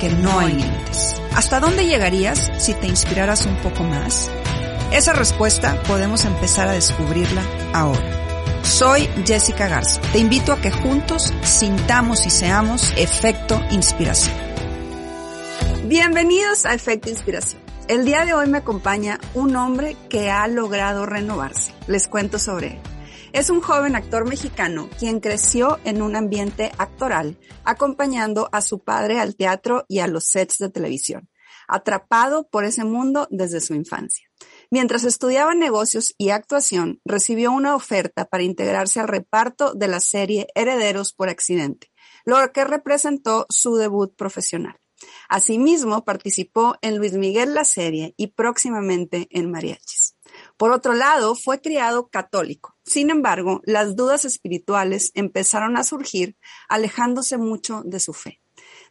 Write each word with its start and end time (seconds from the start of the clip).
que 0.00 0.08
no 0.08 0.40
hay 0.40 0.54
límites. 0.54 1.20
¿Hasta 1.36 1.60
dónde 1.60 1.86
llegarías 1.86 2.50
si 2.58 2.74
te 2.74 2.86
inspiraras 2.86 3.46
un 3.46 3.56
poco 3.56 3.84
más? 3.84 4.30
Esa 4.92 5.12
respuesta 5.12 5.80
podemos 5.86 6.24
empezar 6.24 6.68
a 6.68 6.72
descubrirla 6.72 7.42
ahora. 7.72 8.00
Soy 8.62 9.08
Jessica 9.24 9.68
Garza. 9.68 10.00
Te 10.12 10.18
invito 10.18 10.52
a 10.52 10.60
que 10.60 10.70
juntos 10.70 11.32
sintamos 11.42 12.26
y 12.26 12.30
seamos 12.30 12.92
efecto 12.96 13.60
inspiración. 13.70 14.34
Bienvenidos 15.84 16.66
a 16.66 16.74
Efecto 16.74 17.10
Inspiración. 17.10 17.60
El 17.88 18.04
día 18.04 18.24
de 18.24 18.32
hoy 18.32 18.46
me 18.46 18.58
acompaña 18.58 19.18
un 19.34 19.56
hombre 19.56 19.96
que 20.08 20.30
ha 20.30 20.46
logrado 20.46 21.04
renovarse. 21.04 21.72
Les 21.88 22.06
cuento 22.08 22.38
sobre 22.38 22.68
él. 22.68 22.78
Es 23.32 23.48
un 23.48 23.60
joven 23.60 23.94
actor 23.94 24.28
mexicano 24.28 24.90
quien 24.98 25.20
creció 25.20 25.78
en 25.84 26.02
un 26.02 26.16
ambiente 26.16 26.72
actoral, 26.78 27.38
acompañando 27.64 28.48
a 28.50 28.60
su 28.60 28.80
padre 28.80 29.20
al 29.20 29.36
teatro 29.36 29.84
y 29.88 30.00
a 30.00 30.08
los 30.08 30.24
sets 30.24 30.58
de 30.58 30.68
televisión, 30.68 31.30
atrapado 31.68 32.48
por 32.48 32.64
ese 32.64 32.82
mundo 32.82 33.28
desde 33.30 33.60
su 33.60 33.74
infancia. 33.74 34.26
Mientras 34.68 35.04
estudiaba 35.04 35.54
negocios 35.54 36.12
y 36.18 36.30
actuación, 36.30 37.00
recibió 37.04 37.52
una 37.52 37.76
oferta 37.76 38.24
para 38.24 38.42
integrarse 38.42 38.98
al 38.98 39.06
reparto 39.06 39.74
de 39.74 39.86
la 39.86 40.00
serie 40.00 40.48
Herederos 40.56 41.12
por 41.12 41.28
accidente, 41.28 41.92
lo 42.24 42.36
que 42.52 42.64
representó 42.64 43.46
su 43.48 43.76
debut 43.76 44.12
profesional. 44.16 44.76
Asimismo, 45.28 46.04
participó 46.04 46.76
en 46.82 46.98
Luis 46.98 47.12
Miguel 47.12 47.54
la 47.54 47.64
serie 47.64 48.12
y 48.16 48.28
próximamente 48.28 49.28
en 49.30 49.50
Mariachis. 49.50 50.16
Por 50.56 50.72
otro 50.72 50.94
lado, 50.94 51.34
fue 51.34 51.60
criado 51.60 52.08
católico. 52.08 52.76
Sin 52.90 53.10
embargo, 53.10 53.60
las 53.62 53.94
dudas 53.94 54.24
espirituales 54.24 55.12
empezaron 55.14 55.76
a 55.76 55.84
surgir, 55.84 56.36
alejándose 56.68 57.38
mucho 57.38 57.82
de 57.84 58.00
su 58.00 58.12
fe. 58.12 58.40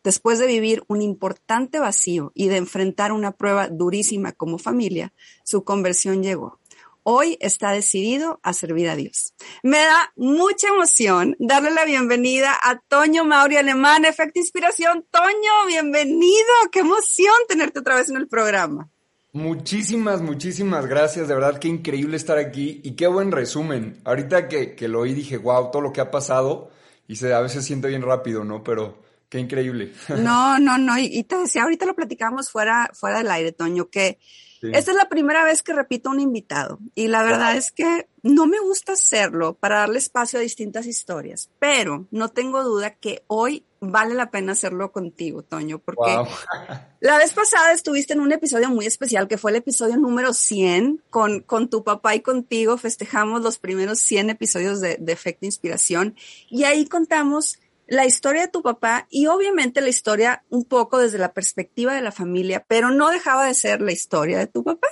Después 0.05 0.39
de 0.39 0.47
vivir 0.47 0.85
un 0.87 1.01
importante 1.01 1.79
vacío 1.79 2.31
y 2.33 2.47
de 2.47 2.55
enfrentar 2.55 3.11
una 3.11 3.33
prueba 3.33 3.67
durísima 3.67 4.31
como 4.31 4.57
familia, 4.57 5.11
su 5.43 5.65
conversión 5.65 6.23
llegó. 6.23 6.61
Hoy 7.03 7.37
está 7.41 7.71
decidido 7.71 8.39
a 8.41 8.53
servir 8.53 8.87
a 8.87 8.95
Dios. 8.95 9.33
Me 9.63 9.79
da 9.79 10.13
mucha 10.15 10.69
emoción 10.69 11.35
darle 11.37 11.71
la 11.71 11.83
bienvenida 11.83 12.57
a 12.63 12.79
Toño 12.79 13.25
Mauri 13.25 13.57
Alemán, 13.57 14.05
Efecto 14.05 14.39
Inspiración. 14.39 15.05
Toño, 15.11 15.65
bienvenido. 15.67 16.53
Qué 16.71 16.79
emoción 16.79 17.35
tenerte 17.49 17.79
otra 17.79 17.95
vez 17.95 18.09
en 18.09 18.15
el 18.15 18.29
programa. 18.29 18.89
Muchísimas, 19.31 20.21
muchísimas 20.21 20.85
gracias. 20.87 21.27
De 21.27 21.35
verdad, 21.35 21.59
qué 21.59 21.67
increíble 21.67 22.17
estar 22.17 22.37
aquí 22.37 22.81
y 22.83 22.91
qué 22.91 23.07
buen 23.07 23.31
resumen. 23.31 24.01
Ahorita 24.03 24.47
que, 24.47 24.75
que 24.75 24.87
lo 24.87 25.01
oí 25.01 25.13
dije, 25.13 25.37
wow, 25.37 25.69
todo 25.71 25.81
lo 25.81 25.93
que 25.93 26.01
ha 26.01 26.09
pasado 26.09 26.71
y 27.07 27.15
se 27.15 27.33
a 27.33 27.39
veces 27.39 27.65
siente 27.65 27.87
bien 27.87 28.01
rápido, 28.01 28.43
¿no? 28.43 28.63
Pero 28.63 29.03
qué 29.29 29.39
increíble. 29.39 29.93
No, 30.17 30.57
no, 30.59 30.77
no. 30.77 30.97
Y, 30.97 31.23
te 31.23 31.37
decía, 31.37 31.63
ahorita 31.63 31.85
lo 31.85 31.95
platicamos 31.95 32.49
fuera, 32.49 32.89
fuera 32.93 33.19
del 33.19 33.29
aire, 33.31 33.51
Toño, 33.51 33.89
que 33.89 34.19
esta 34.61 34.91
es 34.91 34.97
la 34.97 35.07
primera 35.07 35.43
vez 35.45 35.63
que 35.63 35.73
repito 35.73 36.09
un 36.09 36.19
invitado 36.19 36.79
y 36.93 37.07
la 37.07 37.23
verdad 37.23 37.55
es 37.55 37.71
que 37.71 38.09
no 38.23 38.45
me 38.45 38.59
gusta 38.59 38.91
hacerlo 38.91 39.53
para 39.53 39.77
darle 39.77 39.99
espacio 39.99 40.37
a 40.37 40.41
distintas 40.41 40.85
historias, 40.85 41.49
pero 41.59 42.07
no 42.11 42.27
tengo 42.29 42.61
duda 42.63 42.95
que 42.95 43.23
hoy 43.27 43.63
vale 43.79 44.13
la 44.13 44.31
pena 44.31 44.53
hacerlo 44.53 44.91
contigo, 44.91 45.43
Toño, 45.43 45.79
porque 45.79 46.11
la 46.99 47.17
vez 47.17 47.33
pasada 47.33 47.71
estuviste 47.73 48.13
en 48.13 48.19
un 48.19 48.31
episodio 48.31 48.69
muy 48.69 48.85
especial 48.85 49.27
que 49.27 49.37
fue 49.37 49.51
el 49.51 49.57
episodio 49.57 49.97
número 49.97 50.33
100 50.33 51.03
con, 51.09 51.41
con 51.41 51.69
tu 51.69 51.83
papá 51.83 52.15
y 52.15 52.21
contigo, 52.21 52.77
festejamos 52.77 53.41
los 53.41 53.57
primeros 53.57 53.99
100 53.99 54.31
episodios 54.31 54.81
de, 54.81 54.97
de 54.99 55.13
Efecto 55.13 55.45
Inspiración 55.45 56.15
y 56.49 56.63
ahí 56.63 56.85
contamos 56.85 57.59
la 57.89 58.05
historia 58.05 58.43
de 58.43 58.47
tu 58.47 58.61
papá 58.61 59.07
y 59.09 59.25
obviamente 59.27 59.81
la 59.81 59.89
historia 59.89 60.43
un 60.49 60.63
poco 60.63 60.99
desde 60.99 61.17
la 61.17 61.33
perspectiva 61.33 61.93
de 61.93 62.01
la 62.01 62.11
familia, 62.11 62.63
pero 62.67 62.91
no 62.91 63.09
dejaba 63.09 63.45
de 63.45 63.55
ser 63.55 63.81
la 63.81 63.91
historia 63.91 64.37
de 64.37 64.47
tu 64.47 64.63
papá. 64.63 64.87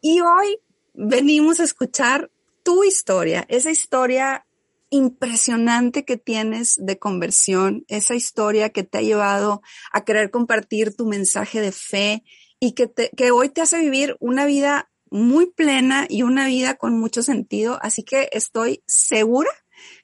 Y 0.00 0.20
hoy 0.20 0.58
venimos 0.94 1.60
a 1.60 1.64
escuchar 1.64 2.30
tu 2.62 2.84
historia, 2.84 3.46
esa 3.48 3.70
historia 3.70 4.44
impresionante 4.90 6.04
que 6.04 6.16
tienes 6.16 6.76
de 6.78 6.98
conversión, 6.98 7.84
esa 7.88 8.14
historia 8.14 8.70
que 8.70 8.82
te 8.82 8.98
ha 8.98 9.02
llevado 9.02 9.62
a 9.92 10.04
querer 10.04 10.30
compartir 10.30 10.94
tu 10.96 11.06
mensaje 11.06 11.60
de 11.60 11.72
fe 11.72 12.24
y 12.58 12.72
que, 12.72 12.92
que 13.16 13.30
hoy 13.30 13.48
te 13.48 13.62
hace 13.62 13.78
vivir 13.78 14.16
una 14.20 14.44
vida 14.44 14.90
muy 15.10 15.50
plena 15.50 16.06
y 16.08 16.22
una 16.22 16.46
vida 16.46 16.74
con 16.74 16.98
mucho 16.98 17.22
sentido. 17.22 17.78
Así 17.82 18.04
que 18.04 18.28
estoy 18.32 18.82
segura 18.86 19.50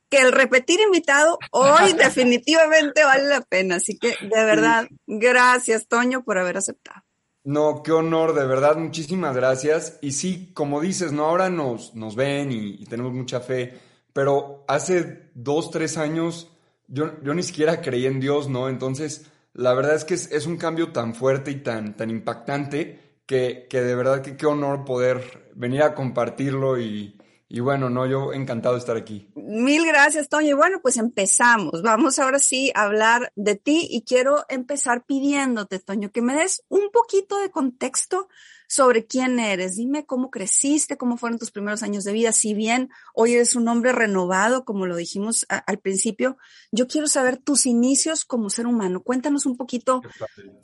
que 0.09 0.19
el 0.19 0.33
repetir 0.33 0.81
invitado 0.81 1.39
hoy 1.51 1.93
definitivamente 1.99 3.05
vale 3.05 3.25
la 3.25 3.41
pena. 3.43 3.77
Así 3.77 3.99
que 3.99 4.15
de 4.21 4.45
verdad, 4.45 4.89
gracias 5.07 5.89
Toño 5.89 6.25
por 6.25 6.39
haber 6.39 6.57
aceptado. 6.57 7.03
No, 7.45 7.85
qué 7.85 7.93
honor, 7.93 8.35
de 8.35 8.45
verdad, 8.45 8.77
muchísimas 8.77 9.37
gracias. 9.37 9.99
Y 10.03 10.13
sí, 10.13 10.51
como 10.53 10.81
dices, 10.81 11.13
no, 11.13 11.27
ahora 11.27 11.49
nos, 11.49 11.95
nos 11.95 12.17
ven 12.17 12.51
y, 12.51 12.85
tenemos 12.87 13.13
mucha 13.13 13.39
fe, 13.39 13.79
pero 14.17 14.65
hace 14.67 15.29
dos, 15.35 15.71
tres 15.71 15.99
años 15.99 16.51
yo, 16.89 17.21
yo 17.23 17.35
ni 17.35 17.43
siquiera 17.43 17.83
creí 17.83 18.07
en 18.07 18.19
Dios, 18.19 18.49
¿no? 18.49 18.71
Entonces, 18.71 19.27
la 19.53 19.75
verdad 19.75 19.95
es 19.95 20.07
que 20.07 20.15
es, 20.15 20.47
un 20.47 20.57
cambio 20.57 20.91
tan 20.91 21.15
fuerte 21.15 21.51
y 21.51 21.57
tan, 21.57 21.99
tan 21.99 22.09
impactante 22.09 23.21
que, 23.27 23.67
que 23.69 23.83
de 23.83 23.95
verdad 23.95 24.23
que 24.23 24.39
qué 24.39 24.47
honor 24.47 24.87
poder 24.87 25.53
venir 25.55 25.83
a 25.83 25.95
compartirlo 25.95 26.81
y, 26.81 27.21
y 27.47 27.61
bueno, 27.61 27.91
no, 27.91 28.07
yo 28.07 28.33
encantado 28.33 28.77
de 28.77 28.79
estar 28.79 28.97
aquí. 28.97 29.29
Mil 29.35 29.85
gracias, 29.85 30.31
Toño. 30.31 30.49
Y 30.49 30.55
bueno, 30.55 30.81
pues 30.81 30.97
empezamos. 30.97 31.83
Vamos 31.83 32.19
ahora 32.19 32.39
sí 32.39 32.73
a 32.75 32.85
hablar 32.85 33.31
de 33.37 33.57
ti 33.57 33.87
y 33.91 34.01
quiero 34.01 34.47
empezar 34.49 35.05
pidiéndote, 35.05 35.79
Toño, 35.79 36.11
que 36.11 36.23
me 36.23 36.35
des 36.35 36.65
un 36.71 36.89
poquito 36.91 37.39
de 37.39 37.51
contexto 37.51 38.29
sobre 38.69 39.07
quién 39.07 39.39
eres. 39.39 39.77
Dime 39.77 40.07
cómo 40.07 40.31
creciste, 40.31 40.97
cómo 40.97 41.17
fueron 41.17 41.39
tus 41.39 41.51
primeros 41.51 41.83
años 41.83 42.05
de 42.05 42.13
vida. 42.13 42.33
Si 42.33 42.55
bien 42.55 42.91
hoy 43.15 43.35
eres 43.35 43.55
un 43.57 43.69
hombre 43.69 43.93
renovado, 43.93 44.65
como 44.65 44.87
lo 44.87 44.97
dijimos 44.97 45.47
al 45.49 45.79
principio, 45.79 46.37
yo 46.73 46.87
quiero 46.87 47.07
saber 47.07 47.37
tus 47.37 47.67
inicios 47.67 48.25
como 48.25 48.51
ser 48.51 48.67
humano. 48.67 49.03
Cuéntanos 49.03 49.47
un 49.47 49.57
poquito 49.57 50.03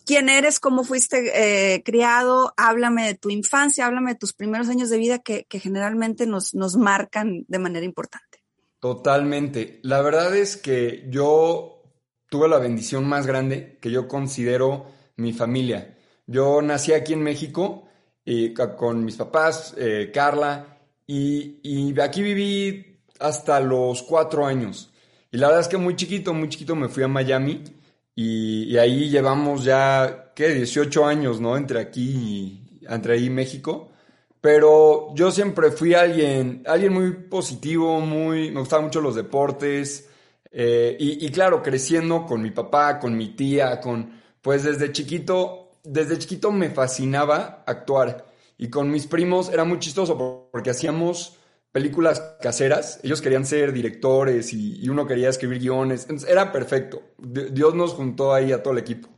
quién 0.04 0.28
eres, 0.28 0.60
cómo 0.60 0.84
fuiste 0.84 1.74
eh, 1.74 1.82
criado, 1.82 2.52
háblame 2.56 3.06
de 3.06 3.14
tu 3.14 3.30
infancia, 3.30 3.86
háblame 3.86 4.12
de 4.12 4.18
tus 4.18 4.32
primeros 4.32 4.68
años 4.68 4.90
de 4.90 4.98
vida 4.98 5.18
que, 5.18 5.44
que 5.44 5.60
generalmente 5.60 6.26
nos, 6.26 6.54
nos 6.54 6.76
marcan 6.76 7.44
de 7.48 7.58
manera 7.58 7.84
importante. 7.84 8.42
Totalmente. 8.80 9.78
La 9.82 10.02
verdad 10.02 10.34
es 10.36 10.56
que 10.56 11.06
yo 11.08 11.82
tuve 12.28 12.48
la 12.48 12.58
bendición 12.58 13.06
más 13.06 13.26
grande 13.26 13.78
que 13.80 13.90
yo 13.90 14.08
considero 14.08 14.86
mi 15.16 15.32
familia. 15.32 15.96
Yo 16.26 16.62
nací 16.62 16.92
aquí 16.92 17.12
en 17.12 17.22
México 17.22 17.84
y 18.24 18.54
con 18.54 19.04
mis 19.04 19.16
papás, 19.16 19.74
eh, 19.76 20.10
Carla, 20.12 20.78
y, 21.06 21.58
y, 21.62 22.00
aquí 22.00 22.22
viví 22.22 23.00
hasta 23.18 23.60
los 23.60 24.02
cuatro 24.02 24.46
años. 24.46 24.90
Y 25.30 25.38
la 25.38 25.48
verdad 25.48 25.62
es 25.62 25.68
que 25.68 25.76
muy 25.76 25.96
chiquito, 25.96 26.32
muy 26.34 26.48
chiquito 26.48 26.76
me 26.76 26.88
fui 26.88 27.02
a 27.02 27.08
Miami 27.08 27.64
y, 28.14 28.76
ahí 28.76 29.08
llevamos 29.08 29.64
ya, 29.64 30.32
¿qué? 30.34 30.50
18 30.50 31.06
años, 31.06 31.40
¿no? 31.40 31.56
Entre 31.56 31.80
aquí 31.80 32.02
y 32.80 32.86
entre 32.88 33.14
ahí 33.14 33.30
México. 33.30 33.90
Pero 34.40 35.14
yo 35.14 35.30
siempre 35.30 35.70
fui 35.70 35.94
alguien, 35.94 36.62
alguien 36.66 36.92
muy 36.92 37.12
positivo, 37.12 38.00
muy, 38.00 38.50
me 38.50 38.60
gustaban 38.60 38.86
mucho 38.86 39.00
los 39.00 39.14
deportes. 39.14 40.08
Eh, 40.50 40.96
y, 40.98 41.26
y 41.26 41.30
claro, 41.30 41.62
creciendo 41.62 42.26
con 42.26 42.42
mi 42.42 42.50
papá, 42.50 42.98
con 42.98 43.16
mi 43.16 43.30
tía, 43.30 43.80
con, 43.80 44.20
pues 44.42 44.64
desde 44.64 44.92
chiquito, 44.92 45.61
desde 45.82 46.18
chiquito 46.18 46.50
me 46.52 46.70
fascinaba 46.70 47.64
actuar. 47.66 48.26
Y 48.58 48.68
con 48.68 48.90
mis 48.90 49.06
primos 49.06 49.48
era 49.48 49.64
muy 49.64 49.78
chistoso 49.78 50.48
porque 50.52 50.70
hacíamos 50.70 51.38
películas 51.72 52.36
caseras. 52.40 53.00
Ellos 53.02 53.22
querían 53.22 53.46
ser 53.46 53.72
directores 53.72 54.52
y, 54.52 54.88
uno 54.88 55.06
quería 55.06 55.28
escribir 55.30 55.58
guiones. 55.58 56.06
Era 56.28 56.52
perfecto. 56.52 57.02
Dios 57.18 57.74
nos 57.74 57.92
juntó 57.94 58.34
ahí 58.34 58.52
a 58.52 58.62
todo 58.62 58.74
el 58.74 58.78
equipo. 58.78 59.08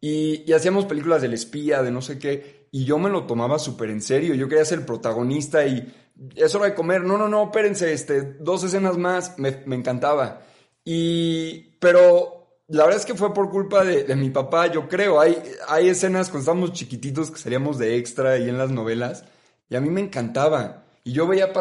y, 0.00 0.52
hacíamos 0.52 0.84
películas 0.84 1.22
del 1.22 1.32
espía, 1.34 1.82
de 1.82 1.90
no 1.90 2.02
sé 2.02 2.18
qué, 2.18 2.64
y 2.74 2.84
yo 2.84 2.98
me 2.98 3.08
lo 3.08 3.24
tomaba 3.24 3.60
súper 3.60 3.90
en 3.90 4.02
serio, 4.02 4.34
yo 4.34 4.48
quería 4.48 4.64
ser 4.64 4.80
el 4.80 4.84
protagonista 4.84 5.64
y 5.64 5.94
es 6.34 6.54
hora 6.56 6.64
de 6.64 6.74
comer, 6.74 7.04
no, 7.04 7.16
no, 7.16 7.28
no, 7.28 7.44
espérense, 7.44 7.92
este, 7.92 8.22
dos 8.40 8.64
escenas 8.64 8.98
más, 8.98 9.38
me, 9.38 9.62
me 9.64 9.76
encantaba. 9.76 10.42
Y, 10.84 11.76
pero 11.78 12.43
la 12.68 12.84
verdad 12.84 13.00
es 13.00 13.06
que 13.06 13.14
fue 13.14 13.34
por 13.34 13.50
culpa 13.50 13.84
de, 13.84 14.14
mi 14.16 14.30
papá, 14.30 14.68
yo 14.68 14.88
creo. 14.88 15.20
Hay, 15.20 15.36
hay 15.68 15.88
escenas 15.88 16.28
cuando 16.28 16.40
estábamos 16.40 16.72
chiquititos 16.72 17.30
que 17.30 17.38
salíamos 17.38 17.78
de 17.78 17.96
extra 17.96 18.38
y 18.38 18.48
en 18.48 18.58
las 18.58 18.70
novelas, 18.70 19.24
y 19.68 19.76
a 19.76 19.80
mí 19.80 19.90
me 19.90 20.00
encantaba. 20.00 20.84
Y 21.04 21.12
yo 21.12 21.26
veía, 21.26 21.52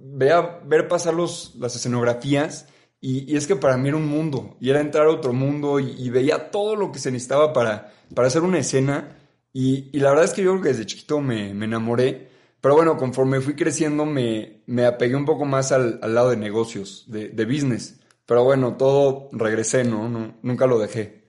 veía 0.00 0.60
ver 0.66 0.86
pasar 0.88 1.14
los, 1.14 1.54
las 1.58 1.74
escenografías, 1.76 2.66
y, 3.00 3.34
es 3.34 3.46
que 3.46 3.56
para 3.56 3.78
mí 3.78 3.88
era 3.88 3.96
un 3.96 4.06
mundo, 4.06 4.56
y 4.60 4.68
era 4.68 4.80
entrar 4.80 5.06
a 5.06 5.10
otro 5.10 5.32
mundo, 5.32 5.80
y, 5.80 6.10
veía 6.10 6.50
todo 6.50 6.76
lo 6.76 6.92
que 6.92 6.98
se 6.98 7.10
necesitaba 7.10 7.52
para, 7.54 7.92
para 8.14 8.28
hacer 8.28 8.42
una 8.42 8.58
escena. 8.58 9.16
Y, 9.52 9.98
la 9.98 10.10
verdad 10.10 10.26
es 10.26 10.34
que 10.34 10.42
yo 10.42 10.50
creo 10.52 10.62
que 10.62 10.68
desde 10.70 10.86
chiquito 10.86 11.20
me, 11.20 11.54
me 11.54 11.64
enamoré. 11.64 12.28
Pero 12.60 12.74
bueno, 12.74 12.98
conforme 12.98 13.40
fui 13.40 13.54
creciendo 13.56 14.04
me, 14.04 14.62
me 14.66 14.84
apegué 14.84 15.16
un 15.16 15.24
poco 15.24 15.46
más 15.46 15.72
al, 15.72 15.98
al 16.02 16.14
lado 16.14 16.30
de 16.30 16.36
negocios, 16.36 17.04
de, 17.08 17.28
de 17.30 17.44
business. 17.46 17.99
Pero 18.30 18.44
bueno, 18.44 18.76
todo 18.76 19.28
regresé, 19.32 19.82
¿no? 19.82 20.08
nunca 20.40 20.68
lo 20.68 20.78
dejé. 20.78 21.26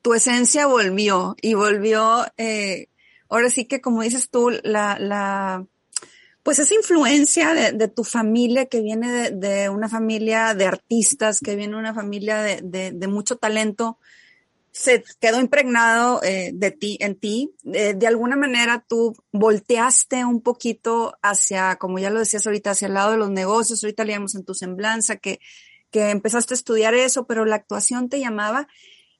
Tu 0.00 0.14
esencia 0.14 0.68
volvió 0.68 1.34
y 1.42 1.54
volvió, 1.54 2.24
eh, 2.36 2.86
ahora 3.28 3.50
sí 3.50 3.64
que 3.64 3.80
como 3.80 4.02
dices 4.02 4.30
tú, 4.30 4.52
la, 4.62 4.96
la 5.00 5.66
pues 6.44 6.60
esa 6.60 6.72
influencia 6.72 7.52
de, 7.72 7.88
tu 7.88 8.04
familia 8.04 8.66
que 8.66 8.80
viene 8.80 9.32
de, 9.32 9.68
una 9.70 9.88
familia 9.88 10.54
de 10.54 10.66
artistas, 10.66 11.40
que 11.40 11.56
viene 11.56 11.72
de 11.72 11.80
una 11.80 11.94
familia 11.94 12.38
de, 12.38 12.92
de 12.92 13.06
mucho 13.08 13.38
talento, 13.38 13.98
se 14.76 15.02
quedó 15.20 15.40
impregnado 15.40 16.22
eh, 16.22 16.50
de 16.52 16.70
ti, 16.70 16.98
en 17.00 17.18
ti. 17.18 17.50
Eh, 17.72 17.94
de 17.94 18.06
alguna 18.06 18.36
manera 18.36 18.84
tú 18.86 19.16
volteaste 19.32 20.24
un 20.24 20.42
poquito 20.42 21.16
hacia, 21.22 21.76
como 21.76 21.98
ya 21.98 22.10
lo 22.10 22.18
decías 22.18 22.46
ahorita, 22.46 22.72
hacia 22.72 22.88
el 22.88 22.94
lado 22.94 23.12
de 23.12 23.16
los 23.16 23.30
negocios. 23.30 23.82
Ahorita 23.82 24.04
leíamos 24.04 24.34
en 24.34 24.44
tu 24.44 24.54
semblanza 24.54 25.16
que 25.16 25.40
que 25.96 26.10
empezaste 26.10 26.52
a 26.52 26.56
estudiar 26.56 26.92
eso, 26.92 27.26
pero 27.26 27.46
la 27.46 27.56
actuación 27.56 28.10
te 28.10 28.20
llamaba. 28.20 28.68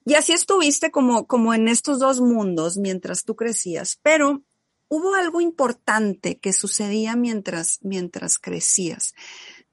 Y 0.05 0.13
así 0.13 0.33
estuviste 0.33 0.91
como, 0.91 1.25
como 1.25 1.55
en 1.55 1.67
estos 1.67 1.97
dos 1.97 2.21
mundos 2.21 2.77
mientras 2.77 3.23
tú 3.23 3.35
crecías. 3.35 3.99
Pero 4.03 4.43
hubo 4.87 5.15
algo 5.15 5.41
importante 5.41 6.37
que 6.37 6.53
sucedía 6.53 7.15
mientras, 7.15 7.79
mientras 7.81 8.37
crecías. 8.37 9.15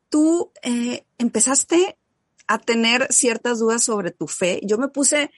Tú 0.09 0.51
eh, 0.63 1.05
empezaste 1.19 1.99
a 2.47 2.59
tener 2.59 3.13
ciertas 3.13 3.59
dudas 3.59 3.85
sobre 3.85 4.11
tu 4.11 4.27
fe. 4.27 4.61
Yo 4.63 4.79
me 4.79 4.89
puse 4.89 5.31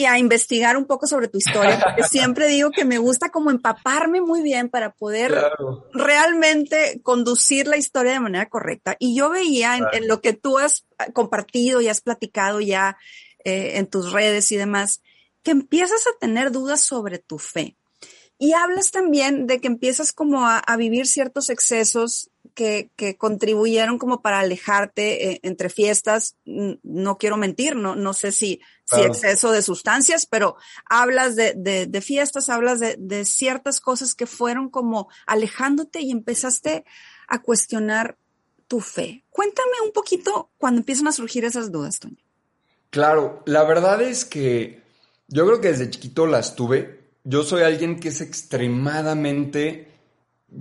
y 0.00 0.06
a 0.06 0.18
investigar 0.18 0.78
un 0.78 0.86
poco 0.86 1.06
sobre 1.06 1.28
tu 1.28 1.36
historia, 1.36 1.78
porque 1.78 2.02
siempre 2.10 2.46
digo 2.46 2.70
que 2.70 2.86
me 2.86 2.96
gusta 2.96 3.28
como 3.28 3.50
empaparme 3.50 4.22
muy 4.22 4.40
bien 4.40 4.70
para 4.70 4.94
poder 4.94 5.38
realmente 5.92 7.02
conducir 7.02 7.66
la 7.66 7.76
historia 7.76 8.12
de 8.12 8.20
manera 8.20 8.48
correcta. 8.48 8.96
Y 8.98 9.14
yo 9.14 9.28
veía 9.28 9.78
en, 9.92 10.08
lo 10.08 10.22
que 10.22 10.32
tú 10.32 10.56
has 10.56 10.86
compartido 11.12 11.82
y 11.82 11.88
has 11.88 12.00
platicado 12.00 12.62
ya 12.62 12.96
eh, 13.44 13.72
en 13.74 13.88
tus 13.88 14.12
redes 14.12 14.50
y 14.52 14.56
demás, 14.56 15.02
que 15.42 15.50
empiezas 15.50 16.06
a 16.06 16.18
tener 16.18 16.50
dudas 16.50 16.80
sobre 16.80 17.18
tu 17.18 17.38
fe. 17.38 17.76
Y 18.38 18.54
hablas 18.54 18.92
también 18.92 19.46
de 19.46 19.60
que 19.60 19.66
empiezas 19.66 20.14
como 20.14 20.46
a, 20.46 20.62
vivir 20.78 21.06
ciertos 21.06 21.50
excesos 21.50 22.30
que, 22.60 22.90
que, 22.94 23.16
contribuyeron 23.16 23.96
como 23.96 24.20
para 24.20 24.40
alejarte 24.40 25.30
eh, 25.30 25.40
entre 25.42 25.70
fiestas. 25.70 26.36
No 26.44 27.16
quiero 27.16 27.38
mentir, 27.38 27.74
no, 27.74 27.96
no 27.96 28.12
sé 28.12 28.32
si, 28.32 28.60
si 28.84 29.00
exceso 29.00 29.50
de 29.50 29.62
sustancias, 29.62 30.26
pero 30.26 30.56
hablas 30.84 31.36
de, 31.36 31.54
de, 31.56 31.86
de 31.86 32.00
fiestas, 32.02 32.50
hablas 32.50 32.78
de, 32.78 32.96
de, 32.98 33.24
ciertas 33.24 33.80
cosas 33.80 34.14
que 34.14 34.26
fueron 34.26 34.68
como 34.68 35.08
alejándote 35.26 36.00
y 36.02 36.10
empezaste 36.10 36.84
a 37.28 37.40
cuestionar 37.40 38.18
tu 38.68 38.80
fe. 38.80 39.24
Cuéntame 39.30 39.80
un 39.82 39.92
poquito 39.92 40.50
cuando 40.58 40.80
empiezan 40.80 41.08
a 41.08 41.12
surgir 41.12 41.46
esas 41.46 41.72
dudas, 41.72 41.98
Toño. 41.98 42.22
Claro, 42.90 43.42
la 43.46 43.64
verdad 43.64 44.02
es 44.02 44.26
que 44.26 44.82
yo 45.28 45.46
creo 45.46 45.62
que 45.62 45.68
desde 45.68 45.88
chiquito 45.88 46.26
las 46.26 46.56
tuve 46.56 47.00
yo 47.24 47.42
soy 47.42 47.62
alguien 47.62 48.00
que 48.00 48.08
es 48.08 48.20
extremadamente, 48.20 49.89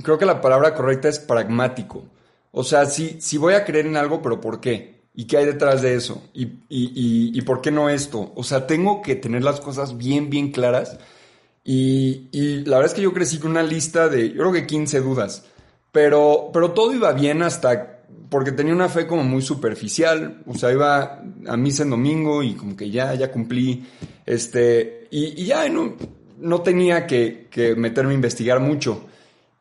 creo 0.03 0.17
que 0.17 0.25
la 0.25 0.41
palabra 0.41 0.73
correcta 0.73 1.09
es 1.09 1.19
pragmático. 1.19 2.05
O 2.51 2.63
sea, 2.63 2.85
sí, 2.85 3.17
sí 3.19 3.37
voy 3.37 3.53
a 3.53 3.65
creer 3.65 3.85
en 3.85 3.97
algo, 3.97 4.21
pero 4.21 4.41
¿por 4.41 4.59
qué? 4.59 5.01
¿Y 5.13 5.25
qué 5.25 5.37
hay 5.37 5.45
detrás 5.45 5.81
de 5.81 5.95
eso? 5.95 6.23
¿Y, 6.33 6.43
y, 6.69 7.31
y, 7.37 7.41
por 7.41 7.61
qué 7.61 7.71
no 7.71 7.89
esto? 7.89 8.31
O 8.35 8.43
sea, 8.43 8.67
tengo 8.67 9.01
que 9.01 9.15
tener 9.15 9.43
las 9.43 9.59
cosas 9.59 9.97
bien, 9.97 10.29
bien 10.29 10.51
claras. 10.51 10.97
Y, 11.63 12.29
y, 12.31 12.63
la 12.65 12.77
verdad 12.77 12.91
es 12.91 12.95
que 12.95 13.01
yo 13.01 13.13
crecí 13.13 13.37
con 13.37 13.51
una 13.51 13.63
lista 13.63 14.07
de, 14.07 14.29
yo 14.29 14.37
creo 14.37 14.51
que 14.53 14.65
15 14.65 15.01
dudas. 15.01 15.45
Pero, 15.91 16.49
pero 16.53 16.71
todo 16.71 16.93
iba 16.93 17.11
bien 17.11 17.41
hasta 17.41 17.99
porque 18.29 18.51
tenía 18.51 18.73
una 18.73 18.89
fe 18.89 19.07
como 19.07 19.23
muy 19.23 19.41
superficial. 19.41 20.43
O 20.47 20.55
sea, 20.55 20.71
iba 20.71 21.21
a 21.47 21.57
misa 21.57 21.83
en 21.83 21.89
domingo 21.89 22.41
y 22.43 22.53
como 22.53 22.75
que 22.75 22.89
ya, 22.89 23.13
ya 23.15 23.31
cumplí. 23.31 23.85
Este, 24.25 25.07
y, 25.11 25.41
y 25.41 25.45
ya, 25.47 25.67
¿no? 25.67 25.95
no 26.39 26.61
tenía 26.61 27.05
que, 27.05 27.47
meterme 27.77 28.11
a 28.11 28.15
investigar 28.15 28.59
mucho. 28.59 29.05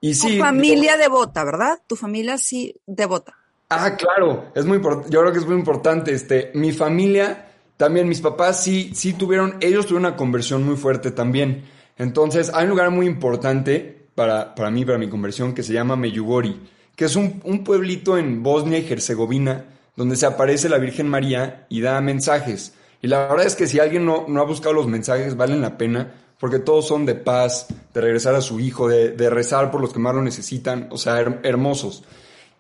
Y 0.00 0.14
sí, 0.14 0.36
tu 0.36 0.42
familia 0.44 0.96
devota, 0.96 1.44
¿verdad? 1.44 1.78
Tu 1.86 1.96
familia 1.96 2.38
sí 2.38 2.74
devota. 2.86 3.34
Ah, 3.70 3.96
claro, 3.96 4.50
es 4.54 4.64
muy 4.64 4.80
yo 4.80 5.20
creo 5.20 5.32
que 5.32 5.38
es 5.38 5.46
muy 5.46 5.56
importante. 5.56 6.12
Este, 6.12 6.50
mi 6.54 6.72
familia, 6.72 7.50
también 7.76 8.08
mis 8.08 8.20
papás 8.20 8.62
sí, 8.62 8.92
sí 8.94 9.12
tuvieron, 9.12 9.56
ellos 9.60 9.86
tuvieron 9.86 10.06
una 10.06 10.16
conversión 10.16 10.64
muy 10.64 10.76
fuerte 10.76 11.10
también. 11.10 11.64
Entonces, 11.98 12.50
hay 12.54 12.64
un 12.64 12.70
lugar 12.70 12.90
muy 12.90 13.06
importante 13.06 14.06
para, 14.14 14.54
para 14.54 14.70
mí, 14.70 14.84
para 14.84 14.98
mi 14.98 15.08
conversión, 15.08 15.52
que 15.52 15.62
se 15.62 15.72
llama 15.72 15.96
Meyugori, 15.96 16.60
que 16.96 17.04
es 17.04 17.16
un, 17.16 17.40
pueblito 17.64 18.16
en 18.16 18.42
Bosnia 18.42 18.78
y 18.78 18.90
Herzegovina, 18.90 19.64
donde 19.96 20.16
se 20.16 20.26
aparece 20.26 20.68
la 20.68 20.78
Virgen 20.78 21.08
María 21.08 21.66
y 21.68 21.80
da 21.80 22.00
mensajes. 22.00 22.74
Y 23.02 23.08
la 23.08 23.28
verdad 23.28 23.46
es 23.46 23.54
que 23.54 23.66
si 23.66 23.80
alguien 23.80 24.06
no, 24.06 24.24
no 24.28 24.40
ha 24.40 24.44
buscado 24.44 24.72
los 24.72 24.86
mensajes, 24.86 25.36
valen 25.36 25.60
la 25.60 25.76
pena, 25.76 26.14
porque 26.38 26.58
todos 26.60 26.86
son 26.86 27.04
de 27.04 27.14
paz, 27.14 27.66
de 27.92 28.00
regresar 28.00 28.34
a 28.34 28.40
su 28.40 28.60
hijo, 28.60 28.88
de, 28.88 29.30
rezar 29.30 29.70
por 29.70 29.80
los 29.80 29.92
que 29.92 29.98
más 29.98 30.14
lo 30.14 30.22
necesitan, 30.22 30.88
o 30.90 30.96
sea, 30.96 31.18
hermosos. 31.42 32.04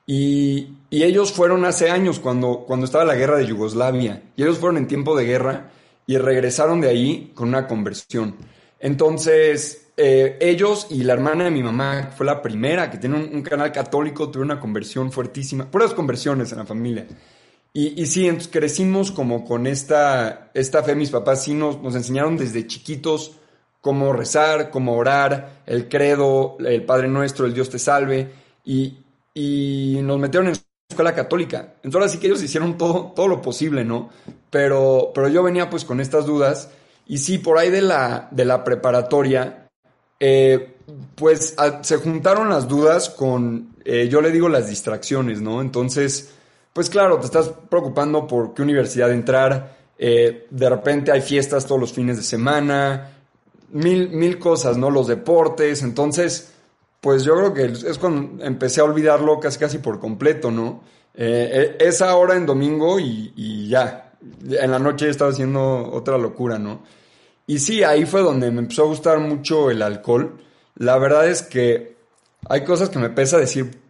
Y, 0.06 0.74
ellos 0.90 1.32
fueron 1.32 1.64
hace 1.66 1.90
años, 1.90 2.18
cuando, 2.18 2.64
cuando 2.66 2.86
estaba 2.86 3.04
la 3.04 3.14
guerra 3.14 3.36
de 3.36 3.46
Yugoslavia, 3.46 4.22
y 4.36 4.42
ellos 4.42 4.58
fueron 4.58 4.78
en 4.78 4.88
tiempo 4.88 5.16
de 5.16 5.26
guerra 5.26 5.70
y 6.06 6.16
regresaron 6.16 6.80
de 6.80 6.88
ahí 6.88 7.32
con 7.34 7.48
una 7.48 7.66
conversión. 7.66 8.36
Entonces, 8.80 9.88
eh, 9.96 10.38
ellos 10.40 10.86
y 10.90 11.02
la 11.02 11.12
hermana 11.12 11.44
de 11.44 11.50
mi 11.50 11.62
mamá, 11.62 12.10
fue 12.16 12.24
la 12.24 12.40
primera 12.40 12.90
que 12.90 12.98
tiene 12.98 13.16
un, 13.16 13.42
canal 13.42 13.70
católico, 13.70 14.30
tuvo 14.30 14.42
una 14.42 14.58
conversión 14.58 15.12
fuertísima, 15.12 15.70
puras 15.70 15.92
conversiones 15.92 16.50
en 16.52 16.58
la 16.58 16.64
familia. 16.64 17.06
Y, 17.74 18.00
y 18.00 18.06
sí, 18.06 18.26
entonces 18.26 18.50
crecimos 18.50 19.12
como 19.12 19.44
con 19.44 19.66
esta, 19.66 20.50
esta 20.54 20.82
fe, 20.82 20.94
mis 20.94 21.10
papás 21.10 21.44
sí 21.44 21.52
nos, 21.52 21.82
nos 21.82 21.94
enseñaron 21.94 22.38
desde 22.38 22.66
chiquitos 22.66 23.37
cómo 23.80 24.12
rezar, 24.12 24.70
cómo 24.70 24.96
orar, 24.96 25.62
el 25.66 25.88
credo, 25.88 26.56
el 26.60 26.84
Padre 26.84 27.08
Nuestro, 27.08 27.46
el 27.46 27.54
Dios 27.54 27.70
te 27.70 27.78
salve, 27.78 28.30
y, 28.64 28.98
nos 30.02 30.18
metieron 30.18 30.48
en 30.48 30.56
escuela 30.90 31.14
católica. 31.14 31.74
Entonces 31.76 31.94
ahora 31.94 32.08
sí 32.08 32.18
que 32.18 32.26
ellos 32.26 32.42
hicieron 32.42 32.76
todo, 32.76 33.12
todo 33.14 33.28
lo 33.28 33.40
posible, 33.40 33.84
¿no? 33.84 34.10
Pero, 34.50 35.12
pero 35.14 35.28
yo 35.28 35.42
venía 35.42 35.70
pues 35.70 35.84
con 35.84 36.00
estas 36.00 36.26
dudas, 36.26 36.70
y 37.06 37.18
sí, 37.18 37.38
por 37.38 37.58
ahí 37.58 37.70
de 37.70 37.82
la, 37.82 38.28
de 38.30 38.44
la 38.44 38.64
preparatoria, 38.64 39.68
eh, 40.20 40.74
pues 41.14 41.54
se 41.82 41.96
juntaron 41.98 42.48
las 42.48 42.66
dudas 42.66 43.10
con, 43.10 43.74
eh, 43.84 44.08
yo 44.08 44.20
le 44.20 44.30
digo 44.30 44.48
las 44.48 44.68
distracciones, 44.68 45.40
¿no? 45.40 45.60
Entonces, 45.60 46.32
pues 46.72 46.90
claro, 46.90 47.18
te 47.18 47.26
estás 47.26 47.50
preocupando 47.68 48.26
por 48.26 48.54
qué 48.54 48.62
universidad 48.62 49.10
entrar, 49.12 49.76
eh, 49.98 50.46
de 50.50 50.68
repente 50.68 51.10
hay 51.10 51.20
fiestas 51.20 51.66
todos 51.66 51.80
los 51.80 51.92
fines 51.92 52.16
de 52.16 52.22
semana, 52.22 53.17
mil, 53.70 54.10
mil 54.10 54.38
cosas, 54.38 54.76
¿no? 54.76 54.90
Los 54.90 55.06
deportes, 55.06 55.82
entonces, 55.82 56.52
pues 57.00 57.24
yo 57.24 57.36
creo 57.36 57.54
que 57.54 57.64
es 57.64 57.98
cuando 57.98 58.44
empecé 58.44 58.80
a 58.80 58.84
olvidarlo 58.84 59.38
casi 59.40 59.58
casi 59.58 59.78
por 59.78 60.00
completo, 60.00 60.50
¿no? 60.50 60.82
Eh, 61.14 61.50
eh, 61.52 61.76
esa 61.80 62.14
hora 62.16 62.36
en 62.36 62.46
domingo 62.46 62.98
y, 63.00 63.68
ya, 63.68 64.12
en 64.48 64.70
la 64.70 64.78
noche 64.78 65.08
estaba 65.08 65.30
haciendo 65.30 65.90
otra 65.92 66.18
locura, 66.18 66.58
¿no? 66.58 66.82
Y 67.46 67.58
sí, 67.58 67.82
ahí 67.82 68.04
fue 68.04 68.20
donde 68.22 68.50
me 68.50 68.60
empezó 68.60 68.84
a 68.84 68.86
gustar 68.86 69.18
mucho 69.20 69.70
el 69.70 69.82
alcohol. 69.82 70.38
La 70.76 70.98
verdad 70.98 71.28
es 71.28 71.42
que 71.42 71.96
hay 72.48 72.64
cosas 72.64 72.90
que 72.90 72.98
me 72.98 73.10
pesa 73.10 73.38
decir 73.38 73.80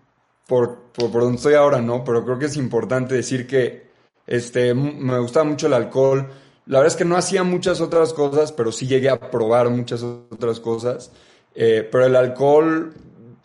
por, 0.47 0.79
por, 0.93 1.11
por 1.11 1.23
donde 1.23 1.37
estoy 1.37 1.55
ahora, 1.55 1.81
¿no? 1.81 2.05
Pero 2.05 2.25
creo 2.25 2.39
que 2.39 2.47
es 2.47 2.57
importante 2.57 3.15
decir 3.15 3.47
que 3.47 3.89
este, 4.27 4.75
me 4.75 5.19
gustaba 5.19 5.45
mucho 5.45 5.67
el 5.67 5.75
alcohol 5.75 6.29
la 6.69 6.81
verdad 6.81 6.93
es 6.93 6.97
que 6.97 7.07
no 7.07 7.17
hacía 7.17 7.45
muchas 7.45 7.81
otras 7.81 8.13
cosas, 8.13 8.53
pero 8.53 8.71
sí 8.73 8.87
llegué 8.87 9.09
a 9.09 9.19
probar 9.19 9.71
muchas 9.71 10.03
otras 10.03 10.61
cosas. 10.61 11.11
Eh, 11.55 11.89
pero 11.91 12.05
el 12.05 12.15
alcohol, 12.15 12.93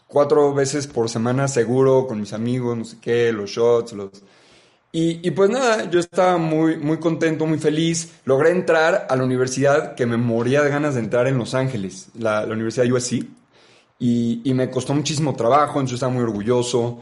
cuatro 0.08 0.53
veces 0.53 0.88
por 0.88 1.10
semana 1.10 1.48
seguro, 1.48 2.06
con 2.06 2.20
mis 2.20 2.34
amigos, 2.34 2.77
no 2.77 2.84
sé 2.84 2.98
qué, 3.01 3.32
los 3.32 3.50
shots, 3.50 3.94
los... 3.94 4.10
Y, 4.96 5.32
pues 5.32 5.50
nada, 5.50 5.89
yo 5.89 6.00
estaba 6.00 6.38
muy, 6.38 6.77
muy 6.77 6.98
contento, 7.00 7.48
muy 7.48 7.58
feliz. 7.58 8.13
Logré 8.25 8.51
entrar 8.51 9.08
a 9.10 9.15
la 9.15 9.24
universidad 9.24 9.96
que 9.96 10.06
me 10.06 10.18
moría 10.18 10.62
de 10.62 10.70
ganas 10.70 10.94
de 10.94 11.00
entrar 11.00 11.25
en 11.25 11.39
Los 11.39 11.56
Ángeles, 11.56 12.10
la, 12.20 12.46
la 12.46 12.53
Universidad 12.53 12.86
USC. 12.92 13.25
Y, 13.98 14.42
y, 14.44 14.53
me 14.53 14.70
costó 14.70 14.94
muchísimo 14.94 15.36
trabajo, 15.36 15.80
entonces 15.80 15.96
estaba 15.96 16.13
muy 16.13 16.22
orgulloso. 16.22 17.01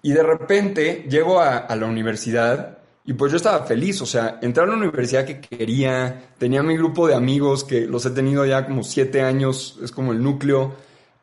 Y 0.00 0.12
de 0.12 0.22
repente 0.22 1.06
llego 1.10 1.38
a, 1.38 1.58
a, 1.58 1.76
la 1.76 1.84
universidad 1.84 2.78
y 3.06 3.12
pues 3.12 3.32
yo 3.32 3.36
estaba 3.36 3.64
feliz, 3.64 4.02
o 4.02 4.06
sea, 4.06 4.38
entrar 4.42 4.66
a 4.66 4.72
la 4.72 4.76
universidad 4.76 5.24
que 5.24 5.40
quería, 5.40 6.30
tenía 6.38 6.62
mi 6.62 6.76
grupo 6.76 7.06
de 7.06 7.14
amigos 7.14 7.64
que 7.64 7.82
los 7.82 8.04
he 8.04 8.10
tenido 8.10 8.44
ya 8.44 8.66
como 8.66 8.82
siete 8.82 9.22
años, 9.22 9.78
es 9.82 9.92
como 9.92 10.12
el 10.12 10.22
núcleo, 10.22 10.74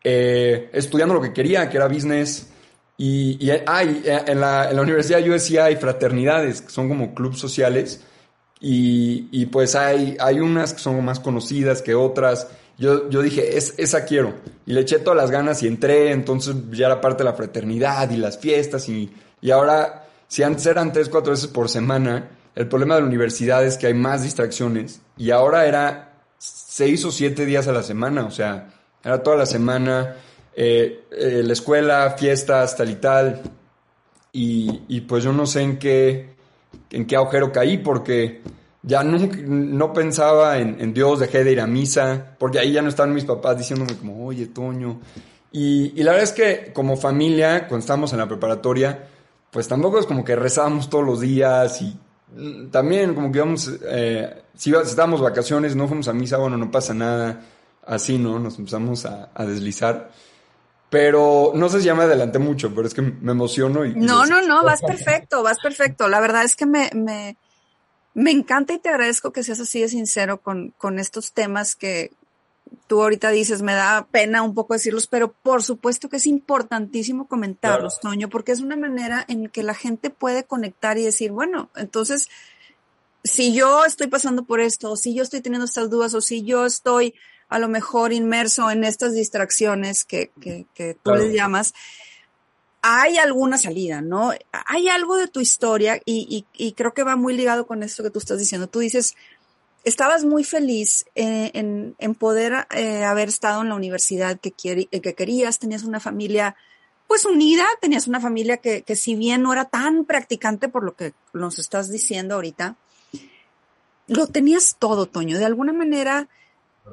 eh, 0.03 0.69
estudiando 0.73 1.13
lo 1.13 1.21
que 1.21 1.33
quería, 1.33 1.69
que 1.69 1.77
era 1.77 1.87
business 1.87 2.53
y, 2.97 3.49
hay, 3.65 4.03
eh, 4.05 4.21
en, 4.27 4.39
la, 4.39 4.69
en 4.69 4.75
la 4.75 4.81
Universidad 4.81 5.19
USC 5.27 5.57
hay 5.57 5.75
fraternidades, 5.75 6.61
que 6.61 6.69
son 6.69 6.87
como 6.87 7.13
clubes 7.13 7.39
sociales, 7.39 8.01
y, 8.59 9.27
y, 9.31 9.47
pues 9.47 9.75
hay, 9.75 10.15
hay 10.19 10.39
unas 10.39 10.73
que 10.73 10.79
son 10.79 11.03
más 11.03 11.19
conocidas 11.19 11.81
que 11.81 11.95
otras. 11.95 12.47
Yo, 12.77 13.09
yo 13.09 13.21
dije, 13.21 13.57
es, 13.57 13.73
esa 13.77 14.05
quiero. 14.05 14.35
Y 14.65 14.71
le 14.71 14.81
eché 14.81 14.99
todas 14.99 15.17
las 15.17 15.31
ganas 15.31 15.61
y 15.63 15.67
entré, 15.67 16.11
entonces 16.11 16.55
ya 16.71 16.85
era 16.85 17.01
parte 17.01 17.23
de 17.23 17.29
la 17.29 17.35
fraternidad 17.35 18.09
y 18.11 18.17
las 18.17 18.37
fiestas, 18.37 18.87
y, 18.87 19.11
y 19.41 19.51
ahora, 19.51 20.07
si 20.33 20.41
antes 20.41 20.65
eran 20.65 20.91
tres, 20.91 21.09
cuatro 21.09 21.29
veces 21.29 21.45
por 21.45 21.69
semana, 21.69 22.31
el 22.55 22.67
problema 22.67 22.95
de 22.95 23.01
la 23.01 23.07
universidad 23.07 23.63
es 23.63 23.77
que 23.77 23.85
hay 23.85 23.93
más 23.93 24.23
distracciones, 24.23 24.99
y 25.15 25.29
ahora 25.29 25.67
era 25.67 26.23
seis 26.39 27.05
o 27.05 27.11
siete 27.11 27.45
días 27.45 27.67
a 27.67 27.71
la 27.71 27.83
semana, 27.83 28.25
o 28.25 28.31
sea, 28.31 28.73
era 29.03 29.21
toda 29.21 29.37
la 29.37 29.45
semana 29.45 30.15
eh, 30.55 31.03
eh, 31.11 31.43
la 31.45 31.53
escuela, 31.53 32.15
fiestas, 32.17 32.75
tal 32.75 32.89
y 32.89 32.95
tal. 32.95 33.43
Y, 34.31 35.01
pues 35.01 35.23
yo 35.23 35.31
no 35.33 35.45
sé 35.45 35.61
en 35.61 35.77
qué, 35.77 36.35
en 36.89 37.05
qué 37.05 37.15
agujero 37.15 37.51
caí 37.51 37.77
porque 37.77 38.41
ya 38.81 39.03
no 39.03 39.93
pensaba 39.93 40.57
en, 40.57 40.95
Dios, 40.95 41.19
dejé 41.19 41.43
de 41.43 41.51
ir 41.51 41.61
a 41.61 41.67
misa, 41.67 42.35
porque 42.39 42.57
ahí 42.57 42.71
ya 42.71 42.81
no 42.81 42.89
estaban 42.89 43.13
mis 43.13 43.25
papás 43.25 43.59
diciéndome 43.59 43.95
como, 43.95 44.25
oye, 44.25 44.47
Toño. 44.47 44.99
Y, 45.51 46.01
la 46.01 46.13
verdad 46.13 46.23
es 46.23 46.31
que 46.31 46.73
como 46.73 46.97
familia, 46.97 47.67
cuando 47.67 47.83
estábamos 47.83 48.11
en 48.13 48.17
la 48.17 48.27
preparatoria, 48.27 49.09
pues 49.53 49.67
tampoco 49.67 49.99
es 49.99 50.07
como 50.07 50.25
que 50.25 50.35
rezábamos 50.35 50.89
todos 50.89 51.05
los 51.05 51.21
días 51.21 51.79
y 51.81 51.95
también 52.71 53.13
como 53.13 53.31
que 53.31 53.37
íbamos, 53.37 53.71
eh, 53.83 54.43
si, 54.55 54.73
estábamos 54.73 55.21
vacaciones, 55.21 55.75
no 55.75 55.87
fuimos 55.87 56.07
a 56.07 56.13
misa, 56.13 56.37
bueno, 56.37 56.57
no 56.57 56.71
pasa 56.71 56.95
nada, 56.95 57.41
así, 57.85 58.17
¿no? 58.17 58.39
Nos 58.39 58.57
empezamos 58.57 59.05
a, 59.05 59.29
a 59.33 59.45
deslizar. 59.45 60.09
Pero 60.89 61.51
no 61.55 61.69
sé 61.69 61.79
si 61.79 61.85
ya 61.85 61.95
me 61.95 62.03
adelanté 62.03 62.39
mucho, 62.39 62.73
pero 62.73 62.87
es 62.87 62.95
que 62.95 63.03
me 63.03 63.31
emociono 63.31 63.85
y... 63.85 63.93
No, 63.93 64.25
no, 64.25 64.41
no, 64.41 64.63
vas 64.63 64.81
perfecto, 64.81 65.43
vas 65.43 65.59
perfecto. 65.59 66.07
La 66.07 66.19
verdad 66.19 66.43
es 66.43 66.55
que 66.55 66.65
me, 66.65 66.89
me, 66.95 67.37
me 68.15 68.31
encanta 68.31 68.73
y 68.73 68.79
te 68.79 68.89
agradezco 68.89 69.31
que 69.31 69.43
seas 69.43 69.59
así 69.59 69.81
de 69.81 69.89
sincero 69.89 70.41
con, 70.41 70.73
con 70.77 70.97
estos 70.97 71.31
temas 71.33 71.75
que 71.75 72.11
tú 72.87 73.01
ahorita 73.01 73.29
dices, 73.31 73.61
me 73.61 73.73
da 73.73 74.07
pena 74.11 74.41
un 74.43 74.53
poco 74.53 74.73
decirlos, 74.73 75.07
pero 75.07 75.31
por 75.31 75.63
supuesto 75.63 76.09
que 76.09 76.17
es 76.17 76.27
importantísimo 76.27 77.27
comentarlos, 77.27 77.99
Toño, 77.99 78.29
porque 78.29 78.51
es 78.51 78.61
una 78.61 78.75
manera 78.75 79.25
en 79.27 79.49
que 79.49 79.63
la 79.63 79.73
gente 79.73 80.09
puede 80.09 80.43
conectar 80.43 80.97
y 80.97 81.03
decir, 81.03 81.31
bueno, 81.31 81.69
entonces, 81.75 82.29
si 83.23 83.53
yo 83.53 83.85
estoy 83.85 84.07
pasando 84.07 84.43
por 84.43 84.59
esto, 84.59 84.91
o 84.91 84.95
si 84.95 85.13
yo 85.13 85.23
estoy 85.23 85.41
teniendo 85.41 85.65
estas 85.65 85.89
dudas, 85.89 86.13
o 86.13 86.21
si 86.21 86.43
yo 86.43 86.65
estoy 86.65 87.13
a 87.49 87.59
lo 87.59 87.67
mejor 87.67 88.13
inmerso 88.13 88.71
en 88.71 88.83
estas 88.83 89.13
distracciones 89.13 90.05
que, 90.05 90.31
que, 90.41 90.97
tú 91.03 91.11
les 91.11 91.33
llamas, 91.33 91.73
hay 92.81 93.17
alguna 93.17 93.57
salida, 93.57 94.01
¿no? 94.01 94.33
Hay 94.51 94.89
algo 94.89 95.17
de 95.17 95.27
tu 95.27 95.39
historia 95.39 96.01
y, 96.03 96.45
y, 96.53 96.71
creo 96.73 96.93
que 96.93 97.03
va 97.03 97.15
muy 97.15 97.33
ligado 97.33 97.65
con 97.65 97.83
esto 97.83 98.03
que 98.03 98.09
tú 98.09 98.19
estás 98.19 98.39
diciendo. 98.39 98.67
Tú 98.67 98.79
dices, 98.79 99.15
estabas 99.83 100.23
muy 100.25 100.43
feliz 100.43 101.05
en, 101.15 101.95
en, 101.97 102.15
poder 102.15 102.67
eh, 102.75 103.03
haber 103.03 103.29
estado 103.29 103.61
en 103.61 103.69
la 103.69 103.75
universidad 103.75 104.39
que, 104.39 104.51
que 104.51 105.13
querías, 105.13 105.59
tenías 105.59 105.83
una 105.83 105.99
familia 105.99 106.55
pues 107.07 107.25
unida, 107.25 107.65
tenías 107.81 108.07
una 108.07 108.19
familia 108.19 108.57
que, 108.57 108.81
que 108.81 108.95
si 108.95 109.15
bien 109.15 109.43
no 109.43 109.53
era 109.53 109.65
tan 109.65 110.05
practicante 110.05 110.69
por 110.69 110.83
lo 110.83 110.95
que 110.95 111.13
nos 111.33 111.59
estás 111.59 111.91
diciendo 111.91 112.35
ahorita, 112.35 112.75
lo 114.07 114.27
tenías 114.27 114.77
todo, 114.79 115.05
Toño. 115.05 115.37
De 115.37 115.45
alguna 115.45 115.73
manera, 115.73 116.27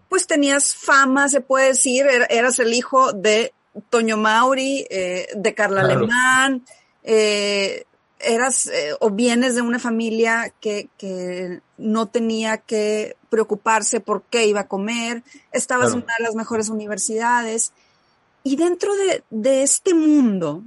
pues 0.09 0.27
tenías 0.27 0.75
fama, 0.75 1.29
se 1.29 1.41
puede 1.41 1.69
decir, 1.69 2.07
er, 2.07 2.27
eras 2.31 2.59
el 2.59 2.73
hijo 2.73 3.13
de 3.13 3.53
Toño 3.89 4.17
Mauri, 4.17 4.87
eh, 4.91 5.29
de 5.35 5.55
Carla 5.55 5.83
Alemán, 5.83 6.65
eh, 7.03 7.85
eras 8.21 8.67
eh, 8.67 8.95
o 9.01 9.11
vienes 9.11 9.55
de 9.55 9.63
una 9.63 9.79
familia 9.79 10.53
que, 10.61 10.89
que, 10.99 11.61
no 11.79 12.07
tenía 12.07 12.59
que 12.59 13.17
preocuparse 13.31 14.01
por 14.01 14.23
qué 14.25 14.47
iba 14.47 14.61
a 14.61 14.69
comer, 14.69 15.23
estabas 15.53 15.93
en 15.93 16.03
una 16.03 16.15
de 16.19 16.25
las 16.25 16.35
mejores 16.35 16.69
universidades. 16.69 17.73
Y 18.43 18.57
dentro 18.57 18.95
de, 18.97 19.23
de 19.31 19.63
este 19.63 19.95
mundo, 19.95 20.63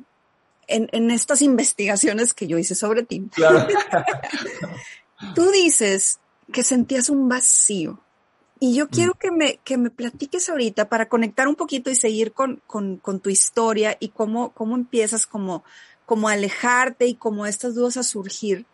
en, 0.67 0.89
en, 0.91 1.11
estas 1.11 1.41
investigaciones 1.41 2.33
que 2.33 2.47
yo 2.47 2.57
hice 2.57 2.73
sobre 2.73 3.03
ti, 3.03 3.29
tú 5.35 5.51
dices 5.51 6.19
que 6.51 6.63
sentías 6.63 7.09
un 7.09 7.29
vacío 7.29 7.99
y 8.59 8.75
yo 8.75 8.85
mm. 8.85 8.89
quiero 8.89 9.13
que 9.15 9.29
me, 9.29 9.59
que 9.65 9.77
me 9.77 9.89
platiques 9.89 10.49
ahorita 10.49 10.87
para 10.87 11.09
conectar 11.09 11.49
un 11.49 11.55
poquito 11.55 11.89
y 11.89 11.95
seguir 11.95 12.31
con, 12.31 12.61
con, 12.65 12.95
con 12.95 13.19
tu 13.19 13.29
historia 13.29 13.97
y 13.99 14.07
cómo, 14.07 14.53
cómo 14.53 14.75
empiezas 14.75 15.27
como, 15.27 15.65
como 16.05 16.29
alejarte 16.29 17.07
y 17.07 17.15
como 17.15 17.45
estas 17.45 17.75
dudas 17.75 17.97
a 17.97 18.03
surgir. 18.03 18.65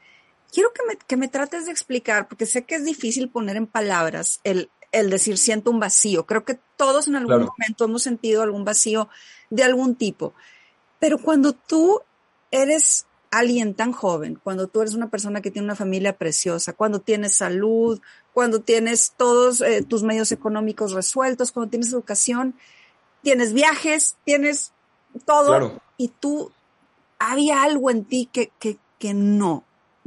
Quiero 0.52 0.72
que 0.74 0.84
me, 0.88 0.98
que 0.98 1.18
me 1.18 1.28
trates 1.28 1.66
de 1.66 1.72
explicar, 1.72 2.28
porque 2.28 2.46
sé 2.46 2.64
que 2.64 2.76
es 2.76 2.86
difícil 2.86 3.30
poner 3.30 3.56
en 3.56 3.68
palabras 3.68 4.40
el, 4.44 4.70
el 4.92 5.10
decir 5.10 5.38
siento 5.38 5.72
un 5.72 5.80
vacío. 5.80 6.26
Creo 6.26 6.44
que 6.44 6.60
todos 6.78 7.08
en 7.08 7.16
algún 7.16 7.46
momento 7.46 7.86
hemos 7.86 8.04
sentido 8.04 8.42
algún 8.42 8.66
vacío 8.66 9.10
de 9.50 9.64
algún 9.64 9.96
tipo. 9.96 10.34
Pero 11.00 11.18
cuando 11.20 11.54
tú 11.54 12.02
eres 12.52 13.06
alguien 13.32 13.76
tan 13.76 13.92
joven, 13.92 14.40
cuando 14.44 14.68
tú 14.68 14.82
eres 14.82 14.96
una 14.96 15.10
persona 15.10 15.42
que 15.42 15.52
tiene 15.52 15.66
una 15.66 15.76
familia 15.76 16.18
preciosa, 16.18 16.74
cuando 16.74 17.00
tienes 17.00 17.36
salud, 17.36 18.02
cuando 18.34 18.62
tienes 18.62 19.14
todos 19.16 19.62
eh, 19.62 19.84
tus 19.84 20.04
medios 20.04 20.32
económicos 20.32 20.94
resueltos, 20.94 21.52
cuando 21.52 21.70
tienes 21.70 21.94
educación, 21.94 22.56
tienes 23.22 23.54
viajes, 23.54 24.16
tienes 24.26 24.72
todo, 25.26 25.82
y 25.98 26.08
tú, 26.08 26.52
había 27.20 27.64
algo 27.64 27.92
en 27.92 28.06
ti 28.06 28.30
que, 28.32 28.52
que, 28.60 28.78
que 28.98 29.14
no. 29.14 29.64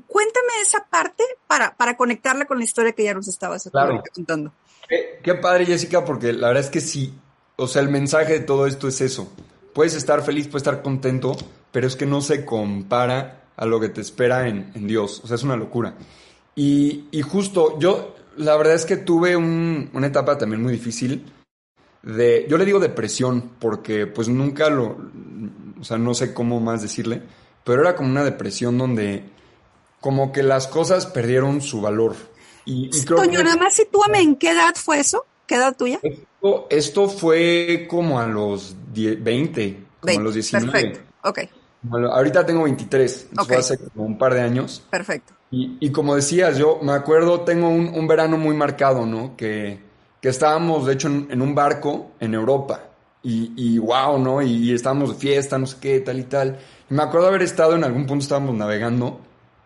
Cuéntame 0.06 0.48
esa 0.60 0.84
parte 0.86 1.24
para, 1.46 1.76
para 1.76 1.96
conectarla 1.96 2.46
con 2.46 2.58
la 2.58 2.64
historia 2.64 2.92
que 2.92 3.04
ya 3.04 3.14
nos 3.14 3.28
estabas 3.28 3.70
contando. 4.14 4.52
Qué, 4.88 5.20
qué 5.22 5.34
padre, 5.34 5.66
Jessica, 5.66 6.04
porque 6.04 6.32
la 6.32 6.48
verdad 6.48 6.64
es 6.64 6.70
que 6.70 6.80
sí, 6.80 7.14
o 7.56 7.66
sea, 7.66 7.82
el 7.82 7.88
mensaje 7.88 8.32
de 8.32 8.40
todo 8.40 8.66
esto 8.66 8.88
es 8.88 9.00
eso. 9.00 9.32
Puedes 9.72 9.94
estar 9.94 10.22
feliz, 10.22 10.48
puedes 10.48 10.66
estar 10.66 10.82
contento, 10.82 11.36
pero 11.70 11.86
es 11.86 11.96
que 11.96 12.06
no 12.06 12.20
se 12.20 12.44
compara 12.44 13.44
a 13.56 13.66
lo 13.66 13.80
que 13.80 13.88
te 13.88 14.00
espera 14.00 14.48
en, 14.48 14.72
Dios. 14.86 15.20
O 15.24 15.26
sea, 15.26 15.36
es 15.36 15.42
una 15.42 15.56
locura. 15.56 15.94
Y, 16.54 17.08
justo 17.22 17.78
yo, 17.78 18.14
la 18.36 18.56
verdad 18.56 18.74
es 18.74 18.84
que 18.84 18.96
tuve 18.96 19.36
una 19.36 20.06
etapa 20.06 20.36
también 20.36 20.62
muy 20.62 20.72
difícil 20.72 21.24
de, 22.02 22.46
yo 22.48 22.58
le 22.58 22.64
digo 22.64 22.80
depresión, 22.80 23.52
porque 23.58 24.06
pues 24.06 24.28
nunca 24.28 24.68
lo, 24.68 24.96
o 25.82 25.84
sea, 25.84 25.98
no 25.98 26.14
sé 26.14 26.32
cómo 26.32 26.60
más 26.60 26.80
decirle, 26.80 27.20
pero 27.64 27.82
era 27.82 27.96
como 27.96 28.08
una 28.08 28.22
depresión 28.22 28.78
donde 28.78 29.24
como 30.00 30.30
que 30.30 30.44
las 30.44 30.68
cosas 30.68 31.06
perdieron 31.06 31.60
su 31.60 31.80
valor. 31.80 32.14
Y, 32.64 32.88
y 32.96 33.04
creo 33.04 33.18
Toño, 33.18 33.42
nada 33.42 33.56
más 33.56 33.74
sitúame 33.74 34.20
en 34.20 34.36
qué 34.36 34.52
edad 34.52 34.76
fue 34.76 35.00
eso, 35.00 35.26
qué 35.46 35.56
edad 35.56 35.76
tuya. 35.76 36.00
Esto, 36.70 37.08
fue 37.08 37.88
como 37.90 38.20
a 38.20 38.26
los 38.28 38.76
20, 38.94 39.84
como 40.00 40.18
a 40.18 40.22
los 40.22 40.34
19. 40.34 40.70
Perfecto, 40.70 41.00
ok. 41.24 41.38
Bueno, 41.82 42.12
ahorita 42.12 42.46
tengo 42.46 42.62
23, 42.62 43.28
fue 43.44 43.56
hace 43.56 43.76
como 43.76 44.06
un 44.06 44.16
par 44.16 44.34
de 44.34 44.40
años. 44.40 44.84
Perfecto. 44.88 45.34
Y, 45.50 45.78
y 45.80 45.90
como 45.90 46.14
decías, 46.14 46.56
yo 46.56 46.78
me 46.80 46.92
acuerdo, 46.92 47.40
tengo 47.40 47.68
un, 47.68 47.88
un 47.88 48.06
verano 48.06 48.38
muy 48.38 48.56
marcado, 48.56 49.04
¿no? 49.04 49.36
Que, 49.36 49.80
que 50.22 50.28
estábamos, 50.28 50.86
de 50.86 50.92
hecho, 50.92 51.08
en, 51.08 51.42
un 51.42 51.54
barco 51.54 52.12
en 52.20 52.34
Europa. 52.34 52.84
Y, 53.22 53.52
y 53.56 53.78
wow, 53.78 54.18
¿no? 54.18 54.42
Y, 54.42 54.72
estábamos 54.72 55.10
de 55.10 55.14
fiesta, 55.16 55.58
no 55.58 55.66
sé 55.66 55.76
qué, 55.80 56.00
tal 56.00 56.18
y 56.18 56.24
tal. 56.24 56.58
Y 56.90 56.94
me 56.94 57.02
acuerdo 57.02 57.28
haber 57.28 57.42
estado 57.42 57.74
en 57.76 57.84
algún 57.84 58.06
punto, 58.06 58.22
estábamos 58.22 58.54
navegando, 58.54 59.20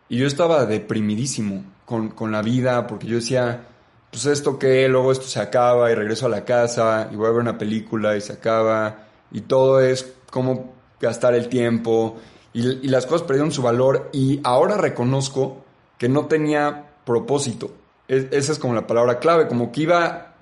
y 0.08 0.18
yo 0.18 0.26
estaba 0.26 0.66
deprimidísimo 0.66 1.64
con, 1.84 2.10
con 2.10 2.32
la 2.32 2.42
vida, 2.42 2.86
porque 2.86 3.06
yo 3.06 3.16
decía, 3.16 3.66
pues 4.10 4.26
esto 4.26 4.58
qué, 4.58 4.88
luego 4.88 5.12
esto 5.12 5.26
se 5.26 5.40
acaba, 5.40 5.90
y 5.90 5.94
regreso 5.94 6.26
a 6.26 6.30
la 6.30 6.44
casa, 6.44 7.08
y 7.10 7.16
voy 7.16 7.26
a 7.26 7.30
ver 7.30 7.40
una 7.40 7.58
película, 7.58 8.16
y 8.16 8.20
se 8.20 8.34
acaba, 8.34 9.06
y 9.32 9.42
todo 9.42 9.80
es 9.80 10.14
como 10.30 10.74
gastar 11.00 11.34
el 11.34 11.48
tiempo 11.48 12.16
y, 12.52 12.88
las 12.88 13.06
cosas 13.06 13.26
perdieron 13.26 13.52
su 13.52 13.62
valor 13.62 14.08
y 14.12 14.40
ahora 14.42 14.78
reconozco 14.78 15.64
que 15.98 16.08
no 16.08 16.26
tenía 16.26 16.86
propósito. 17.04 17.70
esa 18.08 18.52
es 18.52 18.58
como 18.58 18.74
la 18.74 18.86
palabra 18.86 19.18
clave, 19.18 19.46
como 19.46 19.70
que 19.72 19.82
iba 19.82 20.36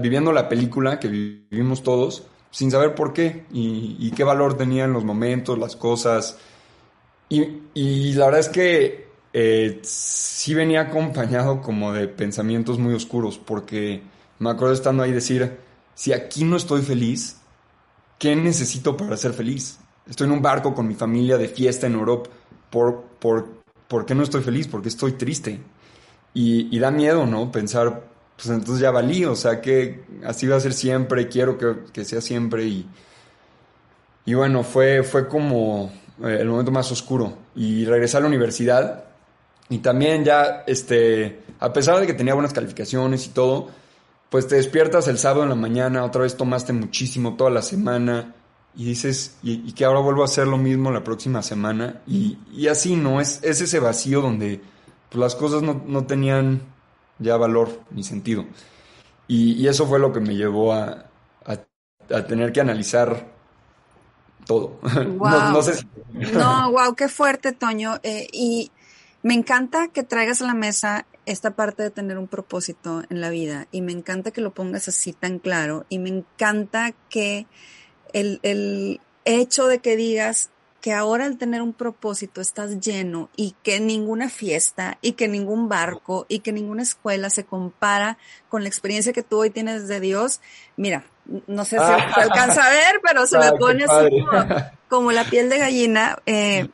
viviendo 0.00 0.32
la 0.32 0.48
película 0.48 0.98
que 0.98 1.08
vivimos 1.08 1.82
todos 1.82 2.26
sin 2.50 2.70
saber 2.70 2.94
por 2.94 3.12
qué 3.12 3.44
y, 3.52 4.10
qué 4.12 4.24
valor 4.24 4.56
tenían 4.56 4.92
los 4.92 5.04
momentos, 5.04 5.58
las 5.58 5.76
cosas. 5.76 6.38
Y, 7.28 8.12
la 8.14 8.26
verdad 8.26 8.40
es 8.40 8.48
que 8.48 9.08
eh, 9.32 9.80
sí 9.82 10.54
venía 10.54 10.82
acompañado 10.82 11.60
como 11.60 11.92
de 11.92 12.08
pensamientos 12.08 12.78
muy 12.78 12.94
oscuros, 12.94 13.38
porque 13.38 14.02
me 14.38 14.50
acuerdo 14.50 14.74
estando 14.74 15.02
ahí 15.02 15.12
decir, 15.12 15.58
si 15.94 16.12
aquí 16.12 16.44
no 16.44 16.56
estoy 16.56 16.82
feliz, 16.82 17.38
¿qué 18.18 18.36
necesito 18.36 18.96
para 18.96 19.16
ser 19.16 19.32
feliz? 19.32 19.78
Estoy 20.08 20.26
en 20.26 20.32
un 20.34 20.42
barco 20.42 20.74
con 20.74 20.86
mi 20.86 20.94
familia 20.94 21.36
de 21.36 21.48
fiesta 21.48 21.86
en 21.86 21.94
Europa, 21.94 22.30
¿por, 22.70 23.02
por, 23.18 23.48
por 23.88 24.06
qué 24.06 24.14
no 24.14 24.22
estoy 24.22 24.42
feliz? 24.42 24.68
Porque 24.68 24.88
estoy 24.88 25.12
triste. 25.12 25.60
Y, 26.38 26.78
da 26.78 26.90
miedo, 26.90 27.26
¿no? 27.26 27.50
Pensar, 27.50 28.04
pues 28.36 28.48
entonces 28.48 28.80
ya 28.80 28.90
valí, 28.90 29.24
o 29.24 29.34
sea 29.34 29.60
que 29.60 30.04
así 30.24 30.46
va 30.46 30.56
a 30.56 30.60
ser 30.60 30.74
siempre, 30.74 31.28
quiero 31.28 31.56
que, 31.56 31.76
que 31.92 32.04
sea 32.04 32.20
siempre 32.20 32.64
y, 32.64 32.86
y 34.26 34.34
bueno, 34.34 34.62
fue, 34.62 35.02
fue 35.02 35.26
como 35.26 35.90
eh, 36.22 36.38
el 36.40 36.48
momento 36.48 36.70
más 36.70 36.90
oscuro. 36.92 37.36
Y 37.54 37.84
regresé 37.84 38.16
a 38.18 38.20
la 38.20 38.26
universidad 38.26 39.04
y 39.68 39.78
también 39.78 40.24
ya, 40.24 40.64
este, 40.66 41.42
a 41.58 41.72
pesar 41.72 42.00
de 42.00 42.06
que 42.06 42.14
tenía 42.14 42.34
buenas 42.34 42.52
calificaciones 42.52 43.26
y 43.26 43.30
todo, 43.30 43.68
pues 44.30 44.46
te 44.46 44.56
despiertas 44.56 45.08
el 45.08 45.18
sábado 45.18 45.44
en 45.44 45.48
la 45.48 45.54
mañana, 45.54 46.04
otra 46.04 46.22
vez 46.22 46.36
tomaste 46.36 46.72
muchísimo 46.72 47.36
toda 47.36 47.50
la 47.50 47.62
semana 47.62 48.34
y 48.74 48.84
dices, 48.84 49.36
y, 49.42 49.72
que 49.72 49.84
ahora 49.84 50.00
vuelvo 50.00 50.22
a 50.22 50.26
hacer 50.26 50.46
lo 50.46 50.58
mismo 50.58 50.90
la 50.90 51.02
próxima 51.02 51.42
semana. 51.42 52.02
Y, 52.06 52.38
y 52.52 52.68
así, 52.68 52.94
¿no? 52.96 53.20
Es, 53.20 53.40
es 53.42 53.60
ese 53.62 53.80
vacío 53.80 54.20
donde 54.20 54.60
pues, 55.08 55.18
las 55.18 55.34
cosas 55.34 55.62
no, 55.62 55.82
no, 55.86 56.04
tenían 56.04 56.62
ya 57.18 57.36
valor 57.36 57.80
ni 57.90 58.02
sentido. 58.02 58.44
Y, 59.28 59.54
y, 59.54 59.68
eso 59.68 59.86
fue 59.86 59.98
lo 59.98 60.12
que 60.12 60.20
me 60.20 60.34
llevó 60.34 60.72
a, 60.72 61.06
a, 61.44 61.52
a 62.14 62.26
tener 62.26 62.52
que 62.52 62.60
analizar 62.60 63.26
todo. 64.46 64.78
no, 65.04 65.62
sé 65.62 65.84
no, 66.12 66.70
wow, 66.70 66.94
qué 66.94 67.08
fuerte, 67.08 67.52
Toño. 67.52 67.98
Eh, 68.02 68.28
y 68.32 68.70
me 69.22 69.34
encanta 69.34 69.88
que 69.88 70.04
traigas 70.04 70.40
a 70.40 70.46
la 70.46 70.54
mesa 70.54 71.06
esta 71.26 71.56
parte 71.56 71.82
de 71.82 71.90
tener 71.90 72.18
un 72.18 72.28
propósito 72.28 73.02
en 73.10 73.20
la 73.20 73.30
vida 73.30 73.66
y 73.72 73.80
me 73.80 73.90
encanta 73.90 74.30
que 74.30 74.40
lo 74.40 74.54
pongas 74.54 74.86
así 74.86 75.12
tan 75.12 75.40
claro 75.40 75.84
y 75.88 75.98
me 75.98 76.08
encanta 76.08 76.92
que 77.10 77.48
el, 78.12 78.38
el 78.44 79.00
hecho 79.24 79.66
de 79.66 79.80
que 79.80 79.96
digas 79.96 80.50
que 80.86 80.92
ahora 80.92 81.24
al 81.24 81.36
tener 81.36 81.62
un 81.62 81.72
propósito 81.72 82.40
estás 82.40 82.78
lleno 82.78 83.28
y 83.34 83.56
que 83.64 83.80
ninguna 83.80 84.28
fiesta 84.28 84.98
y 85.02 85.14
que 85.14 85.26
ningún 85.26 85.68
barco 85.68 86.26
y 86.28 86.38
que 86.38 86.52
ninguna 86.52 86.84
escuela 86.84 87.28
se 87.28 87.44
compara 87.44 88.18
con 88.48 88.62
la 88.62 88.68
experiencia 88.68 89.12
que 89.12 89.24
tú 89.24 89.40
hoy 89.40 89.50
tienes 89.50 89.88
de 89.88 89.98
Dios, 89.98 90.40
mira, 90.76 91.02
no 91.48 91.64
sé 91.64 91.78
si 91.78 91.82
ah. 91.84 92.12
se 92.14 92.20
alcanza 92.20 92.64
a 92.64 92.70
ver, 92.70 93.00
pero 93.02 93.26
se 93.26 93.36
me 93.36 93.50
pone 93.58 93.82
así 93.82 94.24
como, 94.88 95.10
la 95.10 95.24
piel 95.24 95.50
de 95.50 95.58
gallina, 95.58 96.18
eh, 96.24 96.68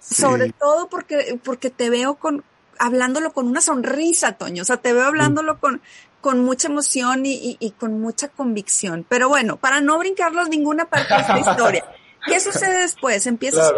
sobre 0.00 0.50
todo 0.52 0.88
porque, 0.88 1.38
porque 1.44 1.68
te 1.68 1.90
veo 1.90 2.14
con, 2.14 2.44
hablándolo 2.78 3.34
con 3.34 3.48
una 3.48 3.60
sonrisa, 3.60 4.32
Toño, 4.32 4.62
o 4.62 4.64
sea, 4.64 4.78
te 4.78 4.94
veo 4.94 5.04
hablándolo 5.04 5.60
con, 5.60 5.82
con 6.22 6.42
mucha 6.42 6.68
emoción 6.68 7.26
y, 7.26 7.58
y, 7.60 7.70
con 7.72 8.00
mucha 8.00 8.28
convicción. 8.28 9.04
Pero 9.06 9.28
bueno, 9.28 9.58
para 9.58 9.82
no 9.82 9.98
brincarlos 9.98 10.48
ninguna 10.48 10.86
parte 10.86 11.12
de 11.12 11.20
esta 11.20 11.38
historia, 11.38 11.84
¿qué 12.26 12.40
sucede 12.40 12.80
después? 12.80 13.26
Empiezas, 13.26 13.72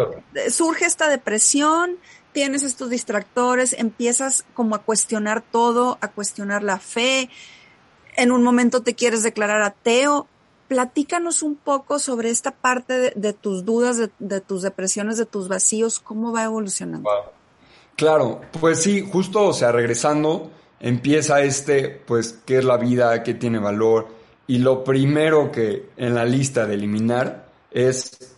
surge 0.49 0.85
esta 0.85 1.09
depresión, 1.09 1.97
tienes 2.31 2.63
estos 2.63 2.89
distractores, 2.89 3.73
empiezas 3.73 4.45
como 4.53 4.75
a 4.75 4.79
cuestionar 4.79 5.41
todo, 5.41 5.97
a 6.01 6.09
cuestionar 6.09 6.63
la 6.63 6.79
fe, 6.79 7.29
en 8.17 8.31
un 8.31 8.43
momento 8.43 8.81
te 8.81 8.95
quieres 8.95 9.23
declarar 9.23 9.61
ateo. 9.61 10.27
Platícanos 10.67 11.43
un 11.43 11.55
poco 11.55 11.99
sobre 11.99 12.29
esta 12.29 12.51
parte 12.51 13.13
de, 13.15 13.33
tus 13.33 13.65
dudas, 13.65 13.97
de, 14.17 14.41
tus 14.41 14.63
depresiones, 14.63 15.17
de 15.17 15.25
tus 15.25 15.47
vacíos, 15.47 15.99
cómo 15.99 16.31
va 16.31 16.43
evolucionando. 16.43 17.09
Claro, 17.95 18.41
pues 18.59 18.81
sí, 18.81 19.07
justo, 19.09 19.43
o 19.43 19.53
sea, 19.53 19.71
regresando, 19.71 20.51
empieza 20.79 21.41
este, 21.41 21.89
pues, 21.89 22.39
qué 22.45 22.57
es 22.57 22.65
la 22.65 22.77
vida, 22.77 23.21
qué 23.21 23.35
tiene 23.35 23.59
valor. 23.59 24.07
Y 24.47 24.57
lo 24.57 24.83
primero 24.83 25.51
que 25.51 25.89
en 25.97 26.15
la 26.15 26.25
lista 26.25 26.65
de 26.65 26.73
eliminar 26.73 27.45
es, 27.71 28.34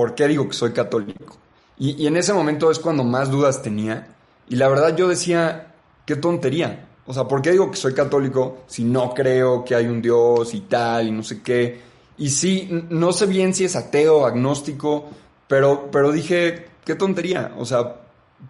¿por 0.00 0.14
qué 0.14 0.26
digo 0.28 0.48
que 0.48 0.54
soy 0.54 0.72
católico? 0.72 1.36
Y, 1.76 2.06
en 2.06 2.16
ese 2.16 2.32
momento 2.32 2.70
es 2.70 2.78
cuando 2.78 3.04
más 3.04 3.30
dudas 3.30 3.60
tenía. 3.60 4.16
Y 4.48 4.56
la 4.56 4.66
verdad 4.66 4.96
yo 4.96 5.08
decía, 5.08 5.74
qué 6.06 6.16
tontería. 6.16 6.88
O 7.04 7.12
sea, 7.12 7.28
¿por 7.28 7.42
qué 7.42 7.52
digo 7.52 7.70
que 7.70 7.76
soy 7.76 7.92
católico 7.92 8.60
si 8.66 8.82
no 8.82 9.12
creo 9.12 9.62
que 9.62 9.74
hay 9.74 9.88
un 9.88 10.00
Dios 10.00 10.54
y 10.54 10.62
tal 10.62 11.08
y 11.08 11.10
no 11.10 11.22
sé 11.22 11.42
qué? 11.42 11.82
Y 12.16 12.30
sí, 12.30 12.86
no 12.88 13.12
sé 13.12 13.26
bien 13.26 13.52
si 13.52 13.66
es 13.66 13.76
ateo, 13.76 14.24
agnóstico, 14.24 15.10
pero, 15.46 15.90
pero 15.92 16.12
dije, 16.12 16.68
qué 16.82 16.94
tontería. 16.94 17.52
O 17.58 17.66
sea, 17.66 17.96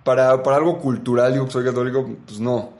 para, 0.05 0.45
para 0.45 0.59
algo 0.59 0.79
cultural 0.79 1.33
digo 1.33 1.47
que 1.47 1.51
soy 1.51 1.65
católico, 1.65 2.09
pues 2.27 2.39
no. 2.39 2.75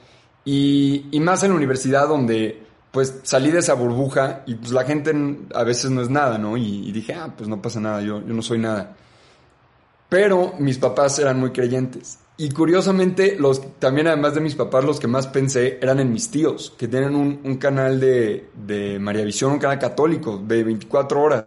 Y, 0.45 1.11
más 1.21 1.43
en 1.43 1.51
la 1.51 1.57
universidad 1.57 2.07
donde 2.07 2.63
pues 2.91 3.21
salí 3.23 3.51
de 3.51 3.61
esa 3.61 3.75
burbuja 3.75 4.43
y 4.47 4.55
pues 4.57 4.73
la 4.73 4.85
gente 4.85 5.15
a 5.55 5.65
veces 5.65 5.91
no 5.91 6.03
es 6.03 6.11
nada, 6.11 6.39
¿no? 6.39 6.57
Y, 6.57 6.91
dije, 6.93 7.15
ah, 7.15 7.33
pues 7.37 7.49
no 7.49 7.63
pasa 7.63 7.81
nada, 7.81 8.01
yo, 8.01 8.21
yo 8.21 8.35
no 8.35 8.43
soy 8.43 8.59
nada. 8.59 8.97
Pero 10.09 10.55
mis 10.59 10.79
papás 10.79 11.19
eran 11.19 11.39
muy 11.39 11.51
creyentes. 11.51 12.19
Y 12.37 12.51
curiosamente, 12.51 13.37
los, 13.39 13.79
también 13.79 14.07
además 14.07 14.35
de 14.35 14.41
mis 14.41 14.55
papás, 14.55 14.85
los 14.85 14.99
que 14.99 15.07
más 15.07 15.27
pensé 15.27 15.79
eran 15.81 16.01
en 16.01 16.11
mis 16.13 16.31
tíos, 16.31 16.75
que 16.77 16.89
tienen 16.89 17.15
un, 17.15 17.57
canal 17.59 18.01
de, 18.01 18.49
de 18.55 18.99
María 18.99 19.25
Visión, 19.25 19.53
un 19.53 19.59
canal 19.59 19.79
católico 19.79 20.39
de 20.39 20.65
24 20.65 21.23
horas. 21.23 21.47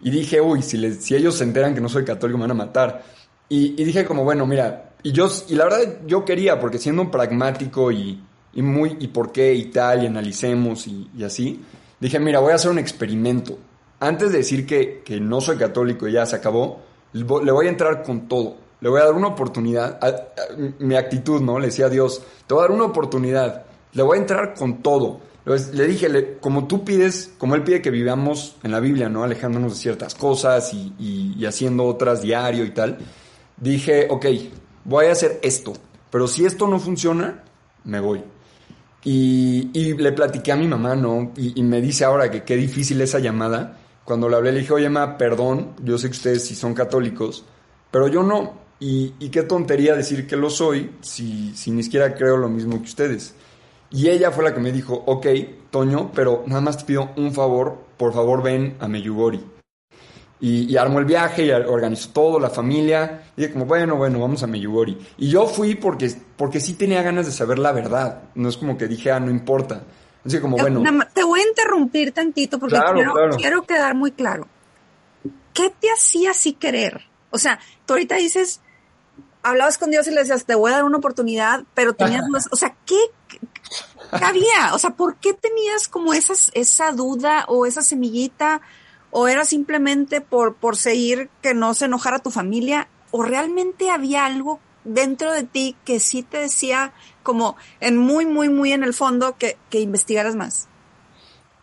Y 0.00 0.10
dije, 0.10 0.40
uy, 0.40 0.62
si, 0.62 0.76
les, 0.76 1.04
si 1.04 1.16
ellos 1.16 1.34
se 1.34 1.44
enteran 1.44 1.74
que 1.74 1.80
no 1.80 1.88
soy 1.88 2.04
católico 2.04 2.38
me 2.38 2.44
van 2.44 2.52
a 2.52 2.54
matar. 2.54 3.02
Y, 3.48 3.82
dije 3.84 4.04
como, 4.04 4.24
bueno, 4.24 4.46
mira, 4.46 4.92
y 5.02 5.12
yo, 5.12 5.28
y 5.48 5.54
la 5.54 5.64
verdad 5.64 5.98
yo 6.06 6.24
quería, 6.24 6.58
porque 6.58 6.78
siendo 6.78 7.02
un 7.02 7.10
pragmático 7.10 7.92
y, 7.92 8.22
y 8.56 8.62
muy, 8.62 8.96
y 8.98 9.08
por 9.08 9.30
qué 9.30 9.54
y 9.54 9.66
tal, 9.66 10.02
y 10.02 10.06
analicemos 10.06 10.88
y, 10.88 11.08
y, 11.16 11.22
así, 11.22 11.62
dije, 12.00 12.18
mira, 12.18 12.40
voy 12.40 12.50
a 12.50 12.56
hacer 12.56 12.72
un 12.72 12.80
experimento. 12.80 13.56
Antes 14.00 14.32
de 14.32 14.38
decir 14.38 14.66
que, 14.66 15.02
que 15.04 15.20
no 15.20 15.40
soy 15.40 15.56
católico 15.56 16.08
y 16.08 16.12
ya 16.12 16.26
se 16.26 16.34
acabó, 16.34 16.80
le 17.12 17.22
voy 17.22 17.66
a 17.66 17.68
entrar 17.68 18.02
con 18.02 18.26
todo 18.26 18.66
le 18.80 18.90
voy 18.90 19.00
a 19.00 19.04
dar 19.04 19.14
una 19.14 19.28
oportunidad. 19.28 19.98
mi 20.78 20.96
actitud, 20.96 21.40
¿no? 21.40 21.58
Le 21.58 21.66
decía 21.66 21.86
a 21.86 21.90
Dios, 21.90 22.22
te 22.46 22.54
voy 22.54 22.62
a 22.62 22.68
dar 22.68 22.76
una 22.76 22.84
oportunidad. 22.84 23.64
Le 23.92 24.02
voy 24.02 24.18
a 24.18 24.20
entrar 24.20 24.54
con 24.54 24.82
todo. 24.82 25.20
le 25.44 25.86
dije, 25.86 26.38
como 26.40 26.66
tú 26.66 26.84
pides, 26.84 27.32
como 27.38 27.54
Él 27.54 27.62
pide 27.62 27.80
que 27.80 27.90
vivamos 27.90 28.56
en 28.62 28.72
la 28.72 28.80
Biblia, 28.80 29.08
¿no? 29.08 29.24
Alejándonos 29.24 29.72
de 29.72 29.78
ciertas 29.78 30.14
cosas 30.14 30.72
y, 30.74 31.44
haciendo 31.46 31.84
otras 31.84 32.22
diario 32.22 32.64
y 32.64 32.70
tal. 32.70 32.98
Dije, 33.56 34.08
ok, 34.10 34.26
voy 34.84 35.06
a 35.06 35.12
hacer 35.12 35.38
esto. 35.42 35.72
Pero 36.10 36.28
si 36.28 36.44
esto 36.44 36.68
no 36.68 36.78
funciona, 36.78 37.42
me 37.84 38.00
voy. 38.00 38.22
Y, 39.04 39.94
le 39.94 40.12
platiqué 40.12 40.52
a 40.52 40.56
mi 40.56 40.66
mamá, 40.66 40.96
¿no? 40.96 41.32
Y, 41.36 41.62
me 41.62 41.80
dice 41.80 42.04
ahora 42.04 42.30
que 42.30 42.42
qué 42.42 42.56
difícil 42.56 43.00
esa 43.00 43.18
llamada. 43.18 43.78
Cuando 44.04 44.28
le 44.28 44.36
hablé, 44.36 44.52
le 44.52 44.60
dije, 44.60 44.72
oye, 44.72 44.88
mamá, 44.88 45.18
perdón, 45.18 45.74
yo 45.82 45.98
sé 45.98 46.08
que 46.08 46.16
ustedes 46.16 46.44
sí 46.46 46.54
son 46.54 46.74
católicos, 46.74 47.44
pero 47.90 48.08
yo 48.08 48.22
no. 48.22 48.54
Y, 48.78 49.10
qué 49.30 49.42
tontería 49.42 49.94
decir 49.94 50.26
que 50.26 50.36
lo 50.36 50.50
soy 50.50 50.92
si, 51.00 51.54
si 51.56 51.70
ni 51.70 51.82
siquiera 51.82 52.14
creo 52.14 52.36
lo 52.36 52.48
mismo 52.48 52.78
que 52.78 52.88
ustedes. 52.88 53.34
Y 53.90 54.08
ella 54.08 54.30
fue 54.30 54.44
la 54.44 54.52
que 54.52 54.60
me 54.60 54.72
dijo, 54.72 55.02
ok, 55.06 55.26
Toño, 55.70 56.10
pero 56.14 56.44
nada 56.46 56.60
más 56.60 56.78
te 56.78 56.84
pido 56.84 57.10
un 57.16 57.32
favor, 57.32 57.78
por 57.96 58.12
favor 58.12 58.42
ven 58.42 58.76
a 58.80 58.88
Meyugori. 58.88 59.55
Y, 60.38 60.70
y 60.70 60.76
armó 60.76 60.98
el 60.98 61.06
viaje 61.06 61.46
y 61.46 61.50
organizó 61.50 62.10
todo, 62.10 62.38
la 62.38 62.50
familia. 62.50 63.30
Y 63.36 63.42
dije 63.42 63.52
como, 63.52 63.64
bueno, 63.64 63.96
bueno, 63.96 64.20
vamos 64.20 64.42
a 64.42 64.46
Meyugori. 64.46 64.98
Y 65.18 65.30
yo 65.30 65.46
fui 65.46 65.74
porque, 65.74 66.14
porque 66.36 66.60
sí 66.60 66.74
tenía 66.74 67.02
ganas 67.02 67.26
de 67.26 67.32
saber 67.32 67.58
la 67.58 67.72
verdad. 67.72 68.22
No 68.34 68.48
es 68.48 68.56
como 68.56 68.76
que 68.76 68.86
dije, 68.86 69.10
ah, 69.10 69.20
no 69.20 69.30
importa. 69.30 69.82
Así 70.24 70.40
como, 70.40 70.56
bueno. 70.56 70.82
Te 71.14 71.24
voy 71.24 71.40
a 71.40 71.48
interrumpir 71.48 72.12
tantito 72.12 72.58
porque 72.58 72.78
quiero, 72.92 73.14
quiero 73.36 73.62
quedar 73.62 73.94
muy 73.94 74.12
claro. 74.12 74.46
¿Qué 75.54 75.72
te 75.80 75.90
hacía 75.90 76.32
así 76.32 76.52
querer? 76.52 77.02
O 77.30 77.38
sea, 77.38 77.58
tú 77.86 77.94
ahorita 77.94 78.16
dices, 78.16 78.60
hablabas 79.42 79.78
con 79.78 79.90
Dios 79.90 80.06
y 80.06 80.10
le 80.10 80.20
decías, 80.20 80.44
te 80.44 80.54
voy 80.54 80.72
a 80.72 80.76
dar 80.76 80.84
una 80.84 80.98
oportunidad, 80.98 81.64
pero 81.74 81.94
tenías 81.94 82.28
más, 82.28 82.48
o 82.50 82.56
sea, 82.56 82.76
¿qué, 82.84 82.98
había? 84.10 84.74
O 84.74 84.78
sea, 84.78 84.90
¿por 84.90 85.16
qué 85.16 85.32
tenías 85.34 85.88
como 85.88 86.12
esas, 86.12 86.50
esa 86.54 86.90
duda 86.92 87.44
o 87.48 87.64
esa 87.64 87.82
semillita? 87.82 88.60
¿O 89.18 89.28
era 89.28 89.46
simplemente 89.46 90.20
por, 90.20 90.56
por 90.56 90.76
seguir 90.76 91.30
que 91.40 91.54
no 91.54 91.72
se 91.72 91.86
enojara 91.86 92.18
tu 92.18 92.30
familia? 92.30 92.88
¿O 93.10 93.22
realmente 93.22 93.88
había 93.88 94.26
algo 94.26 94.60
dentro 94.84 95.32
de 95.32 95.42
ti 95.42 95.74
que 95.86 96.00
sí 96.00 96.22
te 96.22 96.36
decía 96.36 96.92
como 97.22 97.56
en 97.80 97.96
muy, 97.96 98.26
muy, 98.26 98.50
muy 98.50 98.74
en 98.74 98.84
el 98.84 98.92
fondo 98.92 99.38
que, 99.38 99.56
que 99.70 99.80
investigaras 99.80 100.36
más? 100.36 100.68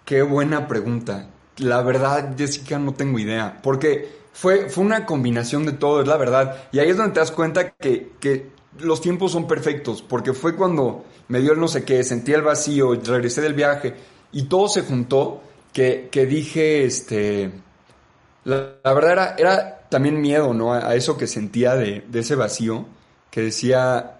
Qué 0.04 0.24
buena 0.24 0.68
pregunta. 0.68 1.30
La 1.58 1.84
verdad, 1.84 2.36
Jessica, 2.36 2.80
no 2.80 2.96
tengo 2.96 3.20
idea. 3.20 3.60
Porque 3.62 4.10
fue, 4.34 4.68
fue 4.68 4.84
una 4.84 5.06
combinación 5.06 5.64
de 5.68 5.74
todo, 5.74 6.02
es 6.02 6.08
la 6.08 6.18
verdad. 6.18 6.70
Y 6.72 6.80
ahí 6.80 6.90
es 6.90 6.98
donde 6.98 7.14
te 7.14 7.20
das 7.20 7.32
cuenta 7.32 7.70
que, 7.70 8.14
que 8.20 8.50
los 8.80 9.00
tiempos 9.00 9.32
son 9.32 9.48
perfectos, 9.48 10.02
porque 10.02 10.34
fue 10.34 10.56
cuando 10.56 11.06
me 11.28 11.40
dio 11.40 11.54
el 11.54 11.60
no 11.60 11.68
sé 11.68 11.84
qué, 11.86 12.04
sentí 12.04 12.34
el 12.34 12.42
vacío, 12.42 12.96
regresé 12.96 13.42
del 13.42 13.54
viaje 13.54 13.94
y 14.32 14.46
todo 14.46 14.68
se 14.70 14.82
juntó 14.82 15.44
que, 15.74 16.10
que 16.12 16.26
dije, 16.26 16.86
este, 16.86 17.52
la, 18.46 18.78
verdad 18.84 19.12
era, 19.12 19.36
era 19.38 19.88
también 19.90 20.22
miedo, 20.22 20.54
¿no? 20.54 20.74
A, 20.74 20.96
eso 20.96 21.18
que 21.18 21.28
sentía 21.28 21.76
de, 21.76 22.06
de, 22.08 22.20
ese 22.20 22.36
vacío, 22.36 22.86
que 23.32 23.42
decía, 23.42 24.20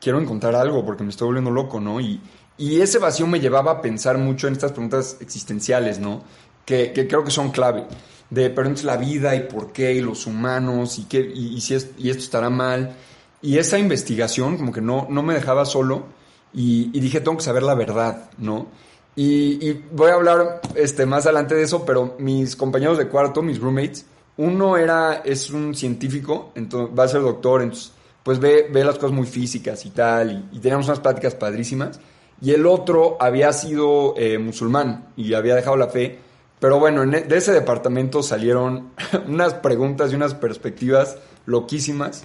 quiero 0.00 0.20
encontrar 0.20 0.54
algo 0.56 0.84
porque 0.84 1.04
me 1.04 1.10
estoy 1.10 1.26
volviendo 1.26 1.50
loco, 1.50 1.80
¿no? 1.80 2.00
Y, 2.00 2.20
y 2.56 2.80
ese 2.80 2.98
vacío 2.98 3.26
me 3.26 3.40
llevaba 3.40 3.72
a 3.72 3.82
pensar 3.82 4.16
mucho 4.16 4.48
en 4.48 4.54
estas 4.54 4.72
preguntas 4.72 5.18
existenciales, 5.20 5.98
¿no? 5.98 6.22
Que, 6.64 6.92
que 6.92 7.06
creo 7.06 7.22
que 7.22 7.30
son 7.30 7.50
clave. 7.50 7.86
De, 8.30 8.48
pero 8.48 8.62
entonces 8.62 8.86
la 8.86 8.96
vida 8.96 9.34
y 9.36 9.40
por 9.40 9.72
qué, 9.72 9.92
y 9.92 10.00
los 10.00 10.26
humanos, 10.26 10.98
y, 10.98 11.04
qué, 11.04 11.20
y, 11.20 11.60
si 11.60 11.74
es, 11.74 11.90
y 11.98 12.08
esto 12.10 12.22
estará 12.22 12.48
mal. 12.48 12.96
Y 13.42 13.58
esa 13.58 13.78
investigación 13.78 14.56
como 14.56 14.72
que 14.72 14.80
no, 14.80 15.06
no 15.10 15.22
me 15.22 15.34
dejaba 15.34 15.66
solo 15.66 16.06
y, 16.54 16.90
y 16.96 17.00
dije, 17.00 17.20
tengo 17.20 17.36
que 17.36 17.44
saber 17.44 17.62
la 17.62 17.74
verdad, 17.74 18.30
¿no? 18.38 18.68
Y, 19.16 19.72
voy 19.92 20.10
a 20.10 20.14
hablar 20.14 20.60
este, 20.74 21.06
más 21.06 21.26
adelante 21.26 21.54
de 21.54 21.62
eso, 21.62 21.84
pero 21.84 22.16
mis 22.18 22.56
compañeros 22.56 22.98
de 22.98 23.08
cuarto, 23.08 23.42
mis 23.42 23.60
roommates, 23.60 24.06
uno 24.36 24.76
era, 24.76 25.22
es 25.24 25.50
un 25.50 25.74
científico, 25.74 26.50
entonces 26.56 26.98
va 26.98 27.04
a 27.04 27.08
ser 27.08 27.20
doctor, 27.22 27.62
entonces 27.62 27.92
pues 28.24 28.40
ve, 28.40 28.68
ve 28.72 28.82
las 28.84 28.96
cosas 28.96 29.12
muy 29.12 29.26
físicas 29.26 29.84
y 29.86 29.90
tal, 29.90 30.48
y, 30.50 30.58
teníamos 30.58 30.86
unas 30.86 31.00
pláticas 31.00 31.34
padrísimas. 31.34 32.00
Y 32.40 32.50
el 32.50 32.66
otro 32.66 33.16
había 33.20 33.52
sido 33.52 34.14
eh, 34.16 34.38
musulmán 34.38 35.06
y 35.16 35.34
había 35.34 35.54
dejado 35.54 35.76
la 35.76 35.86
fe. 35.86 36.18
Pero 36.58 36.80
bueno, 36.80 37.04
e, 37.04 37.22
de 37.22 37.36
ese 37.36 37.52
departamento 37.52 38.22
salieron 38.22 38.90
unas 39.28 39.54
preguntas 39.54 40.10
y 40.10 40.16
unas 40.16 40.34
perspectivas 40.34 41.18
loquísimas. 41.46 42.24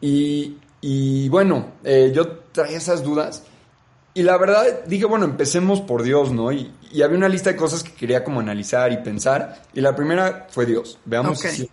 Y, 0.00 0.58
y 0.80 1.28
bueno, 1.30 1.72
eh, 1.82 2.12
yo 2.14 2.28
traía 2.52 2.76
esas 2.76 3.02
dudas 3.02 3.44
y 4.14 4.22
la 4.22 4.36
verdad 4.36 4.84
dije, 4.86 5.06
bueno, 5.06 5.24
empecemos 5.24 5.80
por 5.80 6.02
Dios, 6.02 6.32
¿no? 6.32 6.52
Y, 6.52 6.70
y, 6.90 7.02
había 7.02 7.16
una 7.16 7.28
lista 7.28 7.50
de 7.50 7.56
cosas 7.56 7.82
que 7.82 7.92
quería 7.92 8.22
como 8.22 8.40
analizar 8.40 8.92
y 8.92 8.98
pensar. 8.98 9.62
Y 9.72 9.80
la 9.80 9.96
primera 9.96 10.46
fue 10.50 10.66
Dios. 10.66 10.98
Veamos 11.04 11.40
si 11.40 11.70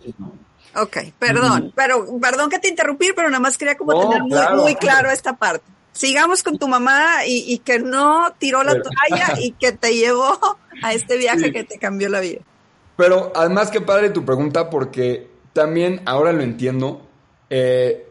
Ok, 0.76 0.98
perdón, 1.18 1.72
pero 1.74 2.06
perdón 2.20 2.48
que 2.48 2.58
te 2.58 2.68
interrumpí, 2.68 3.10
pero 3.14 3.28
nada 3.28 3.40
más 3.40 3.58
quería 3.58 3.76
como 3.76 4.00
tener 4.00 4.22
muy, 4.54 4.74
claro 4.76 5.10
esta 5.10 5.36
parte. 5.36 5.64
Sigamos 5.92 6.42
con 6.42 6.58
tu 6.58 6.68
mamá 6.68 7.26
y, 7.26 7.58
que 7.58 7.80
no 7.80 8.32
tiró 8.38 8.62
la 8.62 8.80
toalla 8.80 9.40
y 9.40 9.52
que 9.52 9.72
te 9.72 9.94
llevó 9.94 10.38
a 10.82 10.94
este 10.94 11.18
viaje 11.18 11.52
que 11.52 11.64
te 11.64 11.78
cambió 11.78 12.08
la 12.08 12.20
vida. 12.20 12.40
Pero 12.96 13.32
además 13.34 13.70
que 13.70 13.80
padre 13.80 14.10
tu 14.10 14.24
pregunta 14.24 14.70
porque 14.70 15.28
también 15.52 16.00
ahora 16.06 16.32
lo 16.32 16.42
entiendo. 16.42 17.06
Eh, 17.50 18.06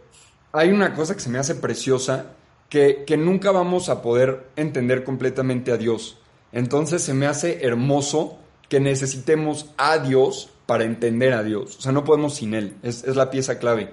hay 0.51 0.69
una 0.69 0.93
cosa 0.93 1.15
que 1.15 1.21
se 1.21 1.29
me 1.29 1.39
hace 1.39 1.55
preciosa 1.55 2.33
que, 2.69 3.17
nunca 3.17 3.51
vamos 3.51 3.89
a 3.89 4.01
poder 4.01 4.47
entender 4.55 5.03
completamente 5.03 5.71
a 5.71 5.77
Dios. 5.77 6.17
Entonces 6.51 7.01
se 7.01 7.13
me 7.13 7.25
hace 7.25 7.65
hermoso 7.65 8.37
que 8.69 8.79
necesitemos 8.79 9.71
a 9.77 9.97
Dios 9.97 10.51
para 10.65 10.83
entender 10.83 11.33
a 11.33 11.43
Dios. 11.43 11.77
O 11.77 11.81
sea, 11.81 11.91
no 11.91 12.03
podemos 12.03 12.35
sin 12.35 12.53
Él. 12.53 12.75
Es, 12.83 13.05
la 13.15 13.31
pieza 13.31 13.57
clave. 13.57 13.89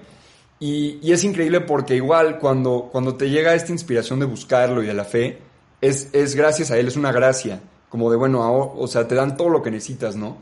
Y, 0.59 1.11
es 1.11 1.23
increíble 1.23 1.61
porque 1.61 1.95
igual 1.95 2.39
cuando, 2.39 2.89
cuando 2.91 3.15
te 3.15 3.29
llega 3.29 3.55
esta 3.55 3.71
inspiración 3.71 4.19
de 4.19 4.25
buscarlo 4.25 4.83
y 4.83 4.87
de 4.87 4.93
la 4.93 5.05
fe, 5.05 5.39
es, 5.81 6.09
es 6.13 6.35
gracias 6.35 6.71
a 6.71 6.77
Él, 6.77 6.87
es 6.87 6.95
una 6.95 7.11
gracia. 7.11 7.61
Como 7.89 8.11
de, 8.11 8.17
bueno, 8.17 8.73
o 8.75 8.87
sea, 8.87 9.07
te 9.07 9.15
dan 9.15 9.37
todo 9.37 9.49
lo 9.49 9.63
que 9.63 9.71
necesitas, 9.71 10.15
¿no? 10.15 10.37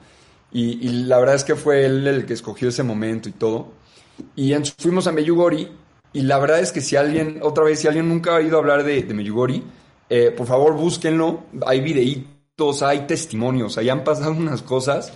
Y, 0.52 0.88
la 1.06 1.20
verdad 1.20 1.36
es 1.36 1.44
que 1.44 1.56
fue 1.56 1.86
Él 1.86 2.08
el 2.08 2.26
que 2.26 2.34
escogió 2.34 2.70
ese 2.70 2.82
momento 2.82 3.28
y 3.28 3.34
todo. 3.34 3.74
Y 4.38 4.54
fuimos 4.78 5.06
a 5.06 5.12
Meyugori 5.12 5.70
y 6.16 6.22
la 6.22 6.40
verdad 6.40 6.62
es 6.62 6.72
que 6.72 6.80
si 6.80 6.96
alguien, 6.96 7.40
otra 7.42 7.66
vez, 7.66 7.82
si 7.82 7.88
alguien 7.88 8.08
nunca 8.08 8.32
ha 8.32 8.36
oído 8.36 8.58
hablar 8.58 8.86
de, 8.86 9.04
de 9.04 9.14
Meyugori, 9.14 9.62
eh, 10.10 10.32
por 10.32 10.48
favor 10.48 10.74
búsquenlo. 10.74 11.44
Hay 11.68 11.82
videitos, 11.82 12.84
hay 12.84 13.00
testimonios, 13.00 13.78
ahí 13.78 13.90
han 13.90 14.06
pasado 14.06 14.32
unas 14.38 14.62
cosas. 14.62 15.12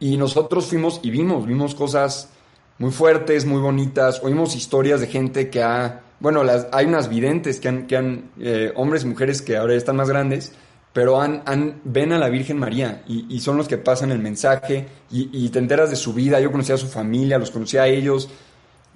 Y 0.00 0.16
nosotros 0.16 0.66
fuimos 0.66 0.98
y 1.04 1.10
vimos, 1.10 1.46
vimos 1.46 1.76
cosas 1.76 2.30
muy 2.78 2.90
fuertes, 2.90 3.46
muy 3.46 3.60
bonitas. 3.60 4.20
Oímos 4.24 4.56
historias 4.56 5.00
de 5.00 5.06
gente 5.06 5.48
que 5.48 5.62
ha, 5.62 6.00
bueno, 6.18 6.42
las, 6.42 6.66
hay 6.72 6.86
unas 6.86 7.08
videntes 7.08 7.60
que 7.60 7.68
han, 7.68 7.86
que 7.86 7.96
han 7.96 8.32
eh, 8.40 8.72
hombres 8.74 9.04
y 9.04 9.06
mujeres 9.06 9.42
que 9.42 9.56
ahora 9.56 9.74
están 9.74 9.94
más 9.94 10.08
grandes, 10.08 10.50
pero 10.92 11.20
han, 11.20 11.80
ven 11.84 12.12
a 12.12 12.18
la 12.18 12.28
Virgen 12.28 12.58
María 12.58 13.04
y, 13.06 13.38
son 13.38 13.56
los 13.56 13.68
que 13.68 13.78
pasan 13.78 14.10
el 14.10 14.18
mensaje 14.18 14.88
y, 15.08 15.30
y, 15.32 15.50
te 15.50 15.60
enteras 15.60 15.88
de 15.88 15.96
su 15.96 16.12
vida. 16.12 16.40
Yo 16.40 16.50
conocía 16.50 16.74
a 16.74 16.78
su 16.78 16.88
familia, 16.88 17.38
los 17.38 17.52
conocía 17.52 17.82
a 17.82 17.86
ellos. 17.86 18.28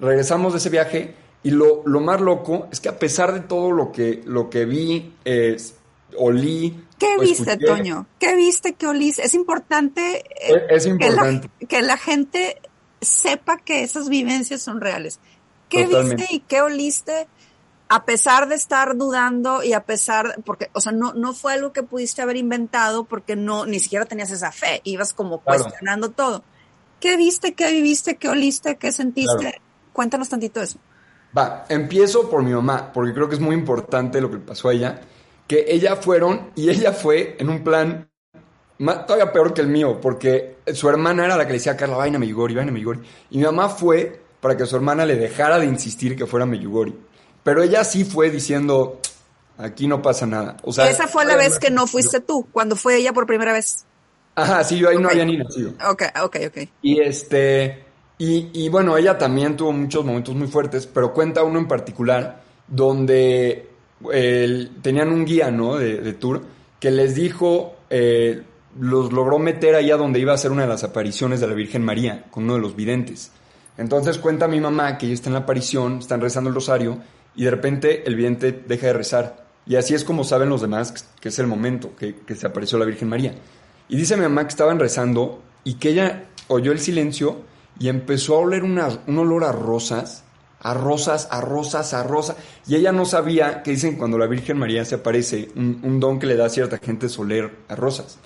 Regresamos 0.01 0.53
de 0.53 0.59
ese 0.59 0.71
viaje 0.71 1.15
y 1.47 1.53
lo, 1.53 1.83
lo, 1.87 2.01
más 2.01 2.21
loco 2.21 2.67
es 2.73 2.81
que 2.81 2.89
a 2.89 2.99
pesar 2.99 3.33
de 3.33 3.39
todo 3.39 3.71
lo 3.71 3.93
que, 3.93 4.21
lo 4.27 4.51
que 4.51 4.65
vi, 4.65 5.15
eh, 5.25 5.57
olí. 6.19 6.85
¿Qué 6.99 7.17
viste, 7.21 7.57
Toño? 7.57 8.09
¿Qué 8.19 8.35
viste, 8.35 8.75
qué 8.75 8.89
oliste? 8.89 9.25
Es 9.25 9.33
importante, 9.33 10.25
eh, 10.41 10.67
es, 10.71 10.87
importante. 10.87 11.49
Que, 11.69 11.83
la, 11.83 11.99
gente 11.99 12.61
sepa 13.01 13.59
que 13.59 13.85
esas 13.85 14.09
vivencias 14.09 14.61
son 14.61 14.81
reales. 14.81 15.21
¿Qué 15.69 15.87
viste 15.87 16.27
y 16.31 16.41
qué 16.41 16.63
oliste? 16.63 17.29
A 17.89 18.05
pesar 18.05 18.49
de 18.49 18.57
estar 18.57 18.97
dudando 18.97 19.63
y 19.63 19.73
a 19.73 19.85
pesar, 19.85 20.43
porque, 20.45 20.69
o 20.73 20.81
sea, 20.81 20.91
no, 20.91 21.15
no 21.15 21.33
fue 21.33 21.53
algo 21.53 21.73
que 21.73 21.85
pudiste 21.85 22.23
haber 22.23 22.39
inventado 22.39 23.05
porque 23.05 23.37
no, 23.37 23.67
ni 23.67 23.79
siquiera 23.79 24.05
tenías 24.05 24.33
esa 24.33 24.51
fe, 24.51 24.81
ibas 24.83 25.13
como 25.13 25.39
cuestionando 25.43 26.11
todo. 26.11 26.43
¿Qué 26.99 27.17
viste, 27.17 27.55
qué 27.55 27.71
viviste, 27.71 28.17
qué 28.17 28.31
oliste, 28.31 28.79
qué 28.79 28.91
sentiste? 28.91 29.61
Cuéntanos 29.93 30.29
tantito 30.29 30.61
eso. 30.61 30.81
Va, 31.37 31.65
empiezo 31.69 32.29
por 32.29 32.43
mi 32.43 32.53
mamá, 32.53 32.93
porque 32.93 33.15
creo 33.15 33.29
que 33.29 33.35
es 33.37 33.41
muy 33.41 33.55
importante 33.55 34.21
lo 34.21 34.31
que 34.31 34.39
pasó 34.39 34.69
a 34.69 34.73
ella. 34.75 35.01
Que 35.47 35.67
ella 35.69 35.97
fueron 35.97 36.51
y 36.57 36.71
ella 36.71 36.93
fue 36.93 37.37
en 37.39 37.49
un 37.49 37.62
plan 37.62 38.09
todavía 38.79 39.33
peor 39.33 39.55
que 39.55 39.61
el 39.61 39.69
mío, 39.69 40.01
porque 40.01 40.59
su 40.75 40.89
hermana 40.89 41.25
era 41.25 41.37
la 41.37 41.47
que 41.47 41.53
le 41.53 41.59
decía 41.59 41.73
a 41.73 41.77
Carla, 41.77 41.97
vaina 41.97 42.19
Meyugori, 42.19 42.55
vaina 42.55 42.73
Meyugori. 42.73 43.01
Y 43.31 43.39
mi 43.39 43.45
mamá 43.45 43.69
fue 43.69 44.21
para 44.41 44.57
que 44.57 44.67
su 44.67 44.77
hermana 44.77 45.07
le 45.07 45.17
dejara 45.17 45.59
de 45.59 45.67
insistir 45.67 46.17
que 46.17 46.27
fuera 46.27 46.47
Meyugori. 46.47 46.95
Pero 47.43 47.62
ella 47.62 47.85
sí 47.85 48.05
fue 48.05 48.31
diciendo, 48.31 49.01
aquí 49.57 49.87
no 49.87 50.03
pasa 50.03 50.27
nada. 50.27 50.57
O 50.62 50.73
sea, 50.73 50.91
esa 50.91 51.07
fue 51.07 51.25
la 51.25 51.37
vez 51.37 51.59
que 51.59 51.71
no 51.71 51.87
fuiste 51.87 52.21
tú, 52.21 52.47
cuando 52.53 52.77
fue 52.77 52.97
ella 52.97 53.12
por 53.12 53.27
primera 53.27 53.53
vez. 53.53 53.87
Ajá, 54.35 54.62
sí, 54.65 54.79
yo 54.79 54.91
ahí 54.91 54.99
no 54.99 55.09
había 55.09 55.25
ni 55.25 55.39
nacido. 55.39 55.73
Ok, 55.89 56.03
ok, 56.23 56.37
ok. 56.49 56.69
Y 56.83 57.01
este, 57.01 57.86
y, 58.18 58.50
y, 58.52 58.68
bueno, 58.68 58.96
ella 58.96 59.18
también 59.18 59.57
tuvo 59.57 59.72
muchos 59.72 60.05
momentos 60.05 60.35
muy 60.35 60.46
fuertes, 60.48 60.87
pero 60.87 61.12
cuenta 61.12 61.42
uno 61.42 61.59
en 61.59 61.68
particular 61.68 62.42
donde 62.66 63.68
tenían 64.83 65.11
un 65.11 65.24
guía, 65.24 65.50
¿no? 65.50 65.76
De, 65.76 66.00
de 66.00 66.12
tour 66.12 66.42
que 66.81 66.90
les 66.90 67.14
dijo, 67.14 67.76
eh, 67.90 68.42
los 68.79 69.12
logró 69.12 69.38
meter 69.38 69.74
allá 69.74 69.96
donde 69.96 70.20
iba 70.20 70.33
a 70.33 70.38
ser 70.38 70.52
una 70.52 70.62
de 70.62 70.68
las 70.68 70.85
apariciones 70.85 71.40
de 71.40 71.46
la 71.46 71.55
Virgen 71.55 71.85
María, 71.85 72.24
con 72.31 72.44
uno 72.44 72.55
de 72.55 72.61
los 72.61 72.76
videntes. 72.76 73.33
Entonces 73.79 74.18
cuenta 74.18 74.48
mi 74.48 74.61
mamá 74.61 74.98
que 74.98 75.07
ella 75.07 75.14
está 75.14 75.29
en 75.29 75.35
la 75.35 75.40
aparición, 75.40 75.98
están 75.98 76.20
rezando 76.20 76.48
el 76.50 76.55
rosario, 76.55 76.98
y 77.35 77.44
de 77.44 77.50
repente 77.50 78.07
el 78.07 78.14
vidente 78.14 78.52
deja 78.52 78.88
de 78.88 78.92
rezar. 78.92 79.46
Y 79.66 79.76
así 79.76 79.94
es 79.94 80.05
como 80.05 80.24
saben 80.24 80.48
los 80.48 80.61
demás 80.61 81.07
que 81.20 81.29
es 81.29 81.38
el 81.38 81.46
momento 81.46 81.94
que, 81.96 82.14
que 82.14 82.35
se 82.35 82.46
apareció 82.46 82.79
la 82.79 82.85
Virgen 82.85 83.09
María. 83.09 83.35
Y 83.88 83.96
dice 83.96 84.16
mi 84.16 84.22
mamá 84.22 84.44
que 84.44 84.50
estaban 84.50 84.79
rezando 84.79 85.42
y 85.64 85.74
que 85.74 85.90
ella 85.90 86.24
oyó 86.48 86.72
el 86.72 86.79
silencio 86.79 87.38
y 87.79 87.89
empezó 87.89 88.37
a 88.37 88.41
oler 88.41 88.65
un 88.65 89.19
olor 89.19 89.45
a 89.45 89.53
rosas, 89.53 90.25
a 90.61 90.75
rosas, 90.75 91.29
a 91.31 91.41
rosas, 91.41 91.93
a 91.95 92.03
rosas. 92.03 92.37
Y 92.67 92.77
ella 92.77 92.93
no 92.93 93.05
sabía 93.05 93.62
que 93.62 93.73
dicen 93.73 93.97
cuando 93.97 94.19
la 94.19 94.27
Virgen 94.27 94.59
María 94.59 94.85
se 94.85 94.97
aparece, 94.97 95.51
un, 95.55 96.01
don 96.01 96.19
que 96.19 96.27
le 96.27 96.37
da 96.37 96.47
a 96.47 96.51
cierta 96.51 96.79
gente 96.79 97.07
es 97.07 97.19
oler 97.19 97.51
a 97.69 97.77
rosas. 97.77 98.19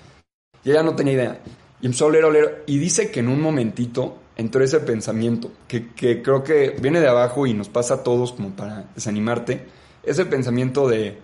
Y 0.64 0.70
ella 0.70 0.82
no 0.82 0.94
tenía 0.94 1.14
idea. 1.14 1.40
Y 1.80 1.86
empezó 1.86 2.04
a 2.04 2.08
oler, 2.08 2.24
a 2.24 2.28
oler. 2.28 2.64
Y 2.66 2.78
dice 2.78 3.10
que 3.10 3.20
en 3.20 3.28
un 3.28 3.40
momentito 3.40 4.18
entró 4.36 4.62
ese 4.62 4.80
pensamiento, 4.80 5.50
que, 5.66 5.88
que 5.88 6.22
creo 6.22 6.42
que 6.44 6.76
viene 6.80 7.00
de 7.00 7.08
abajo 7.08 7.46
y 7.46 7.54
nos 7.54 7.68
pasa 7.68 7.94
a 7.94 8.02
todos 8.02 8.32
como 8.32 8.50
para 8.50 8.84
desanimarte. 8.94 9.66
Ese 10.02 10.24
pensamiento 10.24 10.88
de, 10.88 11.18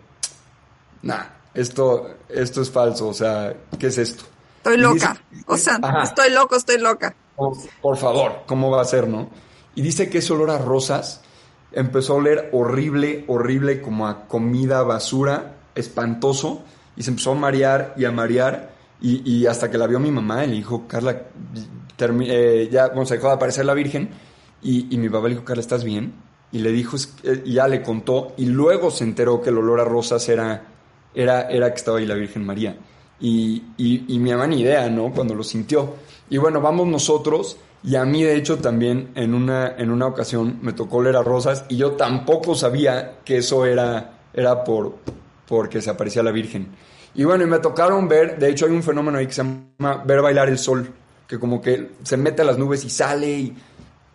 nah, 1.03 1.25
esto, 1.55 2.17
esto 2.29 2.61
es 2.61 2.71
falso, 2.71 3.09
o 3.09 3.15
sea, 3.15 3.55
¿qué 3.79 3.87
es 3.87 3.97
esto? 3.97 4.25
Estoy 4.59 4.77
loca, 4.79 5.17
o 5.47 5.57
sea, 5.57 5.79
estoy 6.03 6.31
loco, 6.31 6.57
estoy 6.57 6.79
loca 6.79 7.15
por, 7.37 7.97
favor, 7.97 8.43
¿cómo 8.47 8.71
va 8.71 8.81
a 8.81 8.85
ser, 8.85 9.09
no? 9.09 9.29
Y 9.75 9.83
dice 9.83 10.09
que 10.09 10.19
ese 10.19 10.33
olor 10.33 10.51
a 10.51 10.59
rosas 10.59 11.23
empezó 11.73 12.15
a 12.15 12.17
oler 12.17 12.49
horrible, 12.53 13.25
horrible, 13.29 13.83
como 13.83 14.07
a 14.07 14.27
comida 14.27 14.83
basura, 14.83 15.57
espantoso, 15.75 16.63
y 16.97 17.03
se 17.03 17.11
empezó 17.11 17.33
a 17.33 17.35
marear 17.35 17.95
y 17.97 18.07
a 18.07 18.11
marear, 18.11 18.75
y, 18.99 19.45
hasta 19.45 19.71
que 19.71 19.77
la 19.77 19.87
vio 19.87 20.01
mi 20.01 20.11
mamá, 20.11 20.45
y 20.45 20.49
le 20.49 20.55
dijo, 20.55 20.89
Carla, 20.89 21.25
eh, 21.99 22.69
ya, 22.73 22.89
bueno, 22.89 23.05
se 23.05 23.17
dejó 23.17 23.29
de 23.29 23.35
aparecer 23.35 23.67
la 23.67 23.75
Virgen, 23.75 24.09
y, 24.63 24.97
mi 24.97 25.09
papá 25.11 25.29
le 25.29 25.35
dijo, 25.35 25.45
Carla, 25.45 25.61
¿estás 25.61 25.85
bien? 25.85 26.15
Y 26.51 26.61
le 26.61 26.73
dijo, 26.73 26.97
y 27.45 27.53
ya 27.53 27.69
le 27.69 27.83
contó, 27.83 28.33
y 28.39 28.47
luego 28.47 28.91
se 28.91 29.05
enteró 29.05 29.43
que 29.43 29.51
el 29.51 29.59
olor 29.59 29.81
a 29.81 29.85
rosas 29.85 30.27
era, 30.31 30.65
era, 31.15 31.43
era 31.51 31.71
que 31.71 31.77
estaba 31.77 31.99
ahí 31.99 32.07
la 32.07 32.15
Virgen 32.15 32.47
María. 32.47 32.79
Y, 33.19 33.63
y, 33.79 34.19
mi 34.19 34.31
mamá 34.31 34.47
ni 34.47 34.61
idea, 34.61 34.89
¿no? 34.91 35.11
Cuando 35.13 35.35
lo 35.35 35.43
sintió. 35.43 35.95
Y 36.29 36.37
bueno, 36.37 36.61
vamos 36.61 36.87
nosotros. 36.87 37.57
Y 37.83 37.97
a 37.97 38.05
mí, 38.05 38.23
de 38.23 38.37
hecho, 38.37 38.59
también 38.59 39.11
en 39.15 39.35
una, 39.35 39.75
en 39.77 39.91
una 39.91 40.07
ocasión 40.07 40.59
me 40.63 40.73
tocó 40.73 41.03
leer 41.03 41.17
a 41.17 41.23
Rosas 41.23 41.65
y 41.69 41.77
yo 41.77 41.93
tampoco 41.93 42.55
sabía 42.55 43.21
que 43.25 43.39
eso 43.39 43.65
era, 43.65 44.19
era 44.35 44.65
por 44.65 44.97
porque 45.47 45.81
se 45.81 45.91
aparecía 45.91 46.23
la 46.23 46.33
Virgen. 46.33 46.69
Y 47.15 47.25
bueno, 47.25 47.45
y 47.45 47.47
me 47.47 47.59
tocaron 47.59 48.09
ver, 48.09 48.39
de 48.39 48.51
hecho 48.51 48.67
hay 48.67 48.73
un 48.73 48.83
fenómeno 48.83 49.19
ahí 49.19 49.27
que 49.27 49.33
se 49.33 49.43
llama 49.43 50.03
ver 50.05 50.21
bailar 50.21 50.49
el 50.49 50.59
sol, 50.59 50.93
que 51.27 51.39
como 51.39 51.61
que 51.61 51.93
se 52.03 52.17
mete 52.17 52.43
a 52.43 52.45
las 52.45 52.59
nubes 52.59 52.85
y 52.85 52.91
sale 52.91 53.31
y, 53.31 53.57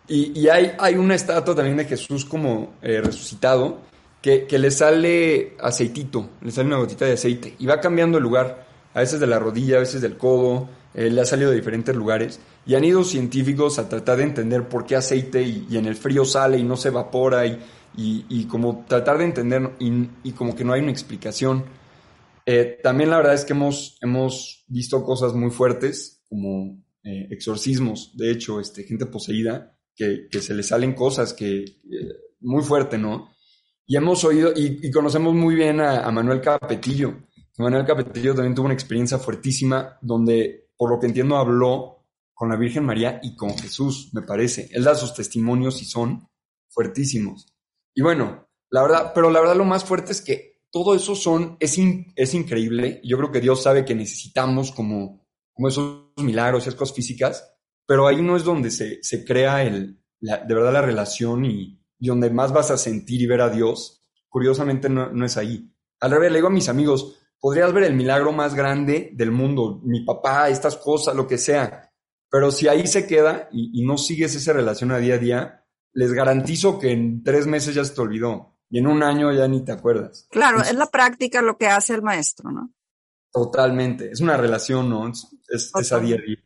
Y, 0.08 0.48
hay, 0.48 0.72
hay, 0.78 0.96
una 0.96 1.14
estatua 1.14 1.54
también 1.54 1.76
de 1.76 1.84
Jesús 1.86 2.24
como 2.24 2.74
eh, 2.82 3.00
resucitado 3.02 3.78
que, 4.20 4.46
le 4.50 4.70
sale 4.70 5.56
aceitito, 5.60 6.28
le 6.42 6.52
sale 6.52 6.68
una 6.68 6.76
gotita 6.76 7.04
de 7.04 7.14
aceite 7.14 7.56
y 7.58 7.66
va 7.66 7.80
cambiando 7.80 8.18
el 8.18 8.24
lugar, 8.24 8.66
a 8.94 9.00
veces 9.00 9.20
de 9.20 9.26
la 9.26 9.38
rodilla, 9.38 9.76
a 9.76 9.80
veces 9.80 10.00
del 10.00 10.16
codo, 10.16 10.68
eh, 10.94 11.10
le 11.10 11.20
ha 11.20 11.24
salido 11.24 11.50
de 11.50 11.56
diferentes 11.56 11.94
lugares. 11.94 12.40
Y 12.66 12.74
han 12.74 12.84
ido 12.84 13.04
científicos 13.04 13.78
a 13.78 13.88
tratar 13.88 14.18
de 14.18 14.24
entender 14.24 14.68
por 14.68 14.86
qué 14.86 14.96
aceite 14.96 15.42
y, 15.42 15.66
en 15.76 15.86
el 15.86 15.96
frío 15.96 16.24
sale 16.24 16.58
y 16.58 16.62
no 16.62 16.76
se 16.76 16.88
evapora 16.88 17.46
y, 17.46 17.58
y 17.96 18.44
como 18.46 18.84
tratar 18.88 19.18
de 19.18 19.24
entender 19.24 19.72
y, 19.78 20.32
como 20.32 20.54
que 20.54 20.64
no 20.64 20.72
hay 20.72 20.80
una 20.80 20.92
explicación. 20.92 21.64
Eh, 22.46 22.78
también 22.82 23.10
la 23.10 23.18
verdad 23.18 23.34
es 23.34 23.44
que 23.44 23.52
hemos, 23.52 23.98
hemos 24.00 24.64
visto 24.68 25.04
cosas 25.04 25.34
muy 25.34 25.50
fuertes 25.50 26.24
como 26.28 26.82
eh, 27.04 27.28
exorcismos, 27.30 28.16
de 28.16 28.30
hecho, 28.30 28.60
este, 28.60 28.84
gente 28.84 29.06
poseída, 29.06 29.76
que, 29.94 30.28
que 30.30 30.40
se 30.40 30.54
le 30.54 30.62
salen 30.62 30.94
cosas 30.94 31.32
que 31.34 31.64
muy 32.40 32.62
fuerte, 32.62 32.98
¿no? 32.98 33.32
Y 33.86 33.96
hemos 33.96 34.24
oído 34.24 34.52
y, 34.54 34.90
conocemos 34.90 35.34
muy 35.34 35.54
bien 35.54 35.80
a, 35.80 36.10
Manuel 36.10 36.40
Capetillo. 36.40 37.14
Manuel 37.58 37.86
Capetillo 37.86 38.34
también 38.34 38.54
tuvo 38.54 38.66
una 38.66 38.74
experiencia 38.74 39.18
fuertísima 39.18 39.98
donde, 40.00 40.70
por 40.76 40.90
lo 40.90 40.98
que 40.98 41.06
entiendo, 41.06 41.36
habló 41.36 42.06
con 42.34 42.48
la 42.48 42.56
Virgen 42.56 42.84
María 42.84 43.20
y 43.22 43.36
con 43.36 43.56
Jesús, 43.56 44.10
me 44.12 44.22
parece. 44.22 44.68
Él 44.72 44.84
da 44.84 44.94
sus 44.94 45.14
testimonios 45.14 45.80
y 45.82 45.84
son 45.84 46.28
fuertísimos. 46.68 47.46
Y 47.94 48.02
bueno, 48.02 48.48
la 48.70 48.82
verdad, 48.82 49.12
pero 49.14 49.30
la 49.30 49.40
verdad 49.40 49.56
lo 49.56 49.64
más 49.64 49.84
fuerte 49.84 50.12
es 50.12 50.22
que 50.22 50.60
todo 50.70 50.94
eso 50.94 51.14
son, 51.14 51.56
es, 51.60 51.78
es 52.16 52.34
increíble. 52.34 53.00
Yo 53.04 53.18
creo 53.18 53.30
que 53.30 53.40
Dios 53.40 53.62
sabe 53.62 53.84
que 53.84 53.94
necesitamos 53.94 54.72
como, 54.72 55.26
como 55.52 55.68
esos 55.68 56.08
milagros, 56.16 56.62
esas 56.62 56.74
cosas 56.74 56.96
físicas, 56.96 57.54
pero 57.86 58.06
ahí 58.06 58.22
no 58.22 58.36
es 58.36 58.44
donde 58.44 58.70
se, 58.70 59.02
se 59.02 59.24
crea 59.24 59.62
el, 59.62 60.02
de 60.20 60.54
verdad 60.54 60.72
la 60.72 60.80
relación 60.80 61.44
y, 61.44 61.82
y 61.98 62.08
donde 62.08 62.30
más 62.30 62.52
vas 62.52 62.70
a 62.70 62.78
sentir 62.78 63.20
y 63.20 63.26
ver 63.26 63.42
a 63.42 63.50
Dios, 63.50 64.04
curiosamente 64.28 64.88
no, 64.88 65.24
es 65.24 65.36
ahí. 65.36 65.72
Al 66.00 66.10
revés, 66.10 66.32
le 66.32 66.38
digo 66.38 66.48
a 66.48 66.50
mis 66.50 66.68
amigos, 66.68 67.16
podrías 67.42 67.72
ver 67.72 67.82
el 67.82 67.94
milagro 67.94 68.30
más 68.30 68.54
grande 68.54 69.10
del 69.14 69.32
mundo, 69.32 69.80
mi 69.82 70.04
papá, 70.04 70.48
estas 70.48 70.76
cosas, 70.76 71.16
lo 71.16 71.26
que 71.26 71.38
sea, 71.38 71.92
pero 72.30 72.52
si 72.52 72.68
ahí 72.68 72.86
se 72.86 73.04
queda 73.04 73.48
y, 73.50 73.84
no 73.84 73.98
sigues 73.98 74.34
esa 74.36 74.52
relación 74.52 74.92
a 74.92 74.98
día 74.98 75.16
a 75.16 75.18
día, 75.18 75.64
les 75.92 76.12
garantizo 76.12 76.78
que 76.78 76.92
en 76.92 77.24
tres 77.24 77.48
meses 77.48 77.74
ya 77.74 77.84
se 77.84 77.94
te 77.94 78.00
olvidó 78.00 78.56
y 78.70 78.78
en 78.78 78.86
un 78.86 79.02
año 79.02 79.32
ya 79.32 79.48
ni 79.48 79.64
te 79.64 79.72
acuerdas. 79.72 80.28
Claro, 80.30 80.62
es 80.62 80.74
la 80.74 80.86
práctica 80.86 81.42
lo 81.42 81.58
que 81.58 81.66
hace 81.66 81.94
el 81.94 82.02
maestro, 82.02 82.52
¿no? 82.52 82.72
Totalmente, 83.32 84.10
es 84.12 84.20
una 84.20 84.36
relación, 84.36 84.88
¿no? 84.88 85.10
Es, 85.10 85.72
a 85.92 85.98
día 85.98 86.16
a 86.16 86.22
día. 86.24 86.38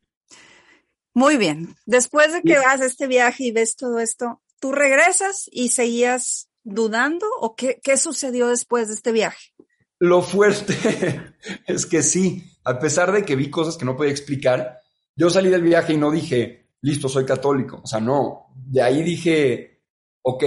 Muy 1.12 1.36
bien, 1.36 1.76
después 1.84 2.32
de 2.32 2.42
que 2.42 2.58
vas 2.58 2.80
a 2.80 2.86
este 2.86 3.06
viaje 3.06 3.44
y 3.44 3.52
ves 3.52 3.76
todo 3.76 4.00
esto, 4.00 4.40
¿Tú 4.58 4.72
regresas 4.72 5.48
y 5.52 5.68
seguías 5.68 6.48
dudando 6.64 7.26
o 7.40 7.54
qué, 7.54 7.78
qué 7.82 7.96
sucedió 7.96 8.48
después 8.48 8.88
de 8.88 8.94
este 8.94 9.12
viaje? 9.12 9.52
Lo 9.98 10.22
fuerte 10.22 10.74
es 11.66 11.86
que 11.86 12.02
sí, 12.02 12.44
a 12.64 12.78
pesar 12.78 13.12
de 13.12 13.24
que 13.24 13.36
vi 13.36 13.50
cosas 13.50 13.76
que 13.76 13.84
no 13.84 13.96
podía 13.96 14.10
explicar, 14.10 14.80
yo 15.14 15.30
salí 15.30 15.48
del 15.48 15.62
viaje 15.62 15.94
y 15.94 15.96
no 15.96 16.10
dije, 16.10 16.68
listo, 16.82 17.08
soy 17.08 17.24
católico. 17.24 17.80
O 17.82 17.86
sea, 17.86 18.00
no, 18.00 18.52
de 18.54 18.82
ahí 18.82 19.02
dije, 19.02 19.82
ok, 20.22 20.44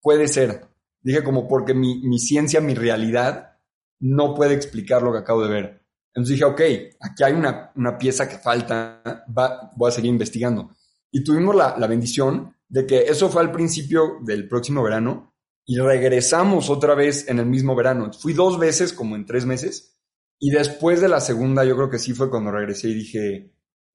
puede 0.00 0.28
ser. 0.28 0.68
Dije 1.00 1.22
como 1.22 1.48
porque 1.48 1.74
mi, 1.74 2.18
ciencia, 2.18 2.60
mi 2.60 2.74
realidad, 2.74 3.58
no 4.00 4.34
puede 4.34 4.54
explicar 4.54 5.02
lo 5.02 5.12
que 5.12 5.18
acabo 5.18 5.42
de 5.42 5.50
ver. 5.50 5.86
Entonces 6.14 6.34
dije, 6.34 6.44
ok, 6.44 6.60
aquí 7.00 7.24
hay 7.24 7.32
una, 7.32 7.72
una 7.74 7.98
pieza 7.98 8.28
que 8.28 8.38
falta, 8.38 9.02
va, 9.36 9.72
voy 9.76 9.88
a 9.88 9.94
seguir 9.94 10.10
investigando. 10.10 10.70
Y 11.10 11.24
tuvimos 11.24 11.54
la, 11.54 11.76
la 11.78 11.86
bendición 11.86 12.54
de 12.68 12.86
que 12.86 13.02
eso 13.02 13.28
fue 13.30 13.42
al 13.42 13.52
principio 13.52 14.18
del 14.22 14.48
próximo 14.48 14.82
verano 14.82 15.33
y 15.66 15.78
regresamos 15.78 16.70
otra 16.70 16.94
vez 16.94 17.28
en 17.28 17.38
el 17.38 17.46
mismo 17.46 17.74
verano. 17.74 18.12
Fui 18.12 18.32
dos 18.32 18.58
veces, 18.58 18.92
como 18.92 19.16
en 19.16 19.26
tres 19.26 19.46
meses, 19.46 19.98
y 20.38 20.50
después 20.50 21.00
de 21.00 21.08
la 21.08 21.20
segunda 21.20 21.64
yo 21.64 21.76
creo 21.76 21.90
que 21.90 21.98
sí 21.98 22.12
fue 22.12 22.30
cuando 22.30 22.50
regresé 22.50 22.88
y 22.88 22.94
dije, 22.94 23.54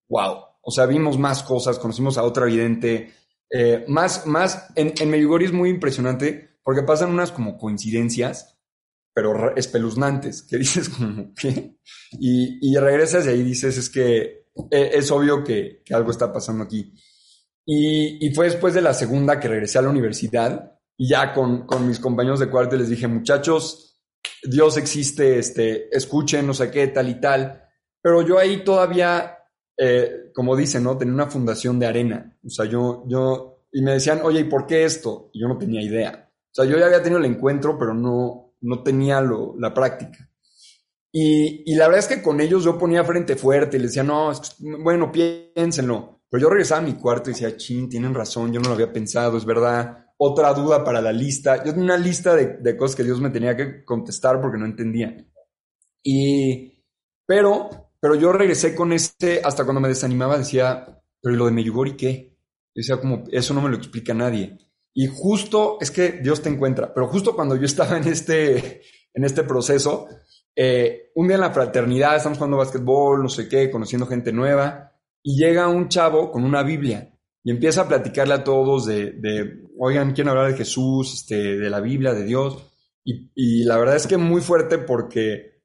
wow, 0.09 0.37
o 0.61 0.71
sea, 0.71 0.85
vimos 0.85 1.17
más 1.17 1.43
cosas, 1.43 1.79
conocimos 1.79 2.17
a 2.17 2.23
otra 2.23 2.45
vidente, 2.45 3.13
eh, 3.51 3.85
más, 3.87 4.25
más, 4.25 4.67
en, 4.75 4.93
en 4.99 5.09
Medjugorje 5.09 5.47
es 5.47 5.53
muy 5.53 5.69
impresionante 5.69 6.59
porque 6.63 6.83
pasan 6.83 7.11
unas 7.11 7.31
como 7.31 7.57
coincidencias, 7.57 8.59
pero 9.13 9.55
espeluznantes, 9.55 10.43
que 10.43 10.57
dices. 10.59 10.91
Y, 12.11 12.71
y 12.71 12.77
regresas 12.77 13.25
y 13.25 13.29
ahí 13.29 13.43
dices, 13.43 13.77
es 13.77 13.89
que 13.89 14.47
eh, 14.71 14.91
es 14.93 15.11
obvio 15.11 15.43
que, 15.43 15.81
que 15.83 15.93
algo 15.93 16.11
está 16.11 16.31
pasando 16.31 16.63
aquí. 16.63 16.93
Y, 17.71 18.33
fue 18.33 18.45
después 18.45 18.73
de 18.73 18.81
la 18.81 18.95
segunda 18.95 19.39
que 19.39 19.47
regresé 19.47 19.77
a 19.77 19.83
la 19.83 19.89
universidad 19.89 20.78
y 21.01 21.07
ya 21.07 21.33
con, 21.33 21.65
mis 21.87 21.97
compañeros 21.97 22.41
de 22.41 22.49
cuarto 22.49 22.75
les 22.75 22.89
dije, 22.89 23.07
muchachos, 23.07 23.97
Dios 24.43 24.75
existe, 24.75 25.39
este, 25.39 25.95
escuchen, 25.95 26.45
no 26.45 26.53
sé 26.53 26.69
qué, 26.69 26.87
tal 26.87 27.07
y 27.07 27.21
tal. 27.21 27.63
Pero 28.01 28.21
yo 28.21 28.37
ahí 28.37 28.65
todavía, 28.65 29.37
eh, 29.77 30.29
como 30.35 30.57
dicen, 30.57 30.83
¿no? 30.83 30.97
Tenía 30.97 31.13
una 31.13 31.27
fundación 31.27 31.79
de 31.79 31.87
arena. 31.87 32.37
O 32.45 32.49
sea, 32.49 32.65
yo, 32.65 33.05
yo, 33.07 33.63
y 33.71 33.81
me 33.81 33.93
decían, 33.93 34.19
oye, 34.23 34.41
¿y 34.41 34.43
por 34.43 34.67
qué 34.67 34.83
esto? 34.83 35.29
Y 35.31 35.39
yo 35.39 35.47
no 35.47 35.57
tenía 35.57 35.81
idea. 35.81 36.29
O 36.51 36.53
sea, 36.53 36.65
yo 36.65 36.77
ya 36.77 36.87
había 36.87 37.01
tenido 37.01 37.19
el 37.19 37.31
encuentro, 37.31 37.79
pero 37.79 37.93
no, 37.93 38.55
no 38.59 38.83
tenía 38.83 39.21
lo, 39.21 39.55
la 39.57 39.73
práctica. 39.73 40.29
Y, 41.13 41.63
y, 41.65 41.75
la 41.75 41.87
verdad 41.87 41.99
es 41.99 42.13
que 42.13 42.21
con 42.21 42.41
ellos 42.41 42.65
yo 42.65 42.77
ponía 42.77 43.05
frente 43.05 43.37
fuerte 43.37 43.77
y 43.77 43.79
les 43.79 43.91
decía, 43.91 44.03
no, 44.03 44.33
bueno, 44.83 45.13
piénsenlo. 45.13 46.23
Pero 46.29 46.41
yo 46.41 46.49
regresaba 46.49 46.81
a 46.81 46.83
mi 46.83 46.95
cuarto 46.95 47.29
y 47.29 47.33
decía, 47.33 47.55
chin, 47.55 47.87
tienen 47.87 48.13
razón, 48.13 48.51
yo 48.51 48.59
no 48.59 48.67
lo 48.67 48.75
había 48.75 48.91
pensado, 48.91 49.37
es 49.37 49.45
verdad. 49.45 50.08
Otra 50.21 50.53
duda 50.53 50.83
para 50.83 51.01
la 51.01 51.13
lista. 51.13 51.63
Yo 51.63 51.71
tenía 51.71 51.95
una 51.95 51.97
lista 51.97 52.35
de, 52.35 52.75
cosas 52.75 52.97
que 52.97 53.05
Dios 53.05 53.21
me 53.21 53.29
tenía 53.29 53.55
que 53.55 53.85
contestar 53.85 54.41
porque 54.41 54.57
no 54.57 54.65
entendía. 54.65 55.15
Y, 56.03 56.83
pero, 57.25 57.69
pero 58.01 58.15
yo 58.15 58.33
regresé 58.33 58.75
con 58.75 58.91
este, 58.91 59.39
hasta 59.41 59.63
cuando 59.63 59.79
me 59.79 59.87
desanimaba 59.87 60.37
decía, 60.37 61.01
pero 61.21 61.35
¿y 61.35 61.37
lo 61.37 61.45
de 61.45 61.51
Meyugori 61.51 61.95
qué? 61.95 62.37
Yo 62.75 62.81
decía 62.81 62.99
como, 62.99 63.23
eso 63.31 63.53
no 63.53 63.61
me 63.61 63.69
lo 63.69 63.77
explica 63.77 64.13
nadie. 64.13 64.57
Y 64.93 65.07
justo, 65.07 65.77
es 65.79 65.89
que 65.89 66.19
Dios 66.21 66.41
te 66.41 66.49
encuentra, 66.49 66.93
pero 66.93 67.07
justo 67.07 67.33
cuando 67.33 67.55
yo 67.55 67.65
estaba 67.65 67.97
en 67.97 68.07
este, 68.09 68.81
en 69.13 69.23
este 69.23 69.43
proceso, 69.43 70.07
eh, 70.53 71.11
un 71.15 71.27
día 71.27 71.35
en 71.35 71.41
la 71.41 71.51
fraternidad, 71.51 72.17
estamos 72.17 72.37
jugando 72.37 72.57
básquetbol, 72.57 73.23
no 73.23 73.29
sé 73.29 73.47
qué, 73.47 73.71
conociendo 73.71 74.05
gente 74.05 74.33
nueva, 74.33 74.91
y 75.23 75.37
llega 75.37 75.69
un 75.69 75.87
chavo 75.87 76.29
con 76.29 76.43
una 76.43 76.61
Biblia 76.63 77.13
empieza 77.49 77.81
a 77.81 77.87
platicarle 77.87 78.33
a 78.33 78.43
todos 78.43 78.85
de, 78.85 79.67
oigan, 79.77 80.13
quieren 80.13 80.29
hablar 80.29 80.51
de 80.51 80.57
Jesús, 80.57 81.13
este, 81.13 81.57
de 81.57 81.69
la 81.69 81.79
Biblia, 81.79 82.13
de 82.13 82.23
Dios. 82.23 82.57
Y, 83.03 83.63
la 83.63 83.77
verdad 83.77 83.95
es 83.95 84.05
que 84.05 84.17
muy 84.17 84.41
fuerte 84.41 84.77
porque, 84.77 85.63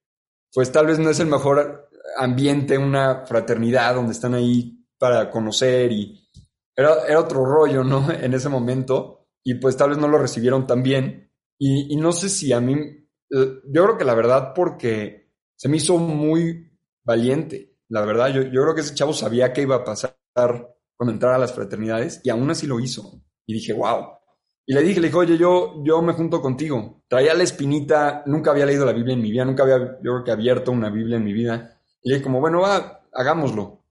pues 0.52 0.72
tal 0.72 0.86
vez 0.86 0.98
no 0.98 1.10
es 1.10 1.20
el 1.20 1.26
mejor 1.26 1.90
ambiente, 2.16 2.78
una 2.78 3.26
fraternidad 3.26 3.94
donde 3.94 4.12
están 4.12 4.34
ahí 4.34 4.86
para 4.98 5.30
conocer 5.30 5.92
y 5.92 6.28
era, 6.74 7.04
era 7.06 7.20
otro 7.20 7.44
rollo, 7.44 7.84
¿no? 7.84 8.10
En 8.22 8.32
ese 8.34 8.48
momento. 8.48 9.28
Y 9.42 9.54
pues 9.54 9.76
tal 9.76 9.90
vez 9.90 9.98
no 9.98 10.08
lo 10.08 10.18
recibieron 10.18 10.66
tan 10.66 10.82
bien. 10.82 11.30
Y, 11.58 11.92
y 11.92 11.96
no 11.96 12.12
sé 12.12 12.28
si 12.28 12.52
a 12.52 12.60
mí, 12.60 12.74
eh, 12.74 13.60
yo 13.66 13.84
creo 13.84 13.98
que 13.98 14.04
la 14.04 14.14
verdad 14.14 14.52
porque 14.54 15.32
se 15.56 15.68
me 15.68 15.76
hizo 15.76 15.98
muy 15.98 16.78
valiente 17.02 17.74
la 17.88 18.04
verdad, 18.04 18.28
yo, 18.28 18.42
yo 18.42 18.62
creo 18.62 18.74
que 18.74 18.80
ese 18.80 18.94
chavo 18.94 19.12
sabía 19.12 19.52
que 19.52 19.62
iba 19.62 19.76
a 19.76 19.84
pasar 19.84 20.16
cuando 20.96 21.12
entrara 21.12 21.36
a 21.36 21.38
las 21.38 21.52
fraternidades 21.52 22.20
y 22.24 22.30
aún 22.30 22.50
así 22.50 22.66
lo 22.66 22.80
hizo. 22.80 23.20
Y 23.46 23.54
dije, 23.54 23.72
wow. 23.72 24.08
Y 24.66 24.74
le 24.74 24.82
dije, 24.82 25.00
le 25.00 25.08
dije, 25.08 25.18
oye, 25.18 25.36
yo, 25.36 25.82
yo 25.84 26.00
me 26.00 26.14
junto 26.14 26.40
contigo. 26.40 27.02
Traía 27.08 27.34
la 27.34 27.42
espinita, 27.42 28.22
nunca 28.26 28.50
había 28.50 28.66
leído 28.66 28.86
la 28.86 28.92
Biblia 28.92 29.14
en 29.14 29.22
mi 29.22 29.30
vida, 29.30 29.44
nunca 29.44 29.62
había, 29.62 29.78
yo 29.78 30.12
creo 30.12 30.24
que 30.24 30.30
abierto 30.30 30.72
una 30.72 30.90
Biblia 30.90 31.16
en 31.16 31.24
mi 31.24 31.32
vida. 31.32 31.80
Y 32.02 32.08
le 32.08 32.16
dije, 32.16 32.24
como, 32.24 32.40
bueno, 32.40 32.60
va, 32.60 33.02
hagámoslo. 33.12 33.84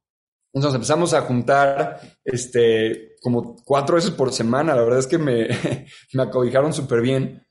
Entonces 0.54 0.76
empezamos 0.76 1.13
a 1.13 1.22
juntar, 1.22 2.00
este, 2.24 3.16
como 3.22 3.56
cuatro 3.63 3.96
veces 3.96 4.12
por 4.12 4.32
semana. 4.32 4.76
La 4.76 4.84
verdad 4.84 5.00
es 5.00 5.08
que 5.08 5.18
me, 5.18 5.48
me 6.13 6.24
acobijaron 6.24 6.74
súper 6.74 7.02
bien. 7.02 7.46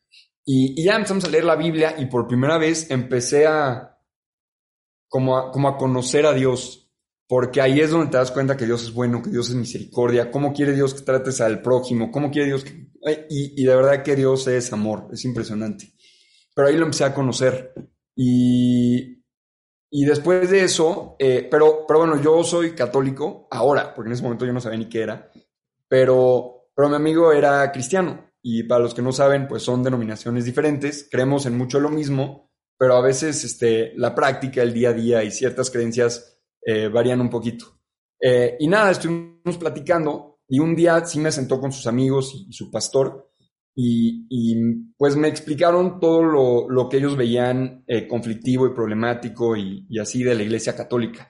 Y, 0.45 0.81
y 0.81 0.85
ya 0.85 0.97
empezamos 0.97 1.25
a 1.25 1.31
leer 1.31 1.45
la 1.45 1.57
Biblia 1.57 1.95
y 1.99 2.07
por 2.07 2.27
primera 2.27 2.59
vez 2.59 2.91
empecé 2.91 3.47
a, 3.47 3.93
como 5.09 5.37
a, 5.37 5.53
como 5.53 5.69
a 5.69 5.77
conocer 5.77 6.27
a 6.27 6.33
Dios, 6.33 6.82
porque 7.33 7.63
ahí 7.63 7.81
es 7.81 7.89
donde 7.89 8.11
te 8.11 8.19
das 8.19 8.31
cuenta 8.31 8.59
que 8.59 8.67
Dios 8.67 8.83
es 8.83 8.93
bueno, 8.93 9.23
que 9.23 9.31
Dios 9.31 9.49
es 9.49 9.55
misericordia, 9.55 10.31
cómo 10.31 10.53
quiere 10.53 10.75
Dios 10.75 10.93
que 10.93 11.01
trates 11.01 11.41
al 11.41 11.63
prójimo, 11.63 12.11
cómo 12.11 12.31
quiere 12.31 12.49
Dios 12.49 12.63
que... 12.63 12.73
Y, 13.31 13.59
y 13.59 13.65
de 13.65 13.75
verdad 13.75 14.03
que 14.03 14.15
Dios 14.15 14.47
es 14.49 14.71
amor, 14.71 15.09
es 15.11 15.25
impresionante. 15.25 15.95
Pero 16.55 16.69
ahí 16.69 16.77
lo 16.77 16.85
empecé 16.85 17.05
a 17.05 17.15
conocer. 17.15 17.73
Y, 18.15 19.25
y 19.91 20.05
después 20.05 20.51
de 20.51 20.63
eso, 20.63 21.17
eh, 21.19 21.49
pero, 21.51 21.87
pero 21.89 22.01
bueno, 22.01 22.21
yo 22.21 22.45
soy 22.45 22.73
católico 22.75 23.49
ahora, 23.51 23.95
porque 23.95 24.11
en 24.11 24.13
ese 24.13 24.25
momento 24.25 24.45
yo 24.45 24.53
no 24.53 24.61
sabía 24.61 24.81
ni 24.81 24.91
qué 24.91 25.01
era, 25.01 25.33
pero, 25.89 26.69
pero 26.77 26.91
mi 26.91 26.97
amigo 26.97 27.33
era 27.33 27.73
cristiano. 27.73 28.31
Y 28.43 28.65
para 28.65 28.83
los 28.83 28.93
que 28.93 29.01
no 29.01 29.11
saben, 29.11 29.49
pues 29.49 29.63
son 29.63 29.83
denominaciones 29.83 30.45
diferentes, 30.45 31.09
creemos 31.11 31.47
en 31.47 31.57
mucho 31.57 31.81
lo 31.81 31.89
mismo, 31.89 32.53
pero 32.77 32.95
a 32.95 33.01
veces 33.01 33.43
este, 33.43 33.95
la 33.97 34.15
práctica, 34.15 34.61
el 34.61 34.75
día 34.75 34.91
a 34.91 34.93
día 34.93 35.25
y 35.25 35.31
ciertas 35.31 35.71
creencias 35.71 36.32
eh, 36.65 36.89
varían 36.89 37.21
un 37.21 37.31
poquito. 37.31 37.81
Eh, 38.21 38.57
y 38.61 38.69
nada, 38.69 38.93
estuvimos 38.93 39.59
platicando 39.59 40.39
Y 40.49 40.61
un 40.61 40.77
día 40.77 41.05
sí 41.05 41.19
me 41.19 41.33
sentó 41.33 41.61
con 41.61 41.73
sus 41.73 41.87
amigos 41.87 42.47
y, 42.49 42.53
su 42.53 42.71
pastor 42.71 43.31
y, 43.75 44.55
pues 44.99 45.17
me 45.17 45.29
explicaron 45.29 45.99
todo 45.99 46.23
lo, 46.69 46.89
que 46.89 46.99
ellos 46.99 47.17
veían 47.17 47.85
eh, 47.87 48.07
conflictivo 48.07 48.67
y 48.67 48.75
problemático 48.75 49.57
y, 49.57 49.87
así 49.99 50.23
de 50.23 50.35
la 50.35 50.43
Iglesia 50.43 50.77
Católica. 50.77 51.27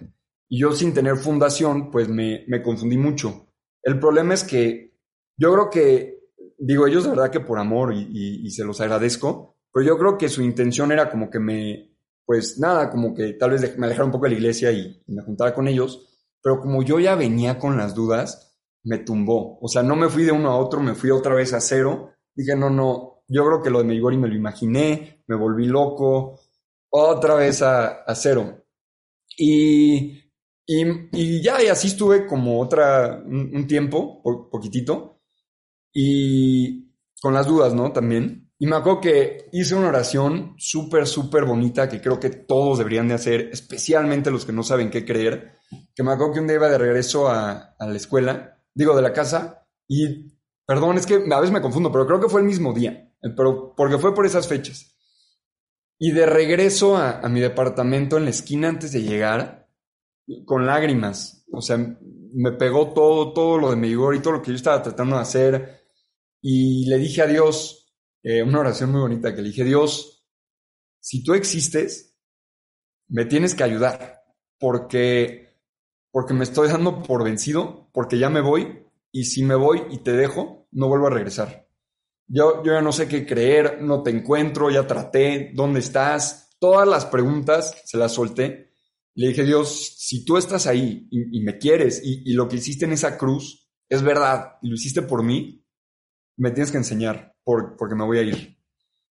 Y 0.49 0.59
yo 0.61 0.73
sin 0.73 0.93
tener 0.93 1.17
fundación, 1.17 1.91
pues 1.91 2.09
me, 2.09 2.45
me 2.49 2.61
confundí 2.61 2.99
mucho. 2.99 3.49
El 3.83 3.99
problema 3.99 4.35
es 4.35 4.45
que 4.45 4.93
yo 5.37 5.53
creo 5.53 5.71
que, 5.71 6.21
digo, 6.59 6.87
ellos 6.87 7.05
de 7.05 7.11
verdad 7.11 7.31
que 7.31 7.41
por 7.41 7.59
amor 7.59 7.95
y, 7.95 8.51
se 8.51 8.65
los 8.65 8.81
agradezco, 8.81 9.57
pero 9.73 9.87
yo 9.87 9.99
creo 9.99 10.19
que 10.19 10.29
su 10.29 10.43
intención 10.43 10.93
era 10.93 11.11
como 11.11 11.31
que 11.31 11.39
me, 11.39 11.92
pues 12.25 12.59
nada, 12.59 12.91
como 12.91 13.15
que 13.15 13.35
tal 13.35 13.51
vez 13.51 13.77
me 13.79 13.87
alejara 13.87 14.07
un 14.07 14.13
poco 14.13 14.25
de 14.25 14.31
la 14.31 14.37
iglesia 14.37 14.71
y, 14.73 15.03
me 15.07 15.23
juntara 15.23 15.55
con 15.55 15.69
ellos, 15.69 16.09
pero 16.43 16.61
como 16.61 16.83
yo 16.83 16.99
ya 17.01 17.15
venía 17.15 17.59
con 17.59 17.77
las 17.77 17.95
dudas, 17.95 18.59
me 18.85 18.99
tumbó. 18.99 19.59
O 19.61 19.69
sea, 19.69 19.83
no 19.83 19.97
me 19.97 20.09
fui 20.09 20.25
de 20.25 20.33
uno 20.33 20.51
a 20.51 20.57
otro, 20.57 20.81
me 20.81 20.95
fui 20.95 21.11
otra 21.11 21.35
vez 21.35 21.53
a 21.53 21.61
cero. 21.61 22.11
Dije, 22.35 22.57
no, 22.57 22.71
no, 22.71 23.25
yo 23.29 23.45
creo 23.47 23.63
que 23.63 23.71
lo 23.71 23.79
de 23.79 23.85
Meigori 23.85 24.17
me 24.17 24.29
lo 24.29 24.35
imaginé, 24.35 25.23
me 25.27 25.37
volví 25.37 25.67
loco, 25.67 26.41
otra 26.91 27.35
vez 27.35 27.63
a, 27.63 28.05
cero. 28.15 28.65
Y, 29.37 30.21
y, 30.67 31.43
ya, 31.43 31.63
y 31.63 31.69
así 31.69 31.89
estuve 31.89 32.27
como 32.27 32.61
otra, 32.61 33.23
un, 33.25 33.67
tiempo, 33.67 34.23
poquitito, 34.51 35.23
y 35.93 36.93
con 37.21 37.35
las 37.35 37.47
dudas, 37.47 37.75
¿no? 37.75 37.93
También. 37.93 38.52
Y 38.63 38.67
me 38.69 38.77
acuerdo 38.77 39.01
que 39.01 39.49
hice 39.51 39.75
una 39.75 39.89
oración 39.89 40.55
súper, 40.57 41.09
súper 41.09 41.45
bonita 41.45 41.89
que 41.89 42.01
creo 42.01 42.21
que 42.21 42.31
todos 42.31 42.79
deberían 42.79 43.09
de 43.09 43.15
hacer, 43.15 43.51
especialmente 43.53 44.31
los 44.31 44.45
que 44.45 44.53
no 44.53 44.63
saben 44.63 44.89
qué 44.89 45.05
creer. 45.05 45.55
Que 45.97 46.05
me 46.05 46.13
acuerdo 46.13 46.35
que 46.35 46.39
un 46.39 46.47
día 46.47 46.59
iba 46.59 46.69
de 46.69 46.79
regreso 46.79 47.29
a, 47.29 47.75
la 47.81 47.97
escuela, 47.97 48.63
digo, 48.73 48.95
de 48.95 49.03
la 49.03 49.13
casa, 49.13 49.67
y, 49.89 50.39
perdón, 50.65 50.97
es 50.97 51.07
que 51.07 51.15
a 51.15 51.41
veces 51.41 51.51
me 51.51 51.61
confundo, 51.61 51.91
pero 51.91 52.07
creo 52.07 52.21
que 52.21 52.29
fue 52.29 52.41
el 52.41 52.47
mismo 52.47 52.73
día, 52.73 53.13
pero 53.37 53.75
porque 53.75 53.99
fue 53.99 54.15
por 54.15 54.27
esas 54.27 54.47
fechas. 54.47 54.95
Y 55.99 56.13
de 56.13 56.27
regreso 56.27 56.97
a, 56.97 57.19
a 57.19 57.29
mi 57.29 57.41
departamento 57.41 58.17
en 58.17 58.27
la 58.27 58.31
esquina 58.31 58.69
antes 58.69 58.93
de 58.93 59.03
llegar, 59.03 59.69
con 60.45 60.67
lágrimas, 60.67 61.45
o 61.51 61.63
sea, 61.63 61.79
me 62.33 62.53
pegó 62.53 62.93
todo, 62.93 63.33
todo 63.33 63.59
lo 63.59 63.71
de 63.71 63.77
mi 63.77 63.89
vigor 63.89 64.15
y 64.15 64.21
todo 64.21 64.35
lo 64.35 64.43
que 64.43 64.53
yo 64.53 64.57
estaba 64.57 64.85
tratando 64.85 65.17
de 65.17 65.23
hacer, 65.23 65.83
y 66.41 66.87
le 66.89 66.99
dije 66.99 67.23
a 67.23 67.27
Dios, 67.27 67.82
eh, 68.23 68.43
una 68.43 68.61
oración 68.61 68.93
muy 68.93 69.01
bonita 69.01 69.35
que 69.35 69.43
le 69.43 69.49
dije, 69.49 69.65
Dios, 69.65 70.25
si 71.01 71.25
tú 71.25 71.35
existes, 71.35 72.17
me 73.09 73.25
tienes 73.25 73.55
que 73.55 73.65
ayudar, 73.65 74.23
porque, 74.59 75.59
porque 76.11 76.35
me 76.35 76.45
estoy 76.45 76.69
dando 76.69 77.03
por 77.03 77.25
vencido, 77.25 77.91
porque 77.93 78.19
ya 78.19 78.31
me 78.31 78.41
voy, 78.41 78.87
y 79.11 79.25
si 79.25 79.43
me 79.43 79.57
voy 79.57 79.83
y 79.91 79.99
te 79.99 80.13
dejo, 80.13 80.69
no 80.71 80.89
vuelvo 80.89 81.09
a 81.09 81.11
regresar. 81.11 81.69
Yo, 82.29 82.63
yo 82.65 82.73
ya 82.73 82.81
no 82.81 82.93
sé 82.93 83.09
qué 83.09 83.27
creer, 83.27 83.83
no 83.83 84.03
te 84.03 84.11
encuentro, 84.11 84.71
ya 84.71 84.87
traté, 84.87 85.51
¿dónde 85.53 85.81
estás? 85.81 86.57
Todas 86.61 86.89
las 86.89 87.05
preguntas 87.05 87.83
se 87.85 87.99
las 87.99 88.13
solté. 88.13 88.71
Le 89.15 89.29
dije, 89.29 89.45
Dios, 89.45 89.97
si 89.99 90.25
tú 90.25 90.39
estás 90.39 90.67
ahí 90.67 91.09
y, 91.11 91.41
me 91.41 91.59
quieres 91.59 92.01
y, 92.03 92.23
y, 92.31 92.33
lo 92.33 92.49
que 92.49 92.57
hiciste 92.57 92.87
en 92.87 92.93
esa 92.93 93.19
cruz 93.19 93.69
es 93.91 94.01
verdad 94.03 94.55
y 94.63 94.69
lo 94.69 94.77
hiciste 94.77 95.03
por 95.03 95.23
mí, 95.23 95.67
me 96.39 96.53
tienes 96.53 96.71
que 96.71 96.79
enseñar 96.79 97.32
porque 97.45 97.95
me 97.95 98.05
voy 98.05 98.19
a 98.19 98.23
ir. 98.23 98.57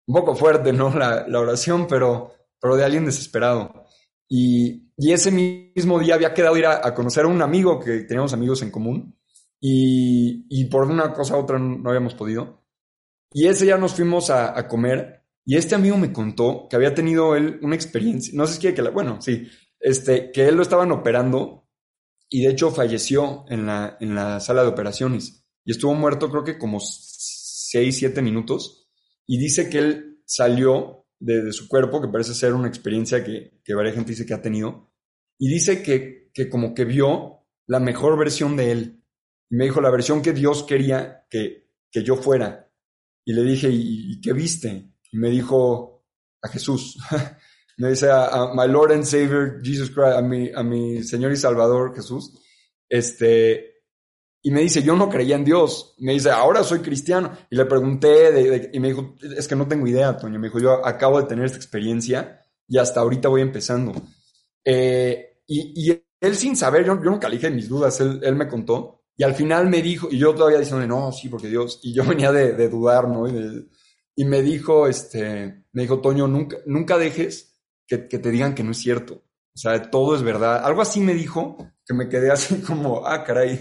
Un 0.07 0.15
poco 0.15 0.35
fuerte, 0.35 0.73
¿no? 0.73 0.93
La, 0.97 1.39
oración, 1.39 1.87
pero, 1.87 2.33
pero 2.59 2.75
de 2.75 2.83
alguien 2.83 3.05
desesperado. 3.05 3.85
Y, 4.27 4.89
ese 4.97 5.31
mismo 5.31 5.99
día 5.99 6.13
había 6.13 6.33
quedado 6.33 6.55
ir 6.57 6.65
a, 6.67 6.93
conocer 6.93 7.25
a 7.25 7.27
un 7.27 7.41
amigo 7.41 7.79
que 7.79 8.01
teníamos 8.01 8.33
amigos 8.33 8.61
en 8.61 8.69
común 8.69 9.17
y, 9.59 10.65
por 10.65 10.85
una 10.85 11.11
cosa 11.11 11.35
u 11.35 11.39
otra 11.39 11.57
no, 11.57 11.89
habíamos 11.89 12.13
podido. 12.13 12.63
Y 13.33 13.47
ese 13.47 13.65
día 13.65 13.77
nos 13.77 13.95
fuimos 13.95 14.29
a, 14.29 14.67
comer 14.67 15.23
y 15.43 15.57
este 15.57 15.75
amigo 15.75 15.97
me 15.97 16.13
contó 16.13 16.67
que 16.69 16.75
había 16.75 16.93
tenido 16.93 17.35
él 17.35 17.59
una 17.63 17.75
experiencia, 17.75 18.31
no 18.35 18.45
sé 18.45 18.53
si 18.53 18.59
quiere 18.59 18.75
que 18.75 18.83
la, 18.83 18.91
bueno, 18.91 19.19
sí, 19.21 19.47
este, 19.79 20.31
que 20.31 20.47
él 20.47 20.55
lo 20.55 20.61
estaban 20.61 20.91
operando 20.91 21.67
y 22.29 22.43
de 22.43 22.51
hecho 22.51 22.69
falleció 22.69 23.45
en 23.49 23.65
la, 23.65 23.97
en 23.99 24.13
la 24.13 24.39
sala 24.39 24.61
de 24.61 24.69
operaciones 24.69 25.43
y 25.65 25.71
estuvo 25.71 25.95
muerto 25.95 26.29
creo 26.29 26.43
que 26.43 26.59
como 26.59 26.79
6, 27.71 27.97
7 27.97 28.21
minutos, 28.21 28.89
y 29.25 29.37
dice 29.37 29.69
que 29.69 29.77
él 29.77 30.21
salió 30.25 31.05
de, 31.19 31.53
su 31.53 31.69
cuerpo, 31.69 32.01
que 32.01 32.09
parece 32.09 32.33
ser 32.33 32.53
una 32.53 32.67
experiencia 32.67 33.23
que, 33.23 33.61
que 33.63 33.73
varias 33.73 33.95
gente 33.95 34.11
dice 34.11 34.25
que 34.25 34.33
ha 34.33 34.41
tenido, 34.41 34.91
y 35.39 35.47
dice 35.47 35.81
que, 35.81 36.29
que 36.33 36.49
como 36.49 36.73
que 36.73 36.83
vio 36.83 37.45
la 37.67 37.79
mejor 37.79 38.17
versión 38.17 38.57
de 38.57 38.71
él. 38.71 39.03
Y 39.49 39.55
me 39.55 39.65
dijo 39.65 39.79
la 39.79 39.89
versión 39.89 40.21
que 40.21 40.33
Dios 40.33 40.63
quería 40.63 41.25
que, 41.29 41.69
que 41.89 42.03
yo 42.03 42.17
fuera. 42.17 42.69
Y 43.23 43.33
le 43.33 43.43
dije, 43.43 43.69
¿y, 43.71 44.19
qué 44.19 44.33
viste? 44.33 44.91
Y 45.11 45.17
me 45.17 45.29
dijo, 45.29 46.05
a 46.41 46.49
Jesús. 46.49 46.97
me 47.77 47.89
dice, 47.91 48.09
a, 48.11 48.51
my 48.53 48.67
Lord 48.67 48.91
and 48.91 49.05
Savior, 49.05 49.61
Jesus 49.63 49.89
Christ, 49.89 50.17
a 50.17 50.21
mi, 50.21 50.51
a 50.53 50.63
mi 50.63 51.01
Señor 51.03 51.31
y 51.31 51.37
Salvador 51.37 51.95
Jesús. 51.95 52.37
Este, 52.89 53.70
y 54.43 54.51
me 54.51 54.61
dice, 54.61 54.81
yo 54.81 54.95
no 54.95 55.09
creía 55.09 55.35
en 55.35 55.45
Dios. 55.45 55.93
Me 55.99 56.13
dice, 56.13 56.31
ahora 56.31 56.63
soy 56.63 56.79
cristiano. 56.79 57.31
Y 57.49 57.55
le 57.55 57.65
pregunté, 57.65 58.69
y 58.73 58.79
me 58.79 58.87
dijo, 58.87 59.15
es 59.21 59.47
que 59.47 59.55
no 59.55 59.67
tengo 59.67 59.85
idea, 59.85 60.17
Toño. 60.17 60.39
Me 60.39 60.47
dijo, 60.47 60.59
yo 60.59 60.85
acabo 60.85 61.21
de 61.21 61.27
tener 61.27 61.45
esta 61.45 61.57
experiencia 61.57 62.41
y 62.67 62.77
hasta 62.79 63.01
ahorita 63.01 63.29
voy 63.29 63.41
empezando. 63.41 63.93
Eh, 64.65 65.41
y, 65.47 65.91
él 66.19 66.35
sin 66.35 66.55
saber, 66.55 66.85
yo, 66.85 66.95
yo 67.03 67.09
nunca 67.09 67.27
le 67.27 67.37
dije 67.37 67.49
mis 67.49 67.67
dudas, 67.67 67.99
él, 67.99 68.35
me 68.35 68.47
contó. 68.47 69.03
Y 69.15 69.23
al 69.23 69.35
final 69.35 69.69
me 69.69 69.81
dijo, 69.81 70.07
y 70.09 70.17
yo 70.17 70.33
todavía 70.33 70.59
diciendo, 70.59 70.85
no, 70.87 71.11
sí, 71.11 71.29
porque 71.29 71.47
Dios, 71.47 71.79
y 71.83 71.93
yo 71.93 72.03
venía 72.07 72.31
de, 72.31 72.69
dudar, 72.69 73.07
¿no? 73.07 73.27
Y, 73.27 74.25
me 74.25 74.41
dijo, 74.41 74.87
este, 74.87 75.65
me 75.71 75.83
dijo, 75.83 75.99
Toño, 75.99 76.27
nunca, 76.27 76.57
nunca 76.65 76.97
dejes 76.97 77.59
que, 77.87 78.07
que 78.07 78.19
te 78.19 78.31
digan 78.31 78.55
que 78.55 78.63
no 78.63 78.71
es 78.71 78.77
cierto. 78.77 79.23
O 79.53 79.57
sea, 79.57 79.89
todo 79.89 80.15
es 80.15 80.23
verdad. 80.23 80.63
Algo 80.63 80.81
así 80.81 80.99
me 80.99 81.13
dijo, 81.13 81.57
que 81.85 81.93
me 81.93 82.09
quedé 82.09 82.31
así 82.31 82.61
como, 82.67 83.05
ah, 83.05 83.23
caray 83.23 83.59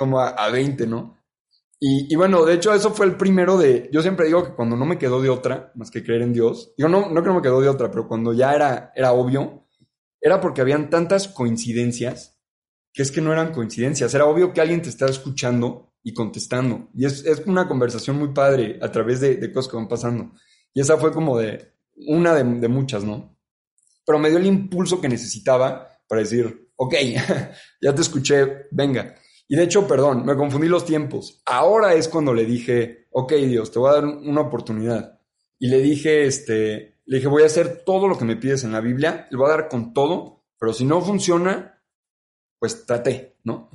como 0.00 0.18
a, 0.18 0.48
20, 0.48 0.86
¿no? 0.86 1.18
Y, 1.78 2.16
bueno, 2.16 2.46
de 2.46 2.54
hecho, 2.54 2.72
eso 2.72 2.90
fue 2.94 3.04
el 3.04 3.16
primero 3.18 3.58
de. 3.58 3.90
Yo 3.92 4.00
siempre 4.00 4.26
digo 4.26 4.42
que 4.42 4.54
cuando 4.54 4.76
no 4.76 4.86
me 4.86 4.96
quedó 4.96 5.20
de 5.20 5.28
otra, 5.28 5.72
más 5.74 5.90
que 5.90 6.02
creer 6.02 6.22
en 6.22 6.32
Dios, 6.32 6.72
yo 6.78 6.88
no, 6.88 7.10
no 7.10 7.22
que 7.22 7.28
me 7.28 7.42
quedó 7.42 7.60
de 7.60 7.68
otra, 7.68 7.90
pero 7.90 8.08
cuando 8.08 8.32
ya 8.32 8.54
era, 8.54 8.92
era 8.94 9.12
obvio, 9.12 9.66
era 10.18 10.40
porque 10.40 10.62
habían 10.62 10.88
tantas 10.88 11.28
coincidencias 11.28 12.40
que 12.94 13.02
es 13.02 13.10
que 13.10 13.20
no 13.20 13.30
eran 13.30 13.52
coincidencias. 13.52 14.14
Era 14.14 14.24
obvio 14.24 14.54
que 14.54 14.62
alguien 14.62 14.80
te 14.80 14.88
estaba 14.88 15.10
escuchando 15.10 15.92
y 16.02 16.14
contestando. 16.14 16.88
Y 16.94 17.04
es, 17.04 17.26
es 17.26 17.40
una 17.46 17.68
conversación 17.68 18.18
muy 18.18 18.28
padre 18.28 18.78
a 18.80 18.90
través 18.90 19.20
de, 19.20 19.36
de, 19.36 19.52
cosas 19.52 19.70
que 19.70 19.76
van 19.76 19.88
pasando. 19.88 20.32
Y 20.72 20.80
esa 20.80 20.96
fue 20.96 21.12
como 21.12 21.38
de 21.38 21.74
una 22.06 22.34
de, 22.34 22.42
de 22.42 22.68
muchas, 22.68 23.04
¿no? 23.04 23.36
Pero 24.06 24.18
me 24.18 24.30
dio 24.30 24.38
el 24.38 24.46
impulso 24.46 24.98
que 24.98 25.10
necesitaba 25.10 25.88
para 26.08 26.22
decir, 26.22 26.70
ok, 26.76 26.94
ya 27.82 27.94
te 27.94 28.00
escuché, 28.00 28.66
venga. 28.70 29.14
Y 29.50 29.56
de 29.56 29.64
hecho, 29.64 29.88
perdón, 29.88 30.24
me 30.24 30.36
confundí 30.36 30.68
los 30.68 30.84
tiempos. 30.84 31.42
Ahora 31.44 31.94
es 31.94 32.06
cuando 32.06 32.32
le 32.32 32.44
dije, 32.44 33.08
ok 33.10 33.32
Dios, 33.32 33.72
te 33.72 33.80
voy 33.80 33.90
a 33.90 33.94
dar 33.94 34.04
una 34.04 34.42
oportunidad. 34.42 35.18
Y 35.58 35.66
le 35.66 35.80
dije, 35.80 36.24
este, 36.24 37.00
le 37.04 37.16
dije, 37.16 37.26
voy 37.26 37.42
a 37.42 37.46
hacer 37.46 37.82
todo 37.84 38.06
lo 38.06 38.16
que 38.16 38.24
me 38.24 38.36
pides 38.36 38.62
en 38.62 38.70
la 38.70 38.80
Biblia, 38.80 39.26
le 39.28 39.36
voy 39.36 39.48
a 39.48 39.56
dar 39.56 39.68
con 39.68 39.92
todo, 39.92 40.44
pero 40.56 40.72
si 40.72 40.84
no 40.84 41.00
funciona, 41.00 41.82
pues 42.60 42.86
traté, 42.86 43.38
¿no? 43.42 43.70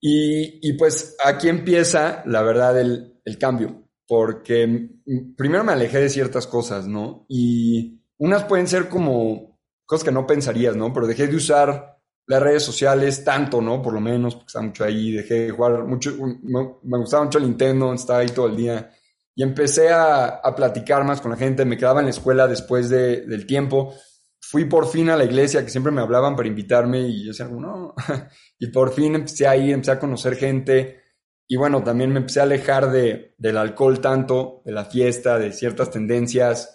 Y, 0.00 0.72
pues 0.72 1.16
aquí 1.24 1.48
empieza, 1.48 2.24
la 2.26 2.42
verdad, 2.42 2.78
el, 2.80 3.20
el 3.24 3.38
cambio, 3.38 3.88
porque 4.08 4.90
primero 5.36 5.62
me 5.62 5.72
alejé 5.72 6.00
de 6.00 6.08
ciertas 6.08 6.48
cosas, 6.48 6.88
¿no? 6.88 7.26
Y 7.28 8.02
unas 8.18 8.42
pueden 8.44 8.66
ser 8.66 8.88
como 8.88 9.60
cosas 9.84 10.04
que 10.04 10.12
no 10.12 10.26
pensarías, 10.26 10.74
¿no? 10.74 10.92
Pero 10.92 11.06
dejé 11.06 11.28
de 11.28 11.36
usar 11.36 11.95
las 12.26 12.42
redes 12.42 12.62
sociales 12.64 13.22
tanto, 13.24 13.60
¿no? 13.62 13.80
Por 13.80 13.94
lo 13.94 14.00
menos, 14.00 14.34
porque 14.34 14.48
estaba 14.48 14.66
mucho 14.66 14.84
ahí, 14.84 15.12
dejé 15.12 15.46
de 15.46 15.50
jugar 15.50 15.84
mucho, 15.84 16.12
me, 16.42 16.98
gustaba 16.98 17.24
mucho 17.24 17.38
el 17.38 17.44
Nintendo, 17.44 17.92
estaba 17.94 18.20
ahí 18.20 18.28
todo 18.28 18.48
el 18.48 18.56
día. 18.56 18.90
Y 19.34 19.42
empecé 19.42 19.90
a, 19.90 20.26
a 20.26 20.54
platicar 20.56 21.04
más 21.04 21.20
con 21.20 21.30
la 21.30 21.36
gente, 21.36 21.64
me 21.64 21.76
quedaba 21.76 22.00
en 22.00 22.06
la 22.06 22.10
escuela 22.10 22.48
después 22.48 22.88
de, 22.88 23.26
del 23.26 23.46
tiempo. 23.46 23.94
Fui 24.40 24.64
por 24.64 24.88
fin 24.88 25.10
a 25.10 25.16
la 25.16 25.24
iglesia, 25.24 25.62
que 25.62 25.70
siempre 25.70 25.92
me 25.92 26.00
hablaban 26.00 26.34
para 26.34 26.48
invitarme, 26.48 27.00
y 27.00 27.24
yo 27.24 27.30
decía, 27.30 27.46
no. 27.46 27.94
y 28.58 28.68
por 28.68 28.92
fin 28.92 29.14
empecé 29.14 29.46
a 29.46 29.56
ir, 29.56 29.72
empecé 29.72 29.92
a 29.92 29.98
conocer 30.00 30.36
gente. 30.36 31.02
Y 31.46 31.56
bueno, 31.56 31.84
también 31.84 32.10
me 32.10 32.18
empecé 32.18 32.40
a 32.40 32.44
alejar 32.44 32.90
de, 32.90 33.34
del 33.38 33.56
alcohol 33.56 34.00
tanto, 34.00 34.62
de 34.64 34.72
la 34.72 34.84
fiesta, 34.84 35.38
de 35.38 35.52
ciertas 35.52 35.90
tendencias. 35.90 36.72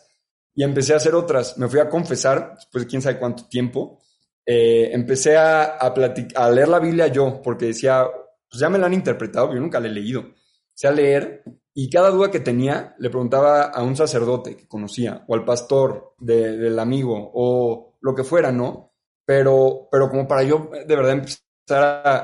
Y 0.54 0.64
empecé 0.64 0.94
a 0.94 0.98
hacer 0.98 1.16
otras. 1.16 1.58
Me 1.58 1.68
fui 1.68 1.80
a 1.80 1.90
confesar, 1.90 2.54
después 2.56 2.86
de 2.86 2.90
quién 2.90 3.02
sabe 3.02 3.20
cuánto 3.20 3.48
tiempo 3.48 4.02
eh, 4.46 4.90
empecé 4.94 5.38
a, 5.38 5.78
a, 5.78 6.52
leer 6.52 6.68
la 6.68 6.80
Biblia 6.80 7.08
yo, 7.08 7.42
porque 7.42 7.68
decía, 7.68 8.06
pues 8.50 8.60
ya 8.60 8.70
me 8.70 8.78
la 8.78 8.88
han 8.88 8.94
interpretado, 8.94 9.54
yo 9.54 9.60
nunca 9.60 9.80
la 9.80 9.88
he 9.88 9.92
leído. 9.92 10.22
Empecé 10.70 10.88
a 10.88 10.92
leer 10.92 11.44
y 11.74 11.90
cada 11.90 12.10
duda 12.10 12.32
que 12.32 12.40
tenía 12.40 12.96
le 13.00 13.10
preguntaba 13.10 13.64
a 13.64 13.84
un 13.84 13.96
sacerdote 13.96 14.58
que 14.58 14.68
conocía, 14.68 15.24
o 15.28 15.36
al 15.36 15.46
pastor 15.46 16.16
del 16.20 16.78
amigo, 16.80 17.32
o 17.34 17.98
lo 18.02 18.16
que 18.16 18.24
fuera, 18.24 18.52
¿no? 18.52 18.94
Pero, 19.26 19.88
pero 19.92 20.10
como 20.10 20.28
para 20.28 20.44
yo 20.44 20.70
de 20.72 20.96
verdad 20.96 21.14
empezar 21.14 21.42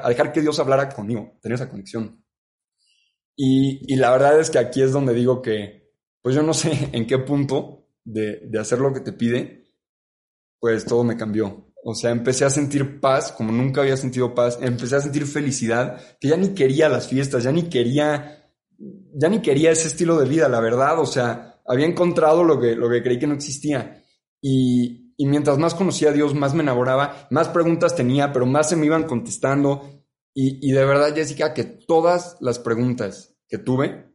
a, 0.03 0.09
dejar 0.09 0.33
que 0.33 0.41
Dios 0.41 0.59
hablara 0.59 0.89
conmigo, 0.89 1.37
tener 1.41 1.55
esa 1.55 1.69
conexión. 1.69 2.23
Y, 3.35 3.95
la 3.95 4.11
verdad 4.11 4.39
es 4.39 4.49
que 4.49 4.57
aquí 4.57 4.81
es 4.81 4.91
donde 4.91 5.13
digo 5.13 5.41
que, 5.41 5.93
pues 6.21 6.35
yo 6.35 6.41
no 6.43 6.53
sé 6.53 6.89
en 6.91 7.07
qué 7.07 7.19
punto 7.19 7.87
de, 8.03 8.41
de 8.47 8.59
hacer 8.59 8.79
lo 8.79 8.93
que 8.93 9.01
te 9.01 9.13
pide, 9.13 9.71
pues 10.59 10.85
todo 10.85 11.03
me 11.03 11.15
cambió. 11.15 11.66
O 11.89 11.95
sea, 11.95 12.11
empecé 12.11 12.43
a 12.43 12.49
sentir 12.49 12.99
paz 12.99 13.31
como 13.31 13.53
nunca 13.53 13.79
había 13.79 13.95
sentido 13.95 14.35
paz. 14.35 14.59
Empecé 14.61 14.97
a 14.97 14.99
sentir 14.99 15.25
felicidad, 15.25 16.01
que 16.19 16.27
ya 16.27 16.35
ni 16.35 16.49
quería 16.49 16.89
las 16.89 17.07
fiestas, 17.07 17.43
ya 17.45 17.53
ni 17.53 17.69
quería, 17.69 18.51
ya 18.77 19.29
ni 19.29 19.41
quería 19.41 19.71
ese 19.71 19.87
estilo 19.87 20.19
de 20.19 20.27
vida, 20.27 20.49
la 20.49 20.59
verdad. 20.59 20.99
O 20.99 21.05
sea, 21.05 21.61
había 21.65 21.85
encontrado 21.85 22.43
lo 22.43 22.59
que, 22.59 22.75
lo 22.75 22.89
que 22.89 23.01
creí 23.01 23.17
que 23.17 23.27
no 23.27 23.35
existía. 23.35 24.03
Y, 24.41 25.13
y 25.15 25.27
mientras 25.27 25.57
más 25.59 25.75
conocía 25.75 26.09
a 26.09 26.11
Dios, 26.11 26.35
más 26.35 26.53
me 26.53 26.61
enamoraba, 26.61 27.29
más 27.31 27.47
preguntas 27.47 27.95
tenía, 27.95 28.33
pero 28.33 28.45
más 28.45 28.67
se 28.67 28.75
me 28.75 28.85
iban 28.85 29.05
contestando. 29.05 30.03
Y, 30.33 30.69
y 30.69 30.73
de 30.73 30.83
verdad, 30.83 31.15
Jessica, 31.15 31.53
que 31.53 31.63
todas 31.63 32.35
las 32.41 32.59
preguntas 32.59 33.37
que 33.47 33.59
tuve, 33.59 34.13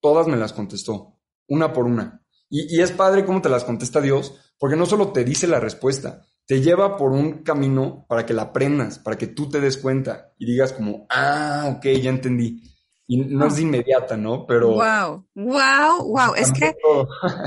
todas 0.00 0.26
me 0.26 0.36
las 0.36 0.52
contestó, 0.52 1.20
una 1.46 1.72
por 1.72 1.84
una. 1.84 2.26
Y, 2.50 2.76
y 2.76 2.82
es 2.82 2.90
padre 2.90 3.24
cómo 3.24 3.40
te 3.40 3.48
las 3.48 3.62
contesta 3.62 4.00
Dios, 4.00 4.34
porque 4.58 4.74
no 4.74 4.86
solo 4.86 5.12
te 5.12 5.22
dice 5.22 5.46
la 5.46 5.60
respuesta, 5.60 6.26
te 6.46 6.60
lleva 6.60 6.96
por 6.96 7.12
un 7.12 7.42
camino 7.42 8.06
para 8.08 8.24
que 8.24 8.32
la 8.32 8.42
aprendas, 8.42 8.98
para 8.98 9.18
que 9.18 9.26
tú 9.26 9.48
te 9.48 9.60
des 9.60 9.76
cuenta 9.76 10.32
y 10.38 10.46
digas 10.46 10.72
como, 10.72 11.06
ah, 11.10 11.74
ok, 11.76 11.86
ya 12.00 12.10
entendí. 12.10 12.62
Y 13.08 13.18
no 13.18 13.46
es 13.46 13.56
de 13.56 13.62
inmediata, 13.62 14.16
¿no? 14.16 14.46
Pero... 14.46 14.70
Wow, 14.70 15.26
wow, 15.34 16.04
wow. 16.08 16.34
Es 16.36 16.52
que 16.52 16.76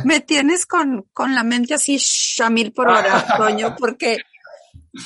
me 0.06 0.20
tienes 0.20 0.66
con, 0.66 1.06
con 1.14 1.34
la 1.34 1.44
mente 1.44 1.74
así 1.74 1.98
shamil 1.98 2.72
por 2.74 2.90
hora, 2.90 3.26
Toño, 3.38 3.76
porque 3.80 4.18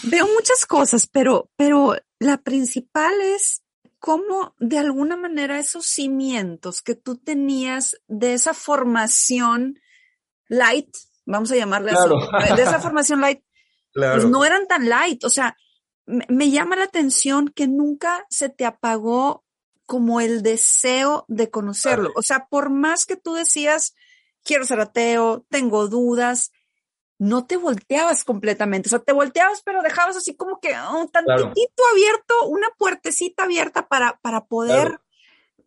veo 0.04 0.28
muchas 0.28 0.66
cosas, 0.66 1.08
pero, 1.08 1.50
pero 1.56 1.96
la 2.20 2.38
principal 2.38 3.14
es 3.36 3.64
cómo 4.00 4.56
de 4.60 4.80
alguna 4.80 5.18
manera 5.18 5.60
esos 5.60 5.86
cimientos 5.86 6.82
que 6.82 6.96
tú 6.96 7.18
tenías 7.18 7.96
de 8.08 8.34
esa 8.34 8.54
formación 8.54 9.80
light, 10.48 10.90
vamos 11.26 11.52
a 11.52 11.56
llamarle 11.56 11.92
así, 11.92 12.56
de 12.56 12.62
esa 12.62 12.80
formación 12.80 13.22
light, 13.22 13.42
pues 13.94 14.26
no 14.26 14.46
eran 14.46 14.68
tan 14.68 14.90
light. 14.90 15.24
O 15.24 15.30
sea, 15.30 15.56
me, 16.06 16.50
llama 16.50 16.76
la 16.76 16.84
atención 16.84 17.50
que 17.50 17.68
nunca 17.68 18.26
se 18.30 18.50
te 18.50 18.66
apagó 18.66 19.44
como 19.86 20.22
el 20.22 20.44
deseo 20.44 21.26
de 21.28 21.50
conocerlo. 21.50 22.12
O 22.16 22.22
sea, 22.22 22.48
por 22.48 22.70
más 22.70 23.06
que 23.06 23.16
tú 23.16 23.34
decías, 23.34 23.96
quiero 24.44 24.66
ser 24.66 24.80
ateo, 24.80 25.46
tengo 25.50 25.88
dudas, 25.88 26.52
no 27.20 27.46
te 27.46 27.58
volteabas 27.58 28.24
completamente. 28.24 28.88
O 28.88 28.92
sea, 28.92 29.00
te 29.00 29.14
volteabas, 29.14 29.62
pero 29.64 29.82
dejabas 29.82 30.18
así 30.18 30.36
como 30.36 30.60
que 30.60 30.74
un 30.94 31.10
tantitito 31.10 31.84
abierto, 31.92 32.48
una 32.48 32.70
puertecita 32.78 33.44
abierta 33.44 33.88
para, 33.88 34.20
para 34.22 34.46
poder 34.46 35.00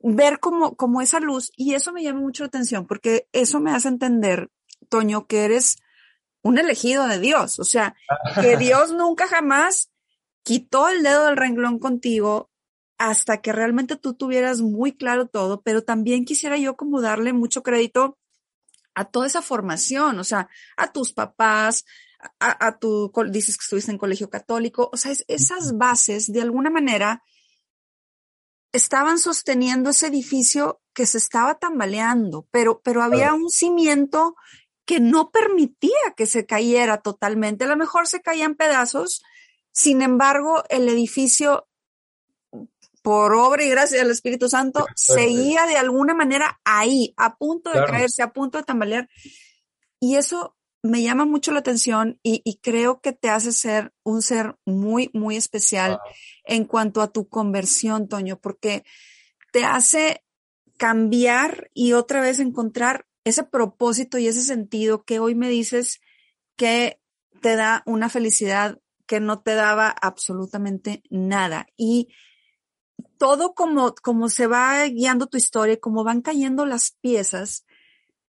ver 0.00 0.38
como, 0.40 0.76
como 0.76 1.00
esa 1.00 1.20
luz. 1.20 1.52
Y 1.56 1.74
eso 1.74 1.92
me 1.92 2.02
llama 2.02 2.20
mucho 2.20 2.44
la 2.44 2.48
atención 2.48 2.86
porque 2.86 3.28
eso 3.32 3.60
me 3.60 3.72
hace 3.72 3.88
entender, 3.88 4.50
Toño, 4.88 5.26
que 5.26 5.44
eres 5.44 5.78
un 6.46 6.58
elegido 6.58 7.06
de 7.06 7.18
Dios. 7.18 7.58
O 7.58 7.64
sea, 7.64 7.96
que 8.40 8.56
Dios 8.56 8.92
nunca 8.92 9.26
jamás 9.26 9.90
quitó 10.42 10.88
el 10.88 11.02
dedo 11.02 11.26
del 11.26 11.36
renglón 11.36 11.78
contigo 11.78 12.50
hasta 12.98 13.42
que 13.42 13.52
realmente 13.52 13.96
tú 13.96 14.14
tuvieras 14.14 14.60
muy 14.60 14.96
claro 14.96 15.26
todo, 15.26 15.60
pero 15.60 15.82
también 15.82 16.24
quisiera 16.24 16.56
yo 16.56 16.76
como 16.76 17.00
darle 17.00 17.32
mucho 17.32 17.62
crédito 17.62 18.18
a 18.94 19.04
toda 19.04 19.26
esa 19.26 19.42
formación, 19.42 20.18
o 20.18 20.24
sea, 20.24 20.48
a 20.78 20.92
tus 20.92 21.12
papás, 21.12 21.84
a, 22.40 22.78
tu, 22.78 23.12
dices 23.28 23.58
que 23.58 23.62
estuviste 23.62 23.90
en 23.90 23.98
colegio 23.98 24.30
católico, 24.30 24.88
o 24.90 24.96
sea, 24.96 25.12
esas 25.28 25.76
bases 25.76 26.32
de 26.32 26.40
alguna 26.40 26.70
manera 26.70 27.22
estaban 28.72 29.18
sosteniendo 29.18 29.90
ese 29.90 30.06
edificio 30.06 30.80
que 30.94 31.04
se 31.04 31.18
estaba 31.18 31.58
tambaleando, 31.58 32.48
pero, 32.50 32.80
pero 32.80 33.02
había 33.02 33.34
un 33.34 33.50
cimiento 33.50 34.34
que 34.86 35.00
no 35.00 35.30
permitía 35.30 36.14
que 36.16 36.26
se 36.26 36.46
cayera 36.46 37.02
totalmente. 37.02 37.64
A 37.64 37.68
lo 37.68 37.76
mejor 37.76 38.06
se 38.06 38.22
caía 38.22 38.44
en 38.44 38.54
pedazos, 38.54 39.22
sin 39.72 40.00
embargo, 40.00 40.64
el 40.70 40.88
edificio, 40.88 41.68
por 43.02 43.34
obra 43.34 43.62
y 43.62 43.68
gracia 43.68 43.98
del 43.98 44.10
Espíritu 44.10 44.48
Santo, 44.48 44.86
seguía 44.94 45.66
de 45.66 45.76
alguna 45.76 46.14
manera 46.14 46.60
ahí, 46.64 47.12
a 47.16 47.36
punto 47.36 47.70
de 47.70 47.84
caerse, 47.84 48.22
a 48.22 48.32
punto 48.32 48.58
de 48.58 48.64
tambalear. 48.64 49.08
Y 50.00 50.16
eso 50.16 50.56
me 50.82 51.02
llama 51.02 51.24
mucho 51.24 51.52
la 51.52 51.60
atención 51.60 52.18
y, 52.22 52.58
creo 52.62 53.00
que 53.00 53.12
te 53.12 53.28
hace 53.28 53.52
ser 53.52 53.92
un 54.02 54.22
ser 54.22 54.56
muy, 54.64 55.10
muy 55.12 55.36
especial 55.36 55.98
en 56.44 56.64
cuanto 56.64 57.02
a 57.02 57.12
tu 57.12 57.28
conversión, 57.28 58.08
Toño, 58.08 58.38
porque 58.38 58.84
te 59.52 59.64
hace 59.64 60.24
cambiar 60.76 61.70
y 61.74 61.92
otra 61.92 62.20
vez 62.20 62.38
encontrar 62.38 63.06
ese 63.26 63.42
propósito 63.42 64.18
y 64.18 64.28
ese 64.28 64.40
sentido 64.40 65.02
que 65.02 65.18
hoy 65.18 65.34
me 65.34 65.48
dices 65.48 66.00
que 66.54 67.00
te 67.42 67.56
da 67.56 67.82
una 67.84 68.08
felicidad 68.08 68.80
que 69.04 69.18
no 69.18 69.40
te 69.40 69.54
daba 69.54 69.88
absolutamente 69.88 71.02
nada. 71.10 71.66
Y 71.76 72.14
todo 73.18 73.52
como, 73.54 73.96
como 73.96 74.28
se 74.28 74.46
va 74.46 74.84
guiando 74.84 75.26
tu 75.26 75.38
historia, 75.38 75.80
como 75.80 76.04
van 76.04 76.22
cayendo 76.22 76.66
las 76.66 76.92
piezas, 77.00 77.66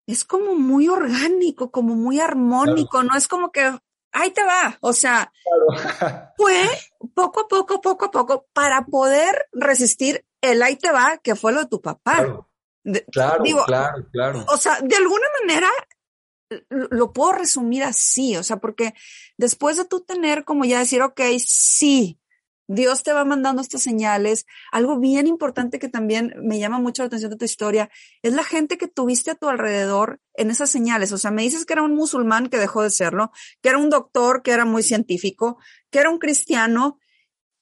es 0.08 0.26
como 0.26 0.56
muy 0.56 0.88
orgánico, 0.88 1.70
como 1.70 1.96
muy 1.96 2.20
armónico, 2.20 3.04
no 3.04 3.16
es 3.16 3.28
como 3.28 3.52
que 3.52 3.78
ahí 4.14 4.32
te 4.32 4.44
va. 4.44 4.80
O 4.82 4.94
sea, 4.94 5.32
fue 6.38 6.64
poco 7.14 7.42
a 7.42 7.48
poco, 7.48 7.82
poco 7.82 8.06
a 8.06 8.12
poco, 8.12 8.48
para 8.52 8.86
poder 8.88 9.46
resistir 9.52 10.26
el 10.42 10.64
ahí 10.64 10.76
te 10.76 10.92
va, 10.92 11.20
que 11.20 11.36
fue 11.36 11.54
lo 11.54 11.60
de 11.60 11.68
tu 11.68 11.82
papá 11.82 12.16
claro, 12.16 12.47
claro, 13.12 13.44
claro. 14.12 14.46
O 14.50 14.58
sea, 14.58 14.80
de 14.82 14.96
alguna 14.96 15.26
manera 15.42 15.70
lo 16.70 17.12
puedo 17.12 17.34
resumir 17.34 17.84
así, 17.84 18.38
o 18.38 18.44
sea, 18.44 18.58
porque 18.58 18.94
después 19.38 19.78
de 19.78 19.86
tú 19.86 20.02
tener 20.02 20.46
como 20.46 20.66
ya 20.66 20.80
decir, 20.80 21.02
ok, 21.02 21.22
sí, 21.46 22.20
Dios 22.68 23.04
te 23.04 23.14
va 23.14 23.24
mandando 23.24 23.62
estas 23.62 23.82
señales. 23.82 24.46
Algo 24.72 25.00
bien 25.00 25.26
importante 25.26 25.80
que 25.80 25.88
también 25.88 26.34
me 26.42 26.60
llama 26.60 26.80
mucho 26.80 27.02
la 27.02 27.08
atención 27.08 27.32
de 27.32 27.38
tu 27.38 27.46
historia 27.46 27.90
es 28.22 28.34
la 28.34 28.44
gente 28.44 28.78
que 28.78 28.88
tuviste 28.88 29.32
a 29.32 29.36
tu 29.36 29.48
alrededor 29.48 30.20
en 30.34 30.52
esas 30.52 30.70
señales. 30.70 31.14
O 31.14 31.18
sea, 31.18 31.32
me 31.32 31.44
dices 31.44 31.66
que 31.66 31.74
era 31.74 31.84
un 31.84 31.96
musulmán 31.96 32.48
que 32.48 32.58
dejó 32.58 32.84
de 32.84 32.90
serlo, 32.90 33.32
que 33.62 33.70
era 33.70 33.78
un 33.78 33.90
doctor 33.90 34.44
que 34.44 34.52
era 34.52 34.66
muy 34.66 34.84
científico, 34.84 35.60
que 35.90 36.00
era 36.00 36.10
un 36.10 36.20
cristiano. 36.20 37.00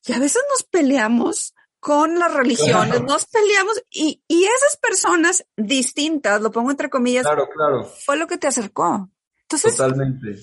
Y 0.07 0.13
a 0.13 0.19
veces 0.19 0.41
nos 0.49 0.63
peleamos 0.63 1.53
con 1.85 2.17
las 2.17 2.33
religiones, 2.33 2.99
nos 3.03 3.27
peleamos 3.27 3.79
y, 3.91 4.19
y, 4.27 4.43
esas 4.45 4.75
personas 4.77 5.45
distintas, 5.55 6.41
lo 6.41 6.51
pongo 6.51 6.71
entre 6.71 6.89
comillas, 6.89 7.21
claro, 7.21 7.47
claro. 7.47 7.83
fue 7.83 8.17
lo 8.17 8.25
que 8.25 8.39
te 8.39 8.47
acercó. 8.47 9.07
Entonces, 9.41 9.77
Totalmente. 9.77 10.35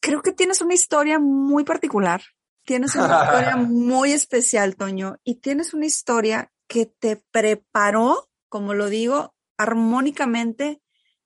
creo 0.00 0.20
que 0.20 0.32
tienes 0.32 0.60
una 0.60 0.74
historia 0.74 1.18
muy 1.18 1.64
particular, 1.64 2.20
tienes 2.66 2.94
una 2.94 3.06
historia 3.24 3.56
muy 3.56 4.12
especial, 4.12 4.76
Toño, 4.76 5.16
y 5.24 5.36
tienes 5.36 5.72
una 5.72 5.86
historia 5.86 6.52
que 6.68 6.84
te 6.84 7.24
preparó, 7.30 8.28
como 8.50 8.74
lo 8.74 8.90
digo, 8.90 9.34
armónicamente 9.56 10.82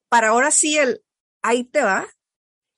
para 0.09 0.29
ahora 0.29 0.53
sí 0.53 0.79
el 0.79 1.03
ahí 1.43 1.65
te 1.65 1.83
va. 1.83 2.07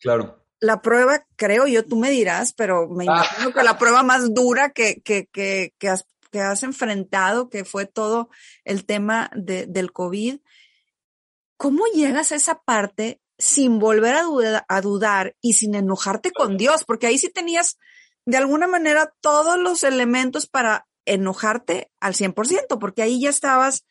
Claro. 0.00 0.42
La 0.58 0.80
prueba, 0.80 1.26
creo 1.36 1.66
yo, 1.66 1.84
tú 1.84 1.96
me 1.96 2.08
dirás, 2.08 2.54
pero 2.54 2.88
me 2.88 3.04
ah. 3.04 3.26
imagino 3.36 3.52
que 3.52 3.62
la 3.62 3.76
prueba 3.76 4.02
más 4.02 4.32
dura 4.32 4.70
que, 4.70 5.02
que, 5.02 5.26
que, 5.26 5.74
que 5.78 5.90
has 5.90 6.06
que 6.32 6.40
has 6.40 6.64
enfrentado, 6.64 7.48
que 7.48 7.64
fue 7.64 7.86
todo 7.86 8.30
el 8.64 8.84
tema 8.84 9.30
de, 9.36 9.66
del 9.66 9.92
COVID, 9.92 10.40
¿cómo 11.56 11.84
llegas 11.94 12.32
a 12.32 12.36
esa 12.36 12.62
parte 12.62 13.20
sin 13.38 13.78
volver 13.78 14.16
a, 14.16 14.64
a 14.66 14.80
dudar 14.80 15.36
y 15.40 15.52
sin 15.52 15.76
enojarte 15.76 16.32
con 16.32 16.56
Dios? 16.56 16.84
Porque 16.84 17.06
ahí 17.06 17.18
sí 17.18 17.28
tenías 17.28 17.78
de 18.24 18.38
alguna 18.38 18.66
manera 18.66 19.14
todos 19.20 19.58
los 19.58 19.84
elementos 19.84 20.46
para 20.46 20.86
enojarte 21.04 21.90
al 22.00 22.14
100%, 22.14 22.78
porque 22.78 23.02
ahí 23.02 23.20
ya 23.20 23.30
estabas 23.30 23.84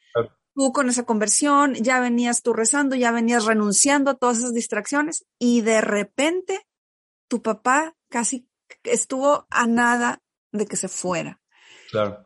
tú 0.56 0.72
con 0.72 0.90
esa 0.90 1.04
conversión, 1.04 1.76
ya 1.76 2.00
venías 2.00 2.42
tú 2.42 2.54
rezando, 2.54 2.96
ya 2.96 3.12
venías 3.12 3.46
renunciando 3.46 4.12
a 4.12 4.16
todas 4.16 4.40
esas 4.40 4.54
distracciones 4.54 5.26
y 5.40 5.62
de 5.62 5.82
repente 5.82 6.68
tu 7.28 7.42
papá 7.42 7.96
casi 8.10 8.48
estuvo 8.84 9.48
a 9.50 9.68
nada 9.68 10.22
de 10.52 10.66
que 10.66 10.76
se 10.76 10.88
fuera. 10.88 11.42
Claro. 11.90 12.26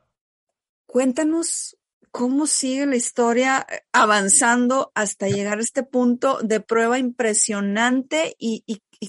Cuéntanos 0.96 1.78
cómo 2.10 2.48
sigue 2.48 2.86
la 2.86 2.96
historia 2.96 3.68
eh, 3.70 3.82
avanzando 3.92 4.94
hasta 4.96 5.28
llegar 5.28 5.58
a 5.58 5.62
este 5.62 5.84
punto 5.84 6.40
de 6.42 6.62
prueba 6.62 6.98
impresionante 6.98 8.34
y, 8.40 8.64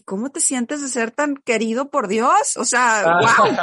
cómo 0.04 0.32
te 0.32 0.40
sientes 0.40 0.82
de 0.82 0.88
ser 0.88 1.12
tan 1.12 1.36
querido 1.36 1.88
por 1.88 2.08
Dios. 2.08 2.56
O 2.56 2.64
sea, 2.64 3.04
wow. 3.20 3.56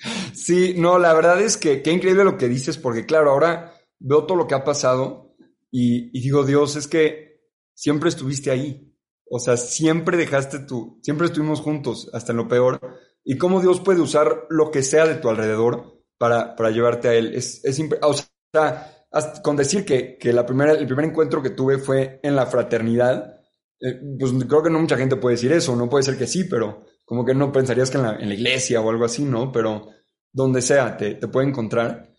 Sí, 0.32 0.72
no, 0.78 0.98
la 0.98 1.12
verdad 1.12 1.38
es 1.42 1.58
que 1.58 1.82
qué 1.82 1.92
increíble 1.92 2.24
lo 2.24 2.38
que 2.38 2.48
dices, 2.48 2.78
porque 2.78 3.04
claro, 3.04 3.30
ahora 3.30 3.74
veo 3.98 4.24
todo 4.24 4.38
lo 4.38 4.46
que 4.46 4.54
ha 4.54 4.64
pasado 4.64 5.36
y, 5.70 6.18
y 6.18 6.22
digo, 6.22 6.44
Dios, 6.44 6.76
es 6.76 6.88
que 6.88 7.42
siempre 7.74 8.08
estuviste 8.08 8.50
ahí. 8.50 8.90
O 9.28 9.38
sea, 9.38 9.58
siempre 9.58 10.16
dejaste 10.16 10.60
tú, 10.60 10.98
siempre 11.02 11.26
estuvimos 11.26 11.60
juntos, 11.60 12.08
hasta 12.14 12.32
en 12.32 12.38
lo 12.38 12.48
peor. 12.48 12.80
Y 13.22 13.36
cómo 13.36 13.60
Dios 13.60 13.80
puede 13.80 14.00
usar 14.00 14.46
lo 14.48 14.70
que 14.70 14.82
sea 14.82 15.04
de 15.04 15.16
tu 15.16 15.28
alrededor 15.28 15.99
para, 16.20 16.54
para 16.54 16.70
llevarte 16.70 17.08
a 17.08 17.14
Él. 17.14 17.32
Es, 17.34 17.64
es 17.64 17.80
o 18.02 18.14
sea, 18.52 19.06
con 19.42 19.56
decir 19.56 19.86
que, 19.86 20.18
que 20.18 20.34
la 20.34 20.44
primera, 20.44 20.72
el 20.72 20.86
primer 20.86 21.06
encuentro 21.06 21.42
que 21.42 21.48
tuve 21.48 21.78
fue 21.78 22.20
en 22.22 22.36
la 22.36 22.44
fraternidad, 22.44 23.40
eh, 23.80 23.98
pues 24.18 24.32
creo 24.46 24.62
que 24.62 24.68
no 24.68 24.78
mucha 24.78 24.98
gente 24.98 25.16
puede 25.16 25.36
decir 25.36 25.50
eso, 25.50 25.74
no 25.74 25.88
puede 25.88 26.04
ser 26.04 26.18
que 26.18 26.26
sí, 26.26 26.44
pero 26.44 26.84
como 27.06 27.24
que 27.24 27.34
no 27.34 27.50
pensarías 27.50 27.90
que 27.90 27.96
en 27.96 28.02
la, 28.04 28.16
en 28.16 28.28
la 28.28 28.34
iglesia 28.34 28.82
o 28.82 28.90
algo 28.90 29.06
así, 29.06 29.24
¿no? 29.24 29.50
Pero 29.50 29.88
donde 30.30 30.60
sea 30.60 30.94
te, 30.94 31.14
te 31.14 31.26
puede 31.26 31.48
encontrar. 31.48 32.14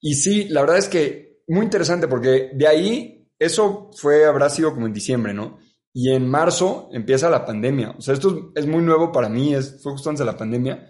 Y 0.00 0.14
sí, 0.14 0.48
la 0.48 0.62
verdad 0.62 0.78
es 0.78 0.88
que 0.88 1.42
muy 1.48 1.64
interesante 1.64 2.08
porque 2.08 2.52
de 2.54 2.66
ahí, 2.66 3.28
eso 3.38 3.90
fue, 3.94 4.24
habrá 4.24 4.48
sido 4.48 4.72
como 4.72 4.86
en 4.86 4.94
diciembre, 4.94 5.34
¿no? 5.34 5.58
Y 5.92 6.10
en 6.10 6.26
marzo 6.26 6.88
empieza 6.94 7.28
la 7.28 7.44
pandemia. 7.44 7.96
O 7.98 8.00
sea, 8.00 8.14
esto 8.14 8.50
es 8.54 8.66
muy 8.66 8.82
nuevo 8.82 9.12
para 9.12 9.28
mí, 9.28 9.54
es, 9.54 9.82
fue 9.82 9.92
justo 9.92 10.08
antes 10.08 10.24
de 10.24 10.32
la 10.32 10.38
pandemia. 10.38 10.88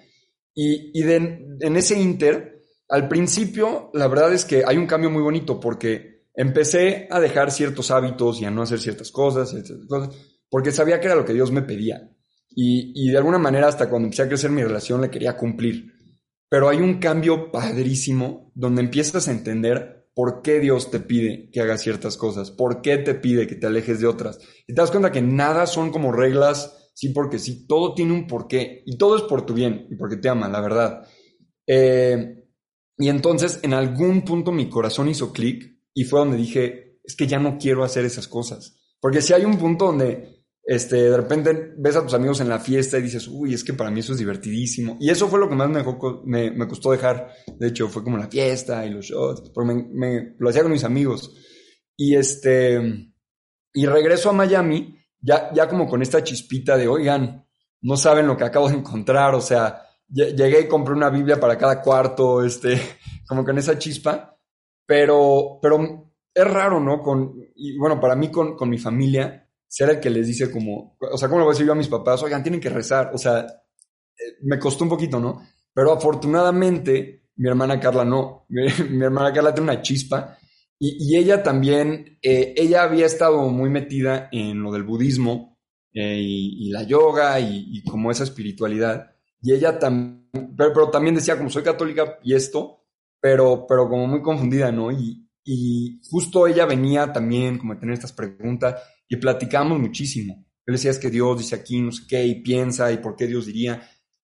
Y, 0.54 0.98
y 0.98 1.02
en 1.02 1.76
ese 1.76 1.98
inter, 1.98 2.62
al 2.88 3.08
principio, 3.08 3.90
la 3.94 4.08
verdad 4.08 4.32
es 4.32 4.44
que 4.44 4.64
hay 4.66 4.76
un 4.76 4.86
cambio 4.86 5.10
muy 5.10 5.22
bonito 5.22 5.58
porque 5.58 6.26
empecé 6.34 7.08
a 7.10 7.20
dejar 7.20 7.50
ciertos 7.50 7.90
hábitos 7.90 8.40
y 8.40 8.44
a 8.44 8.50
no 8.50 8.62
hacer 8.62 8.80
ciertas 8.80 9.10
cosas, 9.10 9.50
ciertas 9.50 9.86
cosas 9.88 10.14
porque 10.52 10.70
sabía 10.70 11.00
que 11.00 11.06
era 11.06 11.16
lo 11.16 11.24
que 11.24 11.32
Dios 11.32 11.50
me 11.50 11.62
pedía. 11.62 12.10
Y, 12.50 12.92
y 12.94 13.10
de 13.10 13.16
alguna 13.16 13.38
manera, 13.38 13.68
hasta 13.68 13.88
cuando 13.88 14.04
empecé 14.04 14.24
a 14.24 14.28
crecer 14.28 14.50
mi 14.50 14.62
relación, 14.62 15.00
le 15.00 15.08
quería 15.08 15.34
cumplir. 15.34 15.94
Pero 16.50 16.68
hay 16.68 16.76
un 16.76 16.98
cambio 16.98 17.50
padrísimo 17.50 18.52
donde 18.54 18.82
empiezas 18.82 19.26
a 19.26 19.30
entender 19.30 20.10
por 20.14 20.42
qué 20.42 20.60
Dios 20.60 20.90
te 20.90 21.00
pide 21.00 21.48
que 21.50 21.62
hagas 21.62 21.80
ciertas 21.80 22.18
cosas, 22.18 22.50
por 22.50 22.82
qué 22.82 22.98
te 22.98 23.14
pide 23.14 23.46
que 23.46 23.54
te 23.54 23.66
alejes 23.66 24.00
de 24.00 24.06
otras. 24.06 24.40
Y 24.66 24.74
te 24.74 24.82
das 24.82 24.90
cuenta 24.90 25.10
que 25.10 25.22
nada 25.22 25.66
son 25.66 25.90
como 25.90 26.12
reglas, 26.12 26.81
sí 26.92 27.10
porque 27.10 27.38
sí, 27.38 27.66
todo 27.66 27.94
tiene 27.94 28.12
un 28.12 28.26
porqué 28.26 28.82
y 28.86 28.96
todo 28.96 29.16
es 29.16 29.22
por 29.22 29.46
tu 29.46 29.54
bien 29.54 29.86
y 29.90 29.96
porque 29.96 30.16
te 30.16 30.28
ama, 30.28 30.48
la 30.48 30.60
verdad. 30.60 31.08
Eh, 31.66 32.44
y 32.98 33.08
entonces 33.08 33.60
en 33.62 33.74
algún 33.74 34.22
punto 34.22 34.52
mi 34.52 34.68
corazón 34.68 35.08
hizo 35.08 35.32
clic 35.32 35.78
y 35.94 36.04
fue 36.04 36.20
donde 36.20 36.36
dije, 36.36 36.98
es 37.04 37.16
que 37.16 37.26
ya 37.26 37.38
no 37.38 37.58
quiero 37.58 37.84
hacer 37.84 38.04
esas 38.04 38.28
cosas. 38.28 38.78
Porque 39.00 39.20
si 39.20 39.32
hay 39.32 39.44
un 39.44 39.58
punto 39.58 39.86
donde 39.86 40.42
este, 40.64 40.96
de 40.96 41.16
repente 41.16 41.74
ves 41.76 41.96
a 41.96 42.04
tus 42.04 42.14
amigos 42.14 42.40
en 42.40 42.48
la 42.48 42.60
fiesta 42.60 42.98
y 42.98 43.02
dices, 43.02 43.26
uy, 43.26 43.52
es 43.52 43.64
que 43.64 43.72
para 43.72 43.90
mí 43.90 44.00
eso 44.00 44.12
es 44.12 44.18
divertidísimo. 44.18 44.96
Y 45.00 45.10
eso 45.10 45.28
fue 45.28 45.40
lo 45.40 45.48
que 45.48 45.56
más 45.56 45.68
me, 45.68 46.50
me, 46.52 46.68
costó 46.68 46.92
dejar. 46.92 47.32
De 47.58 47.68
hecho, 47.68 47.88
fue 47.88 48.04
como 48.04 48.16
la 48.16 48.28
fiesta 48.28 48.86
y 48.86 48.90
los 48.90 49.06
shots, 49.06 49.50
me, 49.56 49.74
me, 49.74 50.36
lo 50.38 50.48
hacía 50.48 50.62
con 50.62 50.72
mis 50.72 50.84
amigos. 50.84 51.34
Y 51.96 52.14
este, 52.14 53.12
y 53.74 53.86
regreso 53.86 54.30
a 54.30 54.34
Miami, 54.34 54.96
ya, 55.22 55.50
ya 55.54 55.68
como 55.68 55.88
con 55.88 56.02
esta 56.02 56.22
chispita 56.22 56.76
de, 56.76 56.88
oigan, 56.88 57.46
no 57.80 57.96
saben 57.96 58.26
lo 58.26 58.36
que 58.36 58.44
acabo 58.44 58.68
de 58.68 58.76
encontrar, 58.76 59.34
o 59.34 59.40
sea, 59.40 59.82
llegué 60.08 60.60
y 60.60 60.68
compré 60.68 60.92
una 60.94 61.08
Biblia 61.08 61.40
para 61.40 61.56
cada 61.56 61.80
cuarto, 61.80 62.44
este, 62.44 62.78
como 63.26 63.44
con 63.44 63.56
esa 63.56 63.78
chispa, 63.78 64.36
pero, 64.84 65.58
pero 65.62 66.12
es 66.34 66.46
raro, 66.46 66.80
¿no? 66.80 67.00
Con, 67.00 67.34
y 67.56 67.78
bueno, 67.78 67.98
para 67.98 68.14
mí 68.14 68.30
con, 68.30 68.56
con 68.56 68.68
mi 68.68 68.78
familia, 68.78 69.48
ser 69.72 69.88
el 69.88 70.00
que 70.00 70.10
les 70.10 70.26
dice 70.26 70.50
como, 70.50 70.98
o 71.00 71.16
sea, 71.16 71.28
¿cómo 71.28 71.38
le 71.38 71.44
voy 71.44 71.52
a 71.52 71.54
decir 71.54 71.66
yo 71.66 71.72
a 71.72 71.76
mis 71.76 71.88
papás? 71.88 72.22
Oigan, 72.22 72.42
tienen 72.42 72.60
que 72.60 72.68
rezar. 72.68 73.10
O 73.14 73.16
sea, 73.16 73.38
eh, 73.40 74.36
me 74.42 74.58
costó 74.58 74.84
un 74.84 74.90
poquito, 74.90 75.18
¿no? 75.18 75.46
Pero 75.72 75.92
afortunadamente, 75.92 77.30
mi 77.36 77.48
hermana 77.48 77.80
Carla 77.80 78.04
no. 78.04 78.44
Mi, 78.50 79.02
hermana 79.02 79.32
Carla 79.32 79.54
tiene 79.54 79.72
una 79.72 79.80
chispa. 79.80 80.36
Y, 80.84 81.16
ella 81.16 81.44
también, 81.44 82.18
eh, 82.22 82.54
ella 82.56 82.82
había 82.82 83.06
estado 83.06 83.48
muy 83.50 83.70
metida 83.70 84.28
en 84.32 84.60
lo 84.64 84.72
del 84.72 84.82
budismo 84.82 85.56
eh, 85.94 86.18
y, 86.20 86.70
la 86.70 86.82
yoga 86.82 87.38
y, 87.38 87.84
como 87.84 88.10
esa 88.10 88.24
espiritualidad. 88.24 89.14
Y 89.40 89.52
ella 89.52 89.78
también, 89.78 90.28
pero, 90.56 90.90
también 90.90 91.14
decía, 91.14 91.38
como 91.38 91.50
soy 91.50 91.62
católica 91.62 92.18
y 92.24 92.34
esto, 92.34 92.84
pero, 93.20 93.64
pero 93.68 93.88
como 93.88 94.08
muy 94.08 94.22
confundida, 94.22 94.72
¿no? 94.72 94.90
Y, 94.90 95.30
y 95.44 96.00
justo 96.10 96.48
ella 96.48 96.66
venía 96.66 97.12
también 97.12 97.58
como 97.58 97.74
a 97.74 97.78
tener 97.78 97.94
estas 97.94 98.12
preguntas 98.12 98.82
y 99.08 99.16
platicamos 99.18 99.78
muchísimo. 99.78 100.44
Él 100.66 100.74
decía, 100.74 100.90
es 100.90 100.98
que 100.98 101.10
Dios 101.10 101.38
dice 101.38 101.54
aquí, 101.54 101.80
no 101.80 101.92
sé 101.92 102.02
qué, 102.08 102.24
y 102.26 102.42
piensa, 102.42 102.90
y 102.90 102.98
por 102.98 103.14
qué 103.14 103.28
Dios 103.28 103.46
diría. 103.46 103.88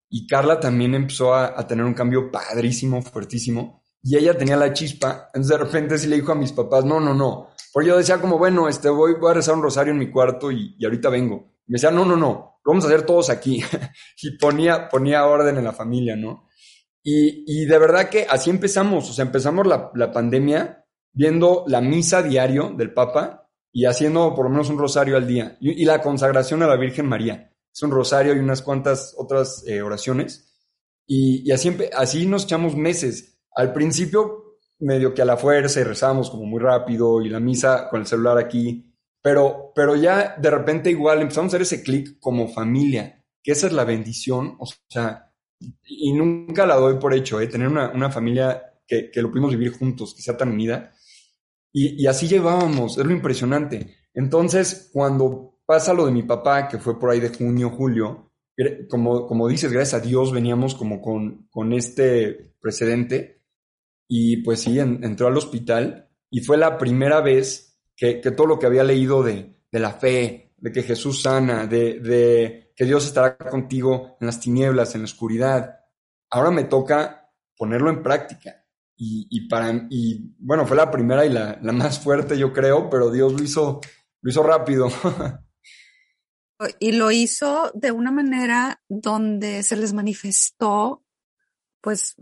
Y 0.10 0.26
Carla 0.28 0.62
también 0.62 0.96
empezó 0.96 1.36
a, 1.36 1.68
tener 1.68 1.84
un 1.84 1.94
cambio 1.94 2.32
padrísimo, 2.32 3.02
fuertísimo, 3.02 3.84
y 4.04 4.18
ella 4.18 4.38
tenía 4.38 4.58
la 4.58 4.74
chispa, 4.74 5.30
entonces 5.34 5.58
de 5.58 5.64
repente 5.64 5.98
sí 5.98 6.08
le 6.08 6.18
dijo 6.18 6.32
a 6.32 6.36
mis 6.36 6.52
papás, 6.52 6.86
no, 6.86 7.00
no, 7.00 7.14
no, 7.14 7.50
porque 7.74 7.90
yo 7.90 7.98
decía 7.98 8.20
como, 8.20 8.38
bueno, 8.38 8.68
este, 8.68 8.90
voy, 8.90 9.16
a 9.30 9.34
rezar 9.34 9.56
un 9.56 9.64
rosario 9.64 9.94
en 9.94 10.00
mi 10.00 10.10
cuarto 10.10 10.52
y, 10.52 10.76
y 10.78 10.86
ahorita 10.86 11.10
vengo. 11.10 11.54
Y 11.68 11.72
me 11.72 11.76
decía, 11.76 11.92
no, 11.92 12.06
no, 12.06 12.16
no, 12.16 12.60
lo 12.64 12.72
vamos 12.72 12.86
a 12.86 12.88
hacer 12.88 13.04
todos 13.04 13.30
aquí. 13.30 13.64
y 14.22 14.38
ponía, 14.38 14.90
ponía 14.90 15.26
orden 15.26 15.58
en 15.58 15.64
la 15.64 15.74
familia, 15.74 16.16
¿no? 16.16 16.48
Y, 17.04 17.44
y 17.46 17.66
de 17.66 17.78
verdad 17.78 18.10
que 18.10 18.26
así 18.30 18.50
empezamos, 18.50 19.10
o 19.10 19.14
sea, 19.14 19.26
empezamos 19.26 19.68
la, 19.68 19.92
la 19.94 20.12
pandemia 20.12 20.86
viendo 21.14 21.64
la 21.68 21.82
misa 21.82 22.22
diario 22.22 22.74
del 22.76 22.94
Papa 22.94 23.50
y 23.72 23.86
haciendo 23.86 24.36
por 24.36 24.46
lo 24.46 24.52
menos 24.52 24.70
un 24.70 24.78
rosario 24.78 25.18
al 25.18 25.28
día. 25.28 25.58
Y, 25.60 25.86
la 25.86 26.02
consagración 26.02 26.64
a 26.64 26.68
la 26.68 26.78
Virgen 26.78 27.08
María. 27.08 27.54
Es 27.74 27.82
un 27.82 27.92
rosario 27.92 28.36
y 28.36 28.40
unas 28.40 28.62
cuantas 28.62 29.14
otras 29.18 29.64
eh, 29.68 29.82
oraciones. 29.82 30.52
Y, 31.06 31.52
así, 31.52 31.76
así 31.96 32.26
nos 32.26 32.44
echamos 32.46 32.76
meses. 32.76 33.37
Al 33.58 33.74
principio, 33.74 34.60
medio 34.80 35.14
que 35.14 35.22
a 35.22 35.26
la 35.26 35.38
fuerza 35.38 35.82
y 35.82 35.84
rezamos 35.84 36.30
como 36.30 36.46
muy 36.46 36.60
rápido 36.60 37.22
y 37.22 37.30
la 37.30 37.40
misa 37.40 37.90
con 37.90 38.02
el 38.02 38.08
celular 38.08 38.38
aquí. 38.38 38.94
Pero, 39.22 39.72
pero 39.76 39.96
ya 39.96 40.36
de 40.38 40.50
repente 40.50 40.90
igual 40.90 41.22
empezamos 41.22 41.54
a 41.54 41.58
hacer 41.58 41.64
ese 41.64 41.84
clic 41.84 42.20
como 42.20 42.48
familia, 42.48 43.24
que 43.44 43.52
esa 43.52 43.68
es 43.68 43.74
la 43.74 43.84
bendición. 43.84 44.56
O 44.60 44.66
sea, 44.88 45.34
y 45.84 46.14
nunca 46.14 46.66
la 46.66 46.76
doy 46.76 46.98
por 47.00 47.14
hecho, 47.14 47.42
¿eh? 47.42 47.48
tener 47.48 47.68
una, 47.68 47.90
una 47.90 48.10
familia 48.10 48.80
que, 48.86 49.12
que 49.12 49.22
lo 49.22 49.30
pudimos 49.30 49.52
vivir 49.52 49.74
juntos, 49.74 50.14
que 50.16 50.22
sea 50.22 50.38
tan 50.38 50.52
unida 50.52 50.94
y, 51.80 52.08
así 52.08 52.28
llevábamos, 52.28 52.98
es 52.98 53.06
lo 53.06 53.12
impresionante. 53.12 53.96
Entonces, 54.14 54.90
cuando 54.92 55.60
pasa 55.64 55.94
lo 55.94 56.08
de 56.08 56.12
mi 56.12 56.24
papá, 56.24 56.68
que 56.68 56.80
fue 56.80 57.00
por 57.00 57.12
ahí 57.12 57.20
de 57.20 57.30
junio, 57.30 57.70
julio, 57.70 58.32
como, 58.90 59.28
como 59.28 59.48
dices, 59.48 59.72
gracias 59.72 60.02
a 60.02 60.04
Dios 60.04 60.32
veníamos 60.32 60.74
como 60.74 61.00
con, 61.00 61.48
con 61.52 61.74
este 61.74 62.56
precedente 62.60 63.37
y 64.08 64.38
pues 64.38 64.62
sí, 64.62 64.80
entró 64.80 65.28
al 65.28 65.38
hospital 65.38 66.10
y 66.30 66.42
fue 66.42 66.58
la 66.58 66.78
primera 66.78 67.22
vez 67.22 67.80
que, 67.96 68.16
todo 68.16 68.48
lo 68.48 68.60
que 68.60 68.66
había 68.66 68.84
leído 68.84 69.24
de, 69.24 69.62
de, 69.72 69.80
la 69.80 69.92
fe, 69.92 70.54
de 70.58 70.72
que 70.72 70.84
Jesús 70.84 71.24
sana, 71.24 71.66
de, 71.66 72.00
de 72.00 72.74
que 72.76 72.86
Dios 72.86 73.06
estará 73.06 73.38
contigo 73.38 74.18
en 74.22 74.28
las 74.28 74.40
tinieblas, 74.40 74.94
en 74.94 75.02
la 75.02 75.06
oscuridad, 75.06 75.80
ahora 76.30 76.52
me 76.52 76.66
toca 76.66 77.32
ponerlo 77.58 77.90
en 77.90 78.04
práctica. 78.04 78.64
Y, 79.00 79.48
para, 79.48 79.88
y 79.92 80.34
bueno, 80.40 80.66
fue 80.66 80.76
la 80.76 80.90
primera 80.90 81.24
y 81.24 81.30
la, 81.30 81.60
más 81.62 82.00
fuerte, 82.00 82.36
yo 82.36 82.52
creo, 82.52 82.90
pero 82.90 83.12
Dios 83.12 83.32
lo 83.32 83.44
hizo, 83.44 83.80
lo 84.22 84.30
hizo 84.30 84.42
rápido. 84.42 84.90
y 86.80 86.94
lo 86.94 87.12
hizo 87.12 87.72
de 87.76 87.92
una 87.92 88.12
manera 88.12 88.82
donde 88.90 89.62
se 89.62 89.76
les 89.76 89.94
manifestó, 89.94 91.06
pues, 91.80 92.16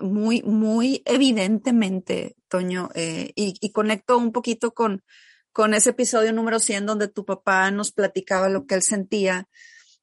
muy, 0.00 0.42
muy 0.42 1.02
evidentemente, 1.04 2.36
Toño, 2.48 2.90
eh, 2.94 3.32
y, 3.34 3.54
y 3.60 3.70
conecto 3.72 4.16
un 4.18 4.32
poquito 4.32 4.72
con, 4.72 5.02
con 5.52 5.74
ese 5.74 5.90
episodio 5.90 6.32
número 6.32 6.60
100 6.60 6.86
donde 6.86 7.08
tu 7.08 7.24
papá 7.24 7.70
nos 7.70 7.92
platicaba 7.92 8.48
lo 8.48 8.66
que 8.66 8.74
él 8.74 8.82
sentía 8.82 9.48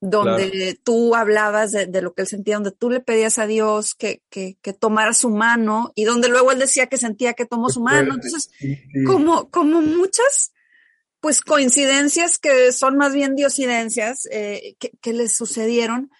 donde 0.09 0.77
tú 0.83 1.15
hablabas 1.15 1.71
de, 1.71 2.01
lo 2.01 2.13
que 2.13 2.23
él 2.23 2.27
sentía, 2.27 2.55
donde 2.55 2.71
tú 2.71 2.89
le 2.89 2.99
pedías 2.99 3.39
a 3.39 3.47
Dios 3.47 3.95
que, 3.95 4.21
que, 4.29 4.57
que, 4.61 4.73
tomara 4.73 5.13
su 5.13 5.29
mano 5.29 5.93
y 5.95 6.03
donde 6.03 6.27
luego 6.27 6.51
él 6.51 6.59
decía 6.59 6.87
que 6.87 6.97
sentía 6.97 7.33
que 7.33 7.45
tomó 7.45 7.69
su 7.69 7.81
mano. 7.81 8.15
Entonces, 8.15 8.51
como, 9.07 9.49
como 9.49 9.81
muchas, 9.81 10.51
pues 11.21 11.39
coincidencias 11.39 12.37
que 12.37 12.73
son 12.73 12.97
más 12.97 13.13
bien 13.13 13.35
diosidencias 13.35 14.27
eh, 14.29 14.75
que, 14.77 14.91
que 15.01 15.13
les 15.13 15.33
sucedieron. 15.33 16.11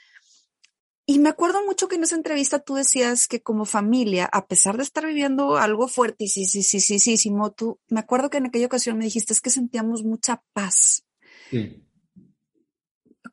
Y 1.06 1.20
me 1.20 1.30
acuerdo 1.30 1.66
mucho 1.66 1.88
que 1.88 1.96
en 1.96 2.04
esa 2.04 2.16
entrevista 2.16 2.60
tú 2.60 2.76
decías 2.76 3.28
que 3.28 3.42
como 3.42 3.66
familia, 3.66 4.26
a 4.32 4.48
pesar 4.48 4.78
de 4.78 4.84
estar 4.84 5.06
viviendo 5.06 5.58
algo 5.58 5.88
fuerte, 5.88 6.28
sí, 6.28 6.46
sí, 6.46 6.64
sí, 6.64 6.80
sí, 6.80 7.00
sí, 7.00 7.18
sí, 7.18 7.32
tú, 7.58 7.80
me 7.90 8.00
acuerdo 8.00 8.30
que 8.30 8.38
en 8.38 8.46
aquella 8.46 8.68
ocasión 8.68 8.98
me 8.98 9.06
dijiste 9.06 9.34
es 9.34 9.42
que 9.42 9.50
sentíamos 9.50 10.04
mucha 10.04 10.44
paz. 10.54 11.06
Sí 11.50 11.84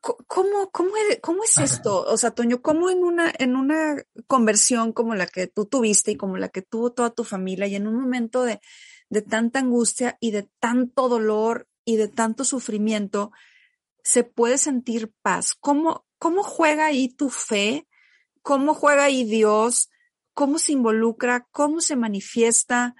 ¿Cómo, 0.01 0.71
cómo, 0.73 0.93
cómo 1.21 1.45
es 1.45 1.59
esto? 1.59 2.05
O 2.05 2.16
sea, 2.16 2.31
Toño, 2.31 2.62
¿cómo 2.62 2.89
en 2.89 3.05
una, 3.05 3.31
en 3.39 3.55
una 3.55 4.03
conversión 4.27 4.93
como 4.93 5.14
la 5.14 5.27
que 5.27 5.47
tú 5.47 5.66
tuviste 5.66 6.12
y 6.12 6.16
como 6.16 6.39
la 6.39 6.49
que 6.49 6.62
tuvo 6.62 6.91
toda 6.93 7.11
tu 7.11 7.23
familia 7.23 7.66
y 7.66 7.75
en 7.75 7.87
un 7.87 8.01
momento 8.01 8.45
de, 8.45 8.61
de 9.11 9.21
tanta 9.21 9.59
angustia 9.59 10.16
y 10.18 10.31
de 10.31 10.49
tanto 10.59 11.11
dolor 11.11 11.68
y 11.85 11.97
de 11.97 12.09
tanto 12.09 12.45
sufrimiento, 12.45 13.31
se 14.03 14.25
puede 14.25 14.57
sentir 14.57 15.12
paz? 15.21 15.55
¿Cómo, 15.61 16.07
cómo 16.21 16.45
juega 16.45 16.87
ahí 16.87 17.09
tu 17.09 17.31
fe? 17.31 17.89
¿Cómo 18.43 18.75
juega 18.75 19.05
ahí 19.05 19.25
Dios? 19.25 19.91
¿Cómo 20.35 20.59
se 20.59 20.73
involucra? 20.73 21.49
¿Cómo 21.51 21.81
se 21.81 21.97
manifiesta? 21.97 22.95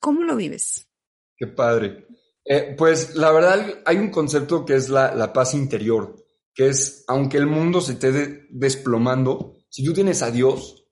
¿Cómo 0.00 0.22
lo 0.22 0.36
vives? 0.36 0.88
Qué 1.36 1.48
padre. 1.48 2.06
Eh, 2.44 2.74
pues 2.78 3.16
la 3.16 3.32
verdad 3.32 3.82
hay 3.84 3.98
un 3.98 4.10
concepto 4.10 4.64
que 4.64 4.76
es 4.76 4.88
la, 4.88 5.32
paz 5.32 5.54
interior, 5.54 6.24
que 6.54 6.68
es, 6.68 7.04
aunque 7.08 7.36
el 7.36 7.46
mundo 7.46 7.80
se 7.80 7.92
esté 7.92 8.46
desplomando, 8.50 9.56
si 9.68 9.84
tú 9.84 9.92
tienes 9.92 10.22
a 10.22 10.30
Dios, 10.30 10.88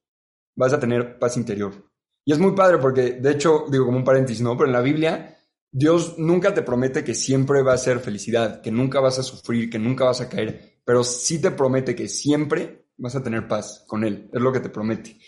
vas 0.57 0.73
a 0.73 0.81
tener 0.81 1.19
paz 1.19 1.37
interior. 1.37 1.91
Y 2.25 2.33
es 2.33 2.39
muy 2.41 2.53
padre 2.53 2.79
porque, 2.79 3.13
de 3.13 3.31
hecho, 3.31 3.67
digo 3.71 3.87
como 3.87 3.99
un 3.99 4.05
paréntesis, 4.05 4.43
¿no? 4.43 4.57
Pero 4.57 4.67
en 4.67 4.73
la 4.73 4.81
Biblia, 4.81 5.39
Dios 5.71 6.19
nunca 6.19 6.53
te 6.53 6.63
promete 6.63 7.05
que 7.05 7.15
siempre 7.15 7.63
va 7.63 7.75
a 7.75 7.79
ser 7.79 8.01
felicidad, 8.01 8.61
que 8.61 8.73
nunca 8.73 8.99
vas 8.99 9.21
a 9.21 9.23
sufrir, 9.23 9.71
que 9.71 9.79
nunca 9.79 10.05
vas 10.05 10.21
a 10.21 10.29
caer, 10.29 10.74
pero 10.85 11.03
sí 11.03 11.41
te 11.41 11.51
promete 11.51 11.95
que 11.95 12.09
siempre 12.09 12.87
vas 12.97 13.17
a 13.17 13.23
tener 13.23 13.49
paz 13.49 13.85
con 13.87 14.05
Él. 14.05 14.31
Es 14.33 14.41
lo 14.41 14.53
que 14.53 14.61
te 14.61 14.69
promete. 14.69 15.19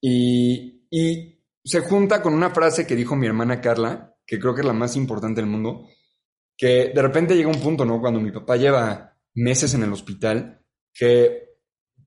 Y, 0.00 0.86
y 0.90 1.40
se 1.64 1.80
junta 1.80 2.22
con 2.22 2.34
una 2.34 2.50
frase 2.50 2.86
que 2.86 2.96
dijo 2.96 3.16
mi 3.16 3.26
hermana 3.26 3.60
Carla, 3.60 4.16
que 4.26 4.38
creo 4.38 4.54
que 4.54 4.60
es 4.60 4.66
la 4.66 4.72
más 4.72 4.96
importante 4.96 5.40
del 5.40 5.50
mundo, 5.50 5.86
que 6.56 6.92
de 6.94 7.02
repente 7.02 7.34
llega 7.36 7.48
un 7.48 7.60
punto, 7.60 7.84
¿no? 7.84 8.00
Cuando 8.00 8.20
mi 8.20 8.30
papá 8.30 8.56
lleva 8.56 9.16
meses 9.34 9.74
en 9.74 9.82
el 9.82 9.92
hospital, 9.92 10.62
que 10.92 11.50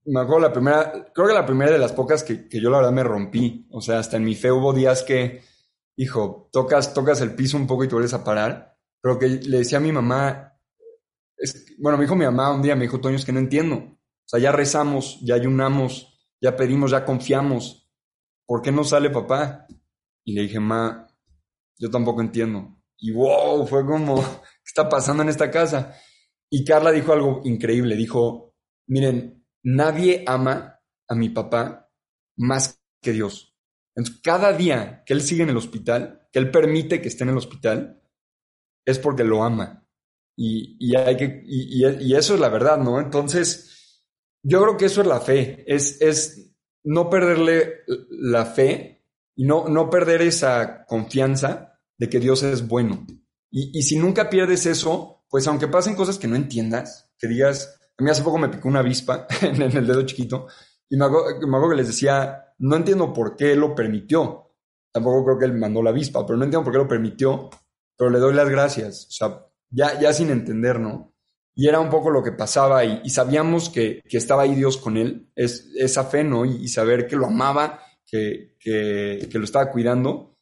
me 0.06 0.20
acuerdo 0.22 0.42
la 0.42 0.54
primera, 0.54 1.12
creo 1.14 1.28
que 1.28 1.34
la 1.34 1.46
primera 1.46 1.72
de 1.72 1.78
las 1.78 1.94
pocas 1.94 2.24
que, 2.24 2.48
que, 2.48 2.60
yo 2.60 2.70
la 2.70 2.78
verdad 2.78 2.92
me 2.92 3.04
rompí. 3.04 3.68
O 3.72 3.82
sea, 3.82 4.00
hasta 4.00 4.18
en 4.18 4.26
mi 4.26 4.36
fe 4.36 4.52
hubo 4.52 4.74
días 4.74 5.04
que, 5.04 5.42
hijo, 5.96 6.50
tocas, 6.52 6.94
tocas 6.94 7.22
el 7.22 7.36
piso 7.36 7.58
un 7.58 7.68
poco 7.68 7.84
y 7.84 7.88
te 7.88 7.96
vuelves 7.96 8.14
a 8.14 8.24
parar. 8.24 8.78
Pero 9.02 9.20
que 9.20 9.28
le 9.28 9.58
decía 9.60 9.80
a 9.80 9.82
mi 9.82 9.92
mamá, 9.92 10.53
bueno, 11.80 11.98
me 11.98 12.06
dijo 12.06 12.16
mi 12.16 12.26
mamá 12.26 12.54
un 12.54 12.62
día, 12.62 12.76
me 12.76 12.84
dijo, 12.84 13.00
Toño, 13.00 13.16
es 13.16 13.26
que 13.26 13.32
no 13.32 13.40
entiendo. 13.40 13.76
O 13.76 14.26
sea, 14.26 14.40
ya 14.40 14.52
rezamos, 14.52 15.20
ya 15.22 15.36
ayunamos, 15.36 16.14
ya 16.42 16.56
pedimos, 16.56 16.92
ya 16.92 17.06
confiamos. 17.06 17.90
¿Por 18.46 18.62
qué 18.62 18.72
no 18.72 18.84
sale 18.84 19.10
papá? 19.10 19.66
Y 20.26 20.34
le 20.34 20.44
dije, 20.44 20.60
ma, 20.60 21.08
yo 21.78 21.90
tampoco 21.90 22.22
entiendo. 22.22 22.78
Y 22.98 23.12
wow, 23.12 23.66
fue 23.68 23.86
como, 23.86 24.16
¿qué 24.22 24.66
está 24.66 24.88
pasando 24.88 25.24
en 25.24 25.30
esta 25.30 25.52
casa? 25.52 25.96
Y 26.50 26.64
Carla 26.64 26.92
dijo 26.92 27.14
algo 27.14 27.42
increíble, 27.44 27.96
dijo, 27.96 28.56
miren, 28.88 29.46
nadie 29.64 30.24
ama 30.28 30.80
a 31.08 31.16
mi 31.16 31.30
papá 31.30 31.90
más 32.38 32.82
que 33.02 33.12
Dios. 33.12 33.58
Entonces, 33.96 34.22
cada 34.24 34.54
día 34.54 35.04
que 35.06 35.14
él 35.14 35.22
sigue 35.22 35.44
en 35.44 35.50
el 35.50 35.58
hospital, 35.58 36.28
que 36.32 36.40
él 36.40 36.52
permite 36.52 37.02
que 37.02 37.08
esté 37.08 37.24
en 37.24 37.32
el 37.32 37.38
hospital, 37.38 38.02
es 38.86 39.00
porque 39.00 39.24
lo 39.24 39.44
ama. 39.44 39.83
Y, 40.36 40.96
hay 40.96 41.16
que, 41.16 41.44
y, 41.46 42.16
eso 42.16 42.34
es 42.34 42.40
la 42.40 42.50
verdad, 42.50 42.78
¿no? 42.78 43.00
Entonces, 43.00 44.02
yo 44.44 44.62
creo 44.62 44.78
que 44.78 44.86
eso 44.86 45.02
es 45.02 45.08
la 45.08 45.22
fe, 45.22 45.64
es, 45.68 46.02
es 46.02 46.56
no 46.84 47.10
perderle 47.10 47.82
la 48.10 48.46
fe 48.46 49.06
y 49.36 49.46
no, 49.46 49.68
no 49.68 49.90
perder 49.90 50.22
esa 50.22 50.86
confianza 50.86 51.80
de 51.98 52.10
que 52.10 52.20
Dios 52.20 52.44
es 52.44 52.68
bueno. 52.68 53.06
Y, 53.52 53.78
y 53.78 53.84
si 53.84 53.98
nunca 53.98 54.30
pierdes 54.30 54.66
eso, 54.66 55.24
pues 55.30 55.48
aunque 55.48 55.68
pasen 55.68 55.96
cosas 55.96 56.18
que 56.18 56.28
no 56.28 56.36
entiendas, 56.36 57.12
que 57.18 57.28
digas, 57.28 57.80
a 57.98 58.04
mí 58.04 58.10
hace 58.10 58.24
poco 58.24 58.38
me 58.38 58.50
picó 58.50 58.68
una 58.68 58.80
avispa 58.80 59.28
en, 59.42 59.62
el 59.62 59.88
dedo 59.88 60.04
chiquito 60.04 60.48
y 60.90 60.98
me 60.98 61.06
hago, 61.06 61.70
que 61.70 61.76
les 61.76 61.88
decía, 61.88 62.54
no 62.60 62.76
entiendo 62.76 63.14
por 63.14 63.36
qué 63.36 63.56
lo 63.56 63.74
permitió. 63.74 64.52
Tampoco 64.92 65.26
creo 65.26 65.40
que 65.40 65.46
él 65.46 65.54
mandó 65.58 65.82
la 65.82 65.90
avispa, 65.90 66.24
pero 66.26 66.38
no 66.38 66.44
entiendo 66.44 66.64
por 66.64 66.74
qué 66.74 66.78
lo 66.78 66.88
permitió, 66.88 67.50
pero 67.98 68.12
le 68.12 68.20
doy 68.20 68.36
las 68.36 68.48
gracias. 68.48 69.08
O 69.08 69.12
sea, 69.12 69.48
ya, 69.74 70.00
ya 70.00 70.14
sin 70.14 70.30
entender, 70.30 70.80
¿no? 70.80 71.14
Y 71.56 71.68
era 71.68 71.80
un 71.80 71.90
poco 71.90 72.10
lo 72.10 72.24
que 72.24 72.32
pasaba 72.32 72.84
y, 72.84 73.10
sabíamos 73.10 73.70
que, 73.70 74.02
que, 74.08 74.18
estaba 74.18 74.44
ahí 74.44 74.56
Dios 74.56 74.78
con 74.78 74.98
él, 74.98 75.30
es, 75.36 75.72
esa 75.78 76.06
fe, 76.06 76.24
¿no? 76.24 76.46
Y, 76.46 76.68
saber 76.68 77.08
que 77.08 77.16
lo 77.16 77.28
amaba, 77.28 77.80
que, 78.06 78.56
que, 78.60 79.30
lo 79.34 79.44
estaba 79.44 79.72
cuidando. 79.72 80.36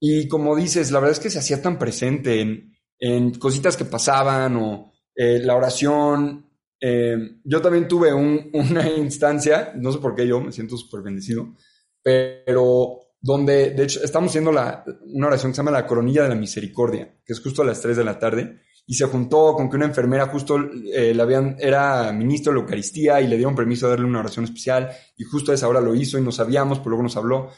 Y 0.00 0.28
como 0.28 0.54
dices, 0.54 0.90
la 0.90 1.00
verdad 1.00 1.16
es 1.16 1.20
que 1.20 1.30
se 1.30 1.38
hacía 1.38 1.62
tan 1.62 1.78
presente 1.78 2.40
en, 2.40 2.76
en 2.98 3.32
cositas 3.38 3.76
que 3.76 3.84
pasaban 3.84 4.56
o 4.56 4.92
eh, 5.14 5.40
la 5.40 5.56
oración, 5.56 6.46
eh, 6.80 7.16
yo 7.42 7.60
también 7.60 7.88
tuve 7.88 8.12
una 8.52 8.88
instancia, 8.88 9.72
no 9.74 9.92
sé 9.92 9.98
por 9.98 10.14
qué 10.14 10.26
yo 10.26 10.40
me 10.40 10.52
siento 10.52 10.76
súper 10.76 11.02
bendecido, 11.02 11.54
pero 12.02 13.05
donde, 13.26 13.70
de 13.70 13.82
hecho, 13.82 14.04
estamos 14.04 14.30
haciendo 14.30 14.52
la, 14.52 14.84
una 15.12 15.26
oración 15.26 15.50
que 15.50 15.56
se 15.56 15.58
llama 15.58 15.72
la 15.72 15.84
coronilla 15.84 16.22
de 16.22 16.28
la 16.28 16.36
misericordia, 16.36 17.12
que 17.24 17.32
es 17.32 17.40
justo 17.40 17.62
a 17.62 17.64
las 17.64 17.80
3 17.80 17.96
de 17.96 18.04
la 18.04 18.20
tarde, 18.20 18.60
y 18.86 18.94
se 18.94 19.06
juntó 19.06 19.54
con 19.54 19.68
que 19.68 19.74
una 19.74 19.86
enfermera 19.86 20.28
justo 20.28 20.56
eh, 20.94 21.12
la 21.12 21.24
habían, 21.24 21.56
era 21.58 22.12
ministro 22.12 22.52
de 22.52 22.58
la 22.58 22.62
Eucaristía 22.62 23.20
y 23.20 23.26
le 23.26 23.34
dieron 23.34 23.56
permiso 23.56 23.86
de 23.86 23.94
darle 23.94 24.06
una 24.06 24.20
oración 24.20 24.44
especial, 24.44 24.92
y 25.16 25.24
justo 25.24 25.50
a 25.50 25.56
esa 25.56 25.66
hora 25.66 25.80
lo 25.80 25.96
hizo 25.96 26.16
y 26.18 26.22
no 26.22 26.30
sabíamos, 26.30 26.78
pero 26.78 26.90
luego 26.90 27.02
nos 27.02 27.16
habló, 27.16 27.50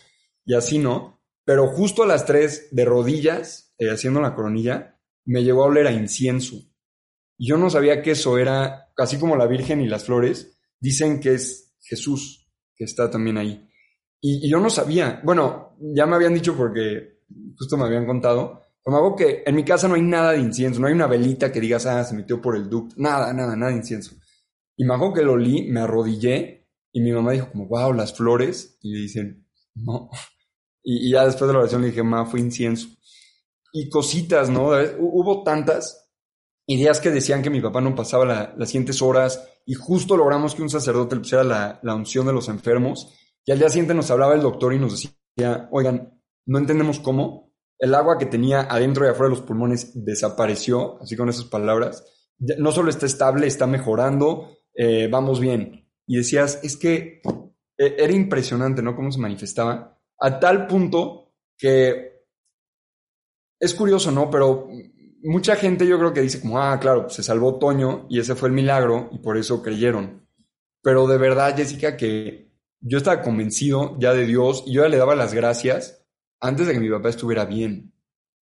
y 0.47 0.55
así 0.55 0.79
no. 0.79 1.21
Pero 1.45 1.66
justo 1.66 2.03
a 2.03 2.07
las 2.07 2.25
3 2.25 2.69
de 2.71 2.85
rodillas, 2.87 3.75
eh, 3.77 3.91
haciendo 3.91 4.23
la 4.23 4.35
coronilla, 4.35 4.99
me 5.27 5.45
llevó 5.45 5.64
a 5.64 5.66
oler 5.66 5.87
a 5.87 5.93
incienso. 5.93 6.57
Y 7.37 7.51
yo 7.51 7.59
no 7.59 7.69
sabía 7.69 8.01
que 8.01 8.12
eso 8.12 8.39
era, 8.39 8.89
así 8.97 9.19
como 9.19 9.37
la 9.37 9.47
Virgen 9.47 9.83
y 9.83 9.87
las 9.87 10.05
flores, 10.05 10.59
dicen 10.81 11.21
que 11.21 11.35
es 11.35 11.77
Jesús, 11.83 12.51
que 12.75 12.85
está 12.85 13.11
también 13.11 13.37
ahí. 13.37 13.69
Y, 14.21 14.51
yo 14.51 14.59
no 14.61 14.71
sabía, 14.71 15.21
bueno, 15.25 15.77
ya 15.95 16.07
me 16.07 16.16
habían 16.16 16.35
dicho 16.35 16.57
porque 16.57 17.21
justo 17.57 17.77
me 17.77 17.85
habían 17.85 18.07
contado, 18.07 18.62
como 18.83 18.97
hago 18.97 19.16
que 19.16 19.43
en 19.47 19.55
mi 19.55 19.64
casa 19.64 19.89
no 19.89 19.95
hay 19.95 20.03
nada 20.03 20.33
de 20.33 20.41
incienso, 20.41 20.81
no 20.81 20.87
hay 20.87 20.95
una 20.95 21.07
velita 21.07 21.53
que 21.53 21.61
digas, 21.61 21.87
ah, 21.87 22.03
se 22.05 22.14
metió 22.14 22.41
por 22.41 22.57
el 22.57 22.69
ducto, 22.69 22.95
nada, 22.99 23.33
nada, 23.33 23.55
nada 23.55 23.71
de 23.71 23.79
incienso. 23.79 24.16
Y 24.77 24.85
me 24.85 24.95
hago 24.95 25.12
que 25.12 25.23
lo 25.23 25.33
olí, 25.33 25.69
me 25.71 25.81
arrodillé 25.81 26.69
y 26.93 27.01
mi 27.01 27.12
mamá 27.12 27.33
dijo 27.33 27.51
como, 27.51 27.66
wow, 27.66 27.93
las 27.93 28.14
flores. 28.14 28.79
Y 28.81 28.93
le 28.93 29.01
dicen, 29.01 29.47
no. 29.75 30.09
Y, 30.83 31.11
ya 31.11 31.27
después 31.27 31.49
de 31.49 31.53
la 31.53 31.61
oración 31.61 31.83
le 31.83 31.89
dije, 31.89 32.03
ma, 32.03 32.27
fue 32.27 32.41
incienso. 32.41 32.89
Y 33.73 33.89
cositas, 33.91 34.49
¿no? 34.49 34.71
Hubo 34.99 35.43
tantas 35.43 36.09
y 36.66 36.77
días 36.77 37.01
que 37.01 37.11
decían 37.11 37.43
que 37.43 37.51
mi 37.51 37.61
papá 37.61 37.81
no 37.81 37.95
pasaba 37.95 38.55
las 38.57 38.69
siguientes 38.69 39.03
horas 39.03 39.43
y 39.66 39.75
justo 39.75 40.16
logramos 40.16 40.55
que 40.55 40.62
un 40.62 40.71
sacerdote 40.71 41.14
le 41.14 41.21
pusiera 41.23 41.45
la, 41.45 41.81
la, 41.83 41.95
unción 41.95 42.27
de 42.27 42.33
los 42.33 42.49
enfermos 42.49 43.14
y 43.49 43.51
al 43.51 43.59
día 43.59 43.71
siguiente 43.71 43.95
nos 43.95 44.11
hablaba 44.11 44.35
el 44.35 44.43
doctor 44.43 44.75
y 44.75 44.79
nos 44.79 44.93
decía, 44.93 45.71
oigan, 45.73 46.21
no 46.45 46.59
entendemos 46.59 47.01
cómo, 47.01 47.55
el 47.79 47.95
agua 47.95 48.19
que 48.19 48.27
tenía 48.27 48.61
adentro 48.61 49.07
y 49.07 49.09
afuera 49.09 49.31
de 49.31 49.37
los 49.37 49.47
pulmones 49.47 49.93
desapareció, 49.95 51.01
así 51.01 51.17
con 51.17 51.31
esas 51.31 51.47
palabras, 51.47 52.05
no 52.39 52.71
solo 52.73 52.91
está 52.91 53.07
estable, 53.07 53.47
está 53.47 53.67
mejorando, 53.67 54.51
eh, 54.75 55.09
vamos 55.11 55.41
bien. 55.41 55.89
Y 56.07 56.19
decías, 56.19 56.61
es 56.63 56.77
que 56.77 57.23
e, 57.79 57.97
era 57.99 58.13
impresionante, 58.13 58.83
¿no? 58.83 58.95
Cómo 58.95 59.11
se 59.11 59.19
manifestaba, 59.19 59.99
a 60.21 60.41
tal 60.41 60.67
punto 60.67 61.33
que 61.57 62.27
es 63.59 63.73
curioso, 63.73 64.11
¿no? 64.11 64.29
Pero 64.29 64.69
mucha 65.23 65.57
gente 65.57 65.87
yo 65.87 65.99
creo 65.99 66.13
que 66.13 66.21
dice 66.21 66.43
como, 66.43 66.61
ah, 66.61 66.79
claro, 66.79 67.09
se 67.09 67.23
salvó 67.23 67.59
Toño 67.59 68.09
y 68.11 68.21
ese 68.21 68.35
fue 68.35 68.51
el 68.51 68.55
milagro 68.55 69.09
y 69.11 69.21
por 69.21 69.39
eso 69.39 69.63
creyeron. 69.63 70.29
Pero 70.83 71.07
de 71.07 71.17
verdad, 71.17 71.57
Jessica, 71.57 71.97
que 71.97 72.48
yo 72.81 72.99
estaba 72.99 73.22
convencido 73.22 73.97
ya 73.99 74.12
de 74.14 74.26
Dios 74.26 74.64
y 74.66 74.74
yo 74.74 74.83
ya 74.83 74.89
le 74.89 74.97
daba 74.97 75.14
las 75.14 75.35
gracias 75.35 76.07
antes 76.41 76.66
de 76.66 76.74
que 76.74 76.81
mi 76.81 76.91
papá 76.91 77.09
estuviera 77.09 77.45
bien. 77.45 77.93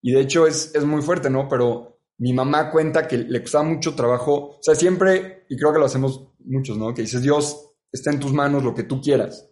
Y 0.03 0.13
de 0.13 0.21
hecho 0.21 0.47
es, 0.47 0.75
es 0.75 0.85
muy 0.85 1.03
fuerte, 1.03 1.31
¿no? 1.31 1.49
Pero 1.49 2.01
mi 2.19 2.33
mamá 2.33 2.71
cuenta 2.71 3.07
que 3.07 3.19
le 3.19 3.41
costaba 3.41 3.65
mucho 3.65 3.95
trabajo, 3.95 4.57
o 4.59 4.59
sea, 4.63 4.75
siempre, 4.75 5.45
y 5.49 5.57
creo 5.57 5.73
que 5.73 5.79
lo 5.79 5.87
hacemos 5.87 6.29
muchos, 6.39 6.79
¿no? 6.79 6.95
Que 6.95 7.03
dices, 7.03 7.23
Dios, 7.23 7.75
está 7.93 8.11
en 8.11 8.21
tus 8.21 8.33
manos 8.33 8.63
lo 8.63 8.75
que 8.75 8.85
tú 8.85 9.01
quieras, 9.01 9.51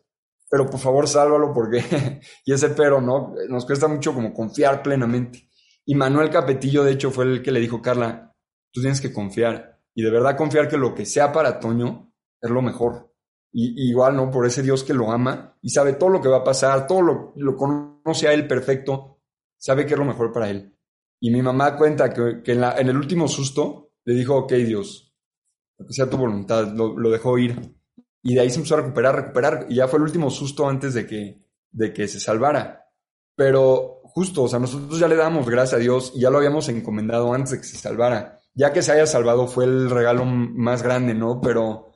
pero 0.50 0.68
por 0.70 0.80
favor 0.80 1.08
sálvalo 1.08 1.52
porque, 1.52 1.82
y 2.44 2.52
ese 2.52 2.70
pero, 2.70 3.00
¿no? 3.00 3.34
Nos 3.48 3.66
cuesta 3.66 3.88
mucho 3.88 4.14
como 4.14 4.32
confiar 4.32 4.82
plenamente. 4.82 5.48
Y 5.86 5.94
Manuel 5.94 6.30
Capetillo, 6.30 6.84
de 6.84 6.92
hecho, 6.92 7.10
fue 7.10 7.24
el 7.24 7.42
que 7.42 7.50
le 7.50 7.60
dijo, 7.60 7.82
Carla, 7.82 8.34
tú 8.72 8.80
tienes 8.80 9.00
que 9.00 9.12
confiar. 9.12 9.82
Y 9.94 10.02
de 10.02 10.10
verdad 10.10 10.36
confiar 10.36 10.68
que 10.68 10.76
lo 10.76 10.94
que 10.94 11.06
sea 11.06 11.30
para 11.30 11.60
Toño 11.60 12.12
es 12.40 12.50
lo 12.50 12.62
mejor. 12.62 13.13
Y, 13.56 13.88
igual, 13.88 14.16
¿no? 14.16 14.32
Por 14.32 14.46
ese 14.46 14.62
Dios 14.62 14.82
que 14.82 14.92
lo 14.92 15.12
ama 15.12 15.56
y 15.62 15.70
sabe 15.70 15.92
todo 15.92 16.10
lo 16.10 16.20
que 16.20 16.28
va 16.28 16.38
a 16.38 16.44
pasar, 16.44 16.88
todo 16.88 17.02
lo, 17.02 17.32
lo 17.36 17.56
conoce 17.56 18.26
a 18.26 18.32
él 18.32 18.48
perfecto, 18.48 19.20
sabe 19.56 19.86
que 19.86 19.94
es 19.94 19.98
lo 19.98 20.04
mejor 20.04 20.32
para 20.32 20.50
él. 20.50 20.76
Y 21.20 21.30
mi 21.30 21.40
mamá 21.40 21.76
cuenta 21.76 22.12
que, 22.12 22.42
que 22.42 22.52
en, 22.52 22.60
la, 22.60 22.76
en, 22.76 22.88
el 22.88 22.96
último 22.96 23.28
susto 23.28 23.92
le 24.04 24.14
dijo, 24.14 24.36
ok, 24.36 24.52
Dios, 24.54 25.14
lo 25.78 25.86
que 25.86 25.92
sea 25.92 26.10
tu 26.10 26.16
voluntad, 26.16 26.66
lo, 26.74 27.10
dejó 27.10 27.38
ir. 27.38 27.76
Y 28.22 28.34
de 28.34 28.40
ahí 28.40 28.50
se 28.50 28.56
empezó 28.56 28.74
a 28.74 28.80
recuperar, 28.80 29.14
recuperar, 29.14 29.66
y 29.68 29.76
ya 29.76 29.86
fue 29.86 29.98
el 29.98 30.04
último 30.04 30.30
susto 30.30 30.68
antes 30.68 30.92
de 30.92 31.06
que, 31.06 31.46
de 31.70 31.92
que 31.92 32.08
se 32.08 32.18
salvara. 32.18 32.90
Pero 33.36 34.00
justo, 34.02 34.42
o 34.42 34.48
sea, 34.48 34.58
nosotros 34.58 34.98
ya 34.98 35.08
le 35.08 35.16
damos 35.16 35.48
gracias 35.48 35.74
a 35.74 35.82
Dios 35.82 36.12
y 36.14 36.20
ya 36.20 36.30
lo 36.30 36.38
habíamos 36.38 36.68
encomendado 36.68 37.32
antes 37.32 37.52
de 37.52 37.58
que 37.58 37.64
se 37.64 37.76
salvara. 37.76 38.40
Ya 38.54 38.72
que 38.72 38.82
se 38.82 38.92
haya 38.92 39.06
salvado 39.06 39.46
fue 39.46 39.64
el 39.64 39.90
regalo 39.90 40.24
más 40.24 40.82
grande, 40.82 41.14
¿no? 41.14 41.40
Pero, 41.40 41.93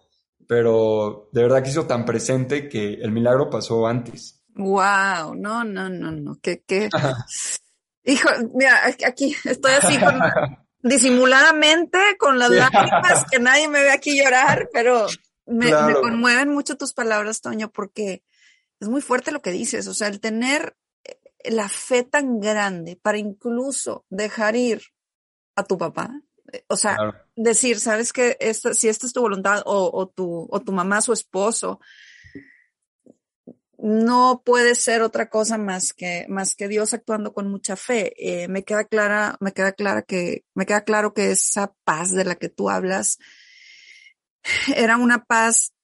pero 0.48 1.28
de 1.30 1.42
verdad 1.42 1.62
que 1.62 1.70
hizo 1.70 1.86
tan 1.86 2.04
presente 2.06 2.68
que 2.68 2.94
el 2.94 3.12
milagro 3.12 3.50
pasó 3.50 3.86
antes. 3.86 4.42
Wow, 4.54 5.34
no, 5.36 5.62
no, 5.62 5.88
no, 5.90 6.10
no, 6.10 6.38
que, 6.40 6.62
qué. 6.66 6.88
Hijo, 8.04 8.28
mira, 8.54 8.86
aquí 9.06 9.36
estoy 9.44 9.72
así 9.74 10.00
con, 10.00 10.18
disimuladamente 10.82 11.98
con 12.18 12.38
las 12.38 12.50
lágrimas, 12.50 13.26
que 13.30 13.38
nadie 13.38 13.68
me 13.68 13.82
ve 13.82 13.90
aquí 13.90 14.18
llorar, 14.18 14.70
pero 14.72 15.06
me, 15.44 15.66
me 15.66 15.94
conmueven 15.94 16.48
mucho 16.48 16.78
tus 16.78 16.94
palabras, 16.94 17.42
Toño, 17.42 17.70
porque 17.70 18.24
es 18.80 18.88
muy 18.88 19.02
fuerte 19.02 19.32
lo 19.32 19.42
que 19.42 19.50
dices, 19.50 19.86
o 19.86 19.92
sea, 19.92 20.08
el 20.08 20.18
tener 20.18 20.76
la 21.44 21.68
fe 21.68 22.02
tan 22.02 22.40
grande 22.40 22.96
para 22.96 23.18
incluso 23.18 24.06
dejar 24.08 24.56
ir 24.56 24.82
a 25.56 25.64
tu 25.64 25.76
papá. 25.76 26.22
Eh, 26.52 26.64
o 26.68 26.76
sea, 26.76 26.96
decir, 27.36 27.80
sabes 27.80 28.12
que 28.12 28.36
si 28.72 28.88
esta 28.88 29.06
es 29.06 29.12
tu 29.12 29.20
voluntad 29.20 29.62
o, 29.64 30.08
tu, 30.08 30.48
o 30.50 30.60
tu 30.60 30.72
mamá, 30.72 31.00
su 31.00 31.12
esposo, 31.12 31.80
no 33.78 34.42
puede 34.44 34.74
ser 34.74 35.02
otra 35.02 35.30
cosa 35.30 35.56
más 35.56 35.92
que, 35.92 36.26
más 36.28 36.56
que 36.56 36.66
Dios 36.66 36.94
actuando 36.94 37.32
con 37.32 37.48
mucha 37.48 37.76
fe. 37.76 38.12
Eh, 38.18 38.48
me 38.48 38.64
queda 38.64 38.84
clara, 38.84 39.36
me 39.40 39.52
queda 39.52 39.72
clara 39.72 40.02
que, 40.02 40.44
me 40.54 40.66
queda 40.66 40.82
claro 40.82 41.14
que 41.14 41.30
esa 41.30 41.72
paz 41.84 42.12
de 42.12 42.24
la 42.24 42.34
que 42.34 42.48
tú 42.48 42.70
hablas 42.70 43.18
era 44.74 44.96
una 44.96 45.24
paz 45.24 45.74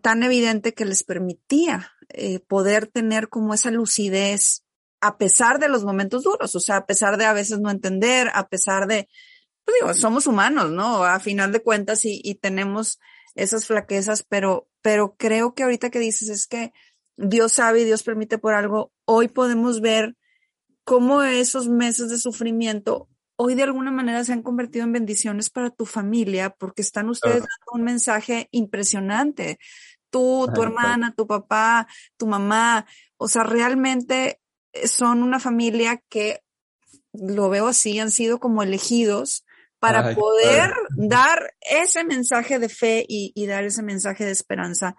tan 0.00 0.22
evidente 0.22 0.72
que 0.72 0.86
les 0.86 1.04
permitía 1.04 1.92
eh, 2.08 2.40
poder 2.40 2.86
tener 2.86 3.28
como 3.28 3.52
esa 3.52 3.70
lucidez 3.70 4.64
a 5.00 5.18
pesar 5.18 5.58
de 5.58 5.68
los 5.68 5.84
momentos 5.84 6.22
duros, 6.22 6.54
o 6.54 6.60
sea, 6.60 6.78
a 6.78 6.86
pesar 6.86 7.18
de 7.18 7.26
a 7.26 7.34
veces 7.34 7.60
no 7.60 7.70
entender, 7.70 8.30
a 8.32 8.48
pesar 8.48 8.86
de, 8.86 9.06
pues 9.64 9.76
digo, 9.80 9.94
somos 9.94 10.26
humanos, 10.26 10.70
¿no? 10.70 11.04
A 11.04 11.20
final 11.20 11.52
de 11.52 11.62
cuentas 11.62 12.04
y, 12.04 12.20
y 12.22 12.36
tenemos 12.36 13.00
esas 13.34 13.66
flaquezas, 13.66 14.22
pero, 14.22 14.68
pero 14.82 15.16
creo 15.16 15.54
que 15.54 15.64
ahorita 15.64 15.90
que 15.90 15.98
dices 15.98 16.28
es 16.28 16.46
que 16.46 16.72
Dios 17.16 17.52
sabe 17.52 17.82
y 17.82 17.84
Dios 17.84 18.02
permite 18.02 18.38
por 18.38 18.54
algo, 18.54 18.92
hoy 19.04 19.28
podemos 19.28 19.80
ver 19.80 20.16
cómo 20.84 21.22
esos 21.22 21.68
meses 21.68 22.10
de 22.10 22.18
sufrimiento 22.18 23.08
hoy 23.36 23.54
de 23.54 23.64
alguna 23.64 23.90
manera 23.90 24.24
se 24.24 24.32
han 24.32 24.42
convertido 24.42 24.84
en 24.84 24.92
bendiciones 24.92 25.50
para 25.50 25.70
tu 25.70 25.86
familia 25.86 26.50
porque 26.50 26.82
están 26.82 27.08
ustedes 27.08 27.40
dando 27.40 27.72
un 27.72 27.82
mensaje 27.82 28.48
impresionante. 28.52 29.58
Tú, 30.10 30.46
tu 30.54 30.62
hermana, 30.62 31.12
tu 31.16 31.26
papá, 31.26 31.88
tu 32.16 32.26
mamá, 32.26 32.86
o 33.16 33.26
sea, 33.26 33.42
realmente 33.42 34.40
son 34.84 35.24
una 35.24 35.40
familia 35.40 36.00
que 36.08 36.40
lo 37.12 37.48
veo 37.48 37.66
así, 37.66 37.98
han 37.98 38.12
sido 38.12 38.38
como 38.38 38.62
elegidos 38.62 39.43
para 39.84 40.14
poder 40.14 40.72
dar 40.96 41.54
ese 41.60 42.04
mensaje 42.04 42.58
de 42.58 42.68
fe 42.68 43.04
y, 43.06 43.46
dar 43.46 43.64
ese 43.64 43.82
mensaje 43.82 44.24
de 44.24 44.30
esperanza 44.30 44.96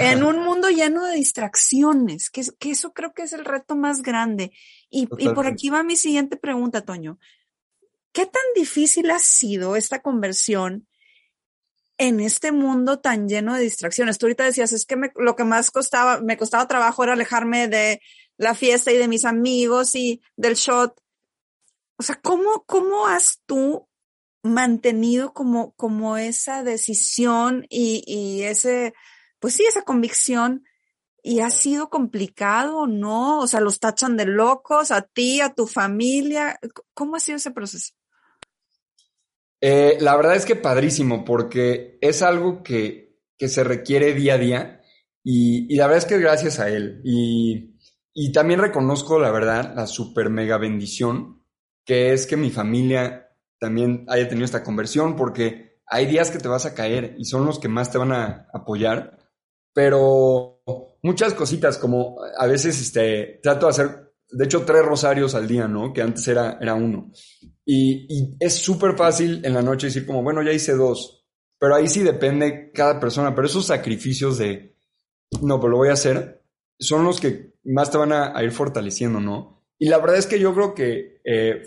en 0.00 0.22
un 0.24 0.42
mundo 0.42 0.70
lleno 0.70 1.04
de 1.04 1.16
distracciones, 1.16 2.30
que, 2.30 2.42
que, 2.58 2.70
eso 2.70 2.92
creo 2.92 3.12
que 3.12 3.22
es 3.22 3.34
el 3.34 3.44
reto 3.44 3.76
más 3.76 4.02
grande. 4.02 4.52
Y, 4.88 5.06
y, 5.18 5.28
por 5.30 5.46
aquí 5.46 5.68
va 5.68 5.82
mi 5.82 5.96
siguiente 5.96 6.36
pregunta, 6.36 6.80
Toño. 6.80 7.18
¿Qué 8.12 8.24
tan 8.24 8.42
difícil 8.54 9.10
ha 9.10 9.18
sido 9.18 9.76
esta 9.76 10.00
conversión 10.00 10.88
en 11.98 12.20
este 12.20 12.52
mundo 12.52 12.98
tan 12.98 13.28
lleno 13.28 13.54
de 13.54 13.62
distracciones? 13.62 14.16
Tú 14.16 14.26
ahorita 14.26 14.44
decías, 14.44 14.72
es 14.72 14.86
que 14.86 14.96
lo 15.16 15.36
que 15.36 15.44
más 15.44 15.70
costaba, 15.70 16.22
me 16.22 16.38
costaba 16.38 16.68
trabajo 16.68 17.04
era 17.04 17.12
alejarme 17.12 17.68
de 17.68 18.00
la 18.38 18.54
fiesta 18.54 18.92
y 18.92 18.96
de 18.96 19.08
mis 19.08 19.26
amigos 19.26 19.94
y 19.94 20.22
del 20.36 20.54
shot. 20.54 20.98
O 21.98 22.02
sea, 22.02 22.18
¿cómo, 22.22 22.64
cómo 22.64 23.06
has 23.06 23.42
tú 23.44 23.86
mantenido 24.46 25.32
como, 25.32 25.72
como 25.74 26.16
esa 26.16 26.62
decisión 26.62 27.66
y, 27.68 28.02
y 28.06 28.42
ese, 28.42 28.94
pues 29.38 29.54
sí, 29.54 29.64
esa 29.68 29.82
convicción 29.82 30.64
y 31.22 31.40
ha 31.40 31.50
sido 31.50 31.90
complicado 31.90 32.86
no? 32.86 33.40
O 33.40 33.46
sea, 33.46 33.60
los 33.60 33.80
tachan 33.80 34.16
de 34.16 34.26
locos 34.26 34.90
a 34.90 35.02
ti, 35.02 35.40
a 35.40 35.54
tu 35.54 35.66
familia. 35.66 36.58
¿Cómo 36.94 37.16
ha 37.16 37.20
sido 37.20 37.36
ese 37.36 37.50
proceso? 37.50 37.92
Eh, 39.60 39.98
la 40.00 40.16
verdad 40.16 40.36
es 40.36 40.44
que 40.44 40.54
padrísimo, 40.54 41.24
porque 41.24 41.98
es 42.00 42.22
algo 42.22 42.62
que, 42.62 43.18
que 43.36 43.48
se 43.48 43.64
requiere 43.64 44.14
día 44.14 44.34
a 44.34 44.38
día 44.38 44.80
y, 45.24 45.72
y, 45.72 45.76
la 45.76 45.86
verdad 45.86 46.04
es 46.04 46.08
que 46.08 46.18
gracias 46.20 46.60
a 46.60 46.68
él. 46.68 47.00
Y, 47.04 47.76
y 48.14 48.30
también 48.30 48.60
reconozco, 48.60 49.18
la 49.18 49.32
verdad, 49.32 49.74
la 49.74 49.86
super 49.86 50.30
mega 50.30 50.58
bendición 50.58 51.36
que 51.86 52.12
es 52.12 52.26
que 52.26 52.36
mi 52.36 52.50
familia 52.50 53.25
también 53.58 54.04
haya 54.08 54.28
tenido 54.28 54.44
esta 54.44 54.62
conversión, 54.62 55.16
porque 55.16 55.80
hay 55.86 56.06
días 56.06 56.30
que 56.30 56.38
te 56.38 56.48
vas 56.48 56.66
a 56.66 56.74
caer 56.74 57.14
y 57.18 57.24
son 57.24 57.46
los 57.46 57.58
que 57.58 57.68
más 57.68 57.90
te 57.90 57.98
van 57.98 58.12
a 58.12 58.48
apoyar, 58.52 59.18
pero 59.72 60.62
muchas 61.02 61.34
cositas 61.34 61.78
como 61.78 62.18
a 62.38 62.46
veces 62.46 62.80
este, 62.80 63.40
trato 63.42 63.66
de 63.66 63.70
hacer, 63.70 64.12
de 64.30 64.44
hecho, 64.44 64.64
tres 64.64 64.84
rosarios 64.84 65.34
al 65.34 65.46
día, 65.46 65.68
¿no? 65.68 65.92
Que 65.92 66.02
antes 66.02 66.26
era, 66.26 66.58
era 66.60 66.74
uno. 66.74 67.12
Y, 67.64 68.06
y 68.08 68.36
es 68.40 68.54
súper 68.54 68.96
fácil 68.96 69.40
en 69.44 69.54
la 69.54 69.62
noche 69.62 69.86
decir 69.86 70.06
como, 70.06 70.22
bueno, 70.22 70.42
ya 70.42 70.52
hice 70.52 70.72
dos, 70.72 71.26
pero 71.58 71.74
ahí 71.74 71.88
sí 71.88 72.02
depende 72.02 72.70
cada 72.72 73.00
persona, 73.00 73.34
pero 73.34 73.46
esos 73.46 73.66
sacrificios 73.66 74.38
de, 74.38 74.76
no, 75.42 75.60
pues 75.60 75.70
lo 75.70 75.78
voy 75.78 75.88
a 75.88 75.94
hacer, 75.94 76.42
son 76.78 77.04
los 77.04 77.20
que 77.20 77.54
más 77.64 77.90
te 77.90 77.98
van 77.98 78.12
a, 78.12 78.42
ir 78.42 78.52
fortaleciendo, 78.52 79.20
¿no? 79.20 79.64
Y 79.78 79.88
la 79.88 79.98
verdad 79.98 80.16
es 80.16 80.26
que 80.26 80.38
yo 80.38 80.54
creo 80.54 80.74
que 80.74 81.20
eh, 81.24 81.62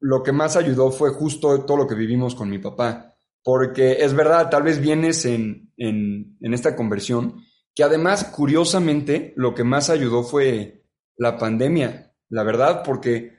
lo 0.00 0.22
que 0.22 0.32
más 0.32 0.56
ayudó 0.56 0.90
fue 0.90 1.10
justo 1.10 1.64
todo 1.64 1.76
lo 1.76 1.86
que 1.86 1.94
vivimos 1.94 2.34
con 2.34 2.50
mi 2.50 2.58
papá. 2.58 3.14
Porque 3.42 4.04
es 4.04 4.12
verdad, 4.14 4.50
tal 4.50 4.64
vez 4.64 4.80
vienes 4.80 5.24
en, 5.24 5.72
en, 5.76 6.36
en 6.40 6.54
esta 6.54 6.74
conversión, 6.74 7.42
que 7.74 7.84
además, 7.84 8.24
curiosamente, 8.24 9.32
lo 9.36 9.54
que 9.54 9.62
más 9.62 9.90
ayudó 9.90 10.24
fue 10.24 10.84
la 11.16 11.38
pandemia, 11.38 12.14
la 12.28 12.42
verdad, 12.42 12.82
porque 12.84 13.36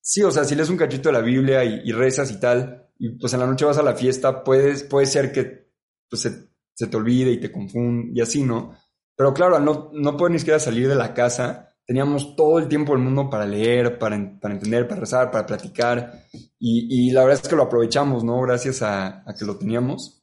sí, 0.00 0.22
o 0.22 0.30
sea, 0.30 0.44
si 0.44 0.54
lees 0.54 0.70
un 0.70 0.76
cachito 0.76 1.08
de 1.08 1.12
la 1.12 1.20
Biblia 1.20 1.64
y, 1.64 1.92
rezas 1.92 2.30
y 2.30 2.40
tal, 2.40 2.88
y 2.98 3.10
pues 3.18 3.32
en 3.32 3.40
la 3.40 3.46
noche 3.46 3.64
vas 3.64 3.78
a 3.78 3.82
la 3.82 3.94
fiesta, 3.94 4.42
puedes, 4.42 4.82
puede 4.84 5.06
ser 5.06 5.32
que 5.32 5.70
pues, 6.08 6.22
se, 6.22 6.86
te 6.86 6.96
olvide 6.96 7.30
y 7.30 7.40
te 7.40 7.52
confunda 7.52 8.10
y 8.14 8.20
así, 8.20 8.42
¿no? 8.42 8.74
Pero 9.16 9.34
claro, 9.34 9.60
no, 9.60 9.90
no 9.92 10.16
puedes 10.16 10.32
ni 10.32 10.38
siquiera 10.38 10.58
salir 10.58 10.88
de 10.88 10.94
la 10.94 11.12
casa, 11.12 11.69
teníamos 11.90 12.36
todo 12.36 12.60
el 12.60 12.68
tiempo 12.68 12.92
del 12.92 13.02
mundo 13.02 13.28
para 13.28 13.44
leer, 13.44 13.98
para, 13.98 14.16
para 14.40 14.54
entender, 14.54 14.86
para 14.86 15.00
rezar, 15.00 15.28
para 15.28 15.44
platicar. 15.44 16.22
Y, 16.60 17.08
y, 17.08 17.10
la 17.10 17.24
verdad 17.24 17.40
es 17.42 17.48
que 17.48 17.56
lo 17.56 17.64
aprovechamos, 17.64 18.22
¿no? 18.22 18.40
Gracias 18.42 18.80
a, 18.82 19.28
a 19.28 19.34
que 19.34 19.44
lo 19.44 19.58
teníamos. 19.58 20.22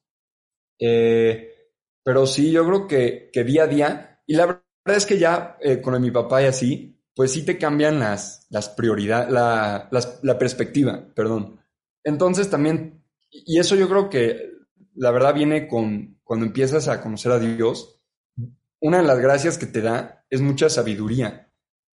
Eh, 0.79 1.73
pero 2.01 2.25
sí, 2.25 2.53
yo 2.53 2.65
creo 2.65 2.87
que, 2.87 3.29
que, 3.33 3.43
día 3.43 3.63
a 3.63 3.67
día, 3.67 4.21
y 4.25 4.35
la 4.35 4.45
verdad 4.45 4.95
es 4.95 5.05
que 5.05 5.19
ya 5.19 5.57
eh, 5.59 5.81
con 5.81 6.01
mi 6.01 6.09
papá 6.09 6.41
y 6.41 6.45
así, 6.45 7.03
pues 7.13 7.33
sí 7.33 7.43
te 7.43 7.57
cambian 7.57 7.99
las, 7.99 8.47
las 8.49 8.69
prioridades, 8.69 9.29
la, 9.29 9.89
la 10.21 10.39
perspectiva, 10.39 11.05
perdón. 11.13 11.59
Entonces 12.01 12.49
también, 12.49 13.03
y 13.29 13.59
eso 13.59 13.75
yo 13.75 13.89
creo 13.89 14.09
que 14.09 14.51
la 14.95 15.11
verdad 15.11 15.33
viene 15.33 15.67
con 15.67 16.21
cuando 16.23 16.45
empiezas 16.45 16.87
a 16.87 17.01
conocer 17.01 17.33
a 17.33 17.39
Dios, 17.39 17.99
una 18.79 18.99
de 19.01 19.03
las 19.03 19.19
gracias 19.19 19.57
que 19.57 19.65
te 19.65 19.81
da 19.81 20.23
es 20.29 20.39
mucha 20.39 20.69
sabiduría. 20.69 21.46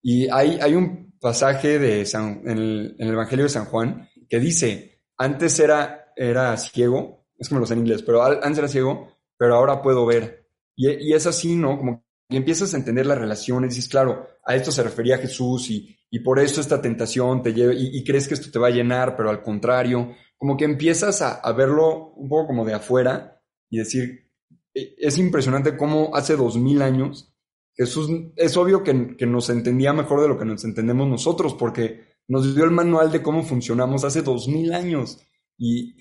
Y 0.07 0.28
hay, 0.28 0.59
hay 0.61 0.74
un 0.74 1.16
pasaje 1.18 1.78
de 1.78 2.02
en, 2.02 2.46
el, 2.46 2.94
Evangelio 2.98 3.46
de 3.46 3.48
San 3.48 3.64
Juan 3.64 4.07
que 4.28 4.38
dice, 4.38 5.00
antes 5.16 5.59
era, 5.59 6.12
era 6.14 6.55
ciego, 6.59 7.24
es 7.38 7.48
como 7.48 7.61
lo 7.61 7.66
sé 7.66 7.72
en 7.72 7.80
inglés, 7.80 8.02
pero 8.02 8.22
antes 8.22 8.59
era 8.59 8.68
ciego, 8.68 9.16
pero 9.38 9.55
ahora 9.55 9.80
puedo 9.80 10.05
ver. 10.05 10.46
Y, 10.76 10.90
y 10.90 11.14
es 11.14 11.26
así, 11.26 11.57
¿no? 11.57 11.78
Como 11.78 12.05
que 12.28 12.36
empiezas 12.36 12.74
a 12.74 12.76
entender 12.76 13.07
las 13.07 13.16
relaciones, 13.16 13.74
dices, 13.74 13.88
claro, 13.88 14.28
a 14.44 14.55
esto 14.55 14.70
se 14.70 14.82
refería 14.82 15.16
Jesús 15.16 15.70
y, 15.70 15.96
y 16.11 16.18
por 16.18 16.38
eso 16.38 16.61
esta 16.61 16.82
tentación 16.82 17.42
te 17.42 17.55
lleva, 17.55 17.72
y, 17.72 17.96
y, 17.96 18.05
crees 18.05 18.28
que 18.28 18.34
esto 18.34 18.50
te 18.50 18.59
va 18.59 18.66
a 18.66 18.72
llenar, 18.72 19.16
pero 19.16 19.30
al 19.30 19.40
contrario, 19.40 20.14
como 20.36 20.55
que 20.59 20.66
empiezas 20.66 21.22
a, 21.22 21.36
a 21.36 21.52
verlo 21.52 22.12
un 22.12 22.28
poco 22.28 22.48
como 22.48 22.66
de 22.66 22.74
afuera 22.74 23.40
y 23.70 23.78
decir, 23.78 24.30
e, 24.74 24.96
es 24.98 25.16
impresionante 25.16 25.78
cómo 25.78 26.14
hace 26.14 26.36
dos 26.36 26.59
mil 26.59 26.82
años 26.82 27.34
Jesús 27.74 28.08
es 28.36 28.56
obvio 28.56 28.82
que, 28.82 29.16
que, 29.16 29.26
nos 29.26 29.50
entendía 29.50 29.92
mejor 29.92 30.20
de 30.20 30.28
lo 30.28 30.38
que 30.38 30.44
nos 30.44 30.64
entendemos 30.64 31.08
nosotros, 31.08 31.54
porque 31.54 32.14
nos 32.28 32.54
dio 32.54 32.64
el 32.64 32.70
manual 32.70 33.10
de 33.10 33.22
cómo 33.22 33.42
funcionamos 33.42 34.04
hace 34.04 34.22
dos 34.22 34.48
mil 34.48 34.72
años. 34.72 35.18
Y, 35.56 35.94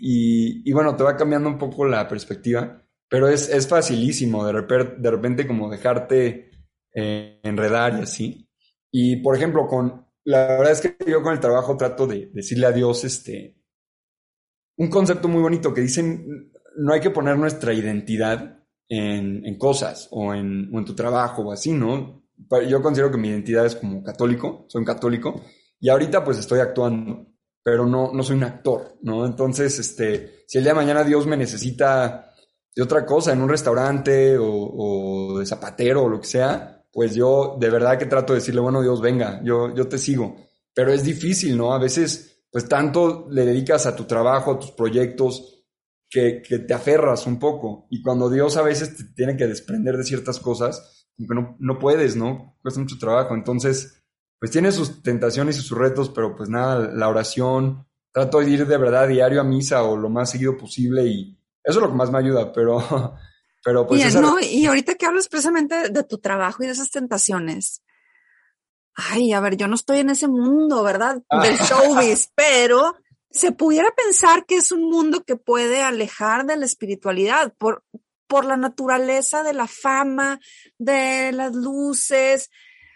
y, 0.68 0.72
bueno, 0.72 0.96
te 0.96 1.04
va 1.04 1.16
cambiando 1.16 1.50
un 1.50 1.58
poco 1.58 1.86
la 1.86 2.08
perspectiva, 2.08 2.84
pero 3.10 3.28
es, 3.28 3.50
es 3.50 3.68
facilísimo 3.68 4.46
de 4.46 4.54
repente, 4.54 4.96
de 4.98 5.12
repente 5.12 5.48
como 5.48 5.70
dejarte 5.70 6.52
eh, 6.94 7.40
enredar 7.44 7.98
y 8.00 8.02
así. 8.02 8.50
Y 8.92 9.18
por 9.18 9.36
ejemplo, 9.36 9.68
con 9.68 10.06
la 10.26 10.48
verdad 10.48 10.72
es 10.72 10.82
que 10.82 10.96
yo 11.10 11.22
con 11.22 11.34
el 11.34 11.40
trabajo 11.40 11.76
trato 11.76 12.08
de 12.08 12.30
decirle 12.34 12.68
a 12.68 12.72
Dios 12.72 13.04
este 13.04 13.58
un 14.78 14.90
concepto 14.90 15.28
muy 15.28 15.42
bonito 15.42 15.74
que 15.74 15.82
dicen 15.82 16.52
no 16.78 16.94
hay 16.94 17.02
que 17.02 17.12
poner 17.12 17.38
nuestra 17.38 17.74
identidad 17.74 18.63
en, 18.90 19.58
cosas 19.58 20.08
o 20.12 20.34
en, 20.34 20.70
tu 20.86 20.94
trabajo 20.96 21.44
o 21.44 21.52
así, 21.52 21.72
¿no? 21.72 22.24
Yo 22.68 22.82
considero 22.82 23.12
que 23.12 23.18
mi 23.18 23.30
identidad 23.30 23.66
es 23.66 23.76
como 23.76 24.04
católico, 24.04 24.66
soy 24.68 24.84
católico 24.84 25.42
y 25.80 25.90
ahorita 25.90 26.24
pues 26.24 26.38
estoy 26.38 26.60
actuando, 26.60 27.28
pero 27.64 27.86
no, 27.86 28.12
no 28.14 28.24
soy 28.24 28.38
un 28.38 28.44
actor, 28.44 28.98
¿no? 29.02 29.26
Entonces, 29.26 29.80
este, 29.80 30.44
si 30.48 30.58
el 30.58 30.64
día 30.64 30.74
de 30.74 30.80
mañana 30.80 31.04
Dios 31.04 31.26
me 31.26 31.38
necesita 31.38 32.34
de 32.76 32.82
otra 32.82 33.06
cosa, 33.06 33.34
en 33.34 33.42
un 33.42 33.50
restaurante 33.50 34.38
o, 34.38 34.48
o 34.48 35.40
de 35.40 35.46
zapatero 35.46 36.04
o 36.04 36.10
lo 36.10 36.20
que 36.20 36.28
sea, 36.28 36.84
pues 36.94 37.16
yo 37.16 37.58
de 37.60 37.70
verdad 37.72 37.98
que 37.98 38.06
trato 38.06 38.34
de 38.34 38.40
decirle, 38.40 38.62
bueno, 38.62 38.82
Dios, 38.82 39.02
venga, 39.02 39.42
yo, 39.44 39.74
yo 39.74 39.88
te 39.88 39.98
sigo. 39.98 40.36
Pero 40.76 40.94
es 40.94 41.04
difícil, 41.04 41.58
¿no? 41.58 41.74
A 41.74 41.80
veces, 41.80 42.44
pues 42.52 42.70
tanto 42.70 43.28
le 43.32 43.46
dedicas 43.46 43.88
a 43.88 43.96
tu 43.96 44.04
trabajo, 44.06 44.52
a 44.52 44.60
tus 44.60 44.72
proyectos, 44.72 45.63
que, 46.14 46.42
que, 46.42 46.60
te 46.60 46.74
aferras 46.74 47.26
un 47.26 47.40
poco. 47.40 47.88
Y 47.90 48.02
cuando 48.02 48.30
Dios 48.30 48.58
a 48.58 48.62
veces 48.62 48.96
te 48.96 49.04
tiene 49.16 49.36
que 49.36 49.48
desprender 49.48 49.98
de 49.98 50.04
ciertas 50.04 50.40
cosas, 50.40 51.08
como 51.18 51.42
no, 51.42 51.56
no 51.60 51.80
puedes, 51.80 52.16
¿no? 52.16 52.58
Cuesta 52.62 52.80
mucho 52.80 53.00
trabajo. 53.00 53.34
Entonces, 53.34 54.04
pues 54.40 54.52
tiene 54.52 54.72
sus 54.72 55.02
tentaciones 55.02 55.58
y 55.58 55.62
sus 55.62 55.78
retos, 55.78 56.10
pero 56.10 56.36
pues 56.36 56.50
nada, 56.50 56.92
la 56.94 57.10
oración, 57.10 57.88
trato 58.12 58.40
de 58.40 58.50
ir 58.50 58.68
de 58.68 58.78
verdad 58.78 59.08
diario 59.08 59.42
a 59.42 59.44
misa 59.44 59.84
o 59.84 59.98
lo 59.98 60.10
más 60.10 60.30
seguido 60.30 60.58
posible 60.58 61.06
y 61.06 61.40
eso 61.64 61.80
es 61.80 61.84
lo 61.84 61.90
que 61.90 61.98
más 61.98 62.12
me 62.12 62.20
ayuda, 62.20 62.52
pero 62.54 62.78
Pero 63.64 63.88
pues... 63.88 64.02
Bien, 64.02 64.22
no, 64.22 64.40
y 64.40 64.66
ahorita 64.66 64.96
que 64.96 65.06
hablas 65.06 65.30
precisamente 65.30 65.90
de 65.90 66.04
tu 66.04 66.18
trabajo 66.18 66.64
y 66.64 66.66
de 66.68 66.74
esas 66.74 66.92
tentaciones, 66.92 67.82
ay, 68.94 69.32
a 69.32 69.40
ver, 69.40 69.56
yo 69.56 69.68
no 69.68 69.76
estoy 69.76 70.00
en 70.00 70.10
ese 70.10 70.28
mundo, 70.28 70.84
¿verdad? 70.84 71.22
Del 71.42 71.58
showbiz, 71.58 72.32
pero 72.36 72.98
se 73.34 73.52
pudiera 73.52 73.90
pensar 73.96 74.46
que 74.46 74.56
es 74.58 74.72
un 74.72 74.84
mundo 74.90 75.24
que 75.24 75.36
puede 75.36 75.82
alejar 75.82 76.46
de 76.46 76.56
la 76.56 76.66
espiritualidad 76.66 77.54
por, 77.58 77.84
por 78.28 78.46
la 78.46 78.58
naturaleza 78.58 79.42
de 79.44 79.54
la 79.54 79.68
fama, 79.68 80.40
de 80.78 81.32
las 81.32 81.54
luces, 81.54 82.52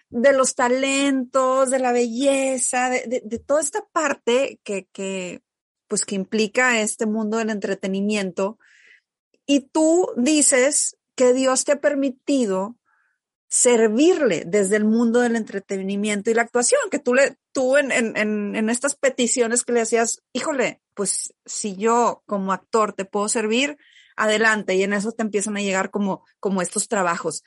de 0.09 0.33
los 0.33 0.53
talentos, 0.53 1.71
de 1.71 1.79
la 1.79 1.91
belleza, 1.91 2.89
de, 2.89 3.21
de, 3.23 3.39
toda 3.39 3.61
esta 3.61 3.85
parte 3.91 4.59
que, 4.63 4.87
que, 4.93 5.41
pues 5.87 6.05
que 6.05 6.15
implica 6.15 6.81
este 6.81 7.07
mundo 7.07 7.37
del 7.37 7.49
entretenimiento. 7.49 8.59
Y 9.47 9.61
tú 9.61 10.11
dices 10.17 10.97
que 11.15 11.33
Dios 11.33 11.65
te 11.65 11.73
ha 11.73 11.81
permitido 11.81 12.77
servirle 13.47 14.43
desde 14.45 14.75
el 14.75 14.83
mundo 14.83 15.21
del 15.21 15.35
entretenimiento 15.35 16.29
y 16.29 16.33
la 16.33 16.41
actuación, 16.41 16.81
que 16.91 16.99
tú 16.99 17.13
le, 17.13 17.37
tú 17.53 17.77
en, 17.77 17.91
en, 17.91 18.55
en, 18.55 18.69
estas 18.69 18.95
peticiones 18.95 19.63
que 19.63 19.73
le 19.73 19.81
hacías, 19.81 20.21
híjole, 20.33 20.81
pues 20.93 21.33
si 21.45 21.75
yo 21.75 22.23
como 22.25 22.51
actor 22.51 22.93
te 22.93 23.05
puedo 23.05 23.29
servir, 23.29 23.77
adelante, 24.17 24.75
y 24.75 24.83
en 24.83 24.93
eso 24.93 25.11
te 25.11 25.21
empiezan 25.23 25.55
a 25.55 25.61
llegar 25.61 25.91
como, 25.91 26.25
como 26.39 26.61
estos 26.61 26.87
trabajos. 26.87 27.43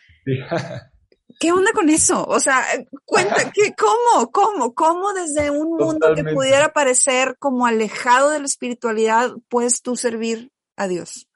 ¿Qué 1.39 1.53
onda 1.53 1.73
con 1.73 1.91
eso? 1.91 2.25
O 2.27 2.41
sea, 2.41 2.65
cuenta, 3.05 3.51
¿qué, 3.53 3.75
¿cómo, 3.75 4.31
cómo, 4.31 4.75
cómo 4.75 5.13
desde 5.13 5.51
un 5.51 5.77
mundo 5.77 6.15
que 6.15 6.25
pudiera 6.25 6.73
parecer 6.73 7.37
como 7.39 7.67
alejado 7.67 8.31
de 8.31 8.41
la 8.41 8.45
espiritualidad 8.47 9.33
puedes 9.49 9.83
tú 9.83 9.97
servir 9.97 10.51
a 10.77 10.89
Dios? 10.89 11.30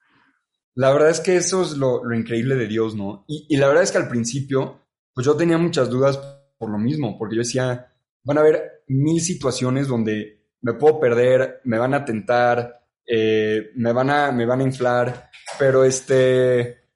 La 0.75 0.91
verdad 0.91 1.09
es 1.09 1.21
que 1.21 1.37
eso 1.37 1.61
es 1.63 1.77
lo, 1.77 2.01
increíble 2.13 2.55
de 2.55 2.67
Dios, 2.67 2.95
¿no? 2.95 3.23
Y, 3.27 3.47
y, 3.49 3.57
la 3.57 3.67
verdad 3.67 3.83
es 3.83 3.91
que 3.91 3.97
al 3.97 4.09
principio, 4.09 4.81
pues 5.13 5.25
yo 5.25 5.35
tenía 5.35 5.57
muchas 5.57 5.89
dudas 5.89 6.19
por 6.57 6.69
lo 6.69 6.77
mismo, 6.77 7.17
porque 7.17 7.35
yo 7.35 7.41
decía, 7.41 7.93
van 8.23 8.37
a 8.37 8.41
haber 8.41 8.83
mil 8.87 9.21
situaciones 9.21 9.87
donde 9.87 10.45
me 10.61 10.73
puedo 10.73 10.99
perder, 10.99 11.61
me 11.63 11.77
van 11.77 11.93
a 11.93 12.03
tentar, 12.03 12.81
eh, 13.05 13.71
me, 13.75 13.93
van 13.93 14.09
a, 14.09 14.31
me 14.31 14.45
van 14.45 14.61
a 14.61 14.63
inflar, 14.63 15.29
pero 15.59 15.83
este, 15.83 16.89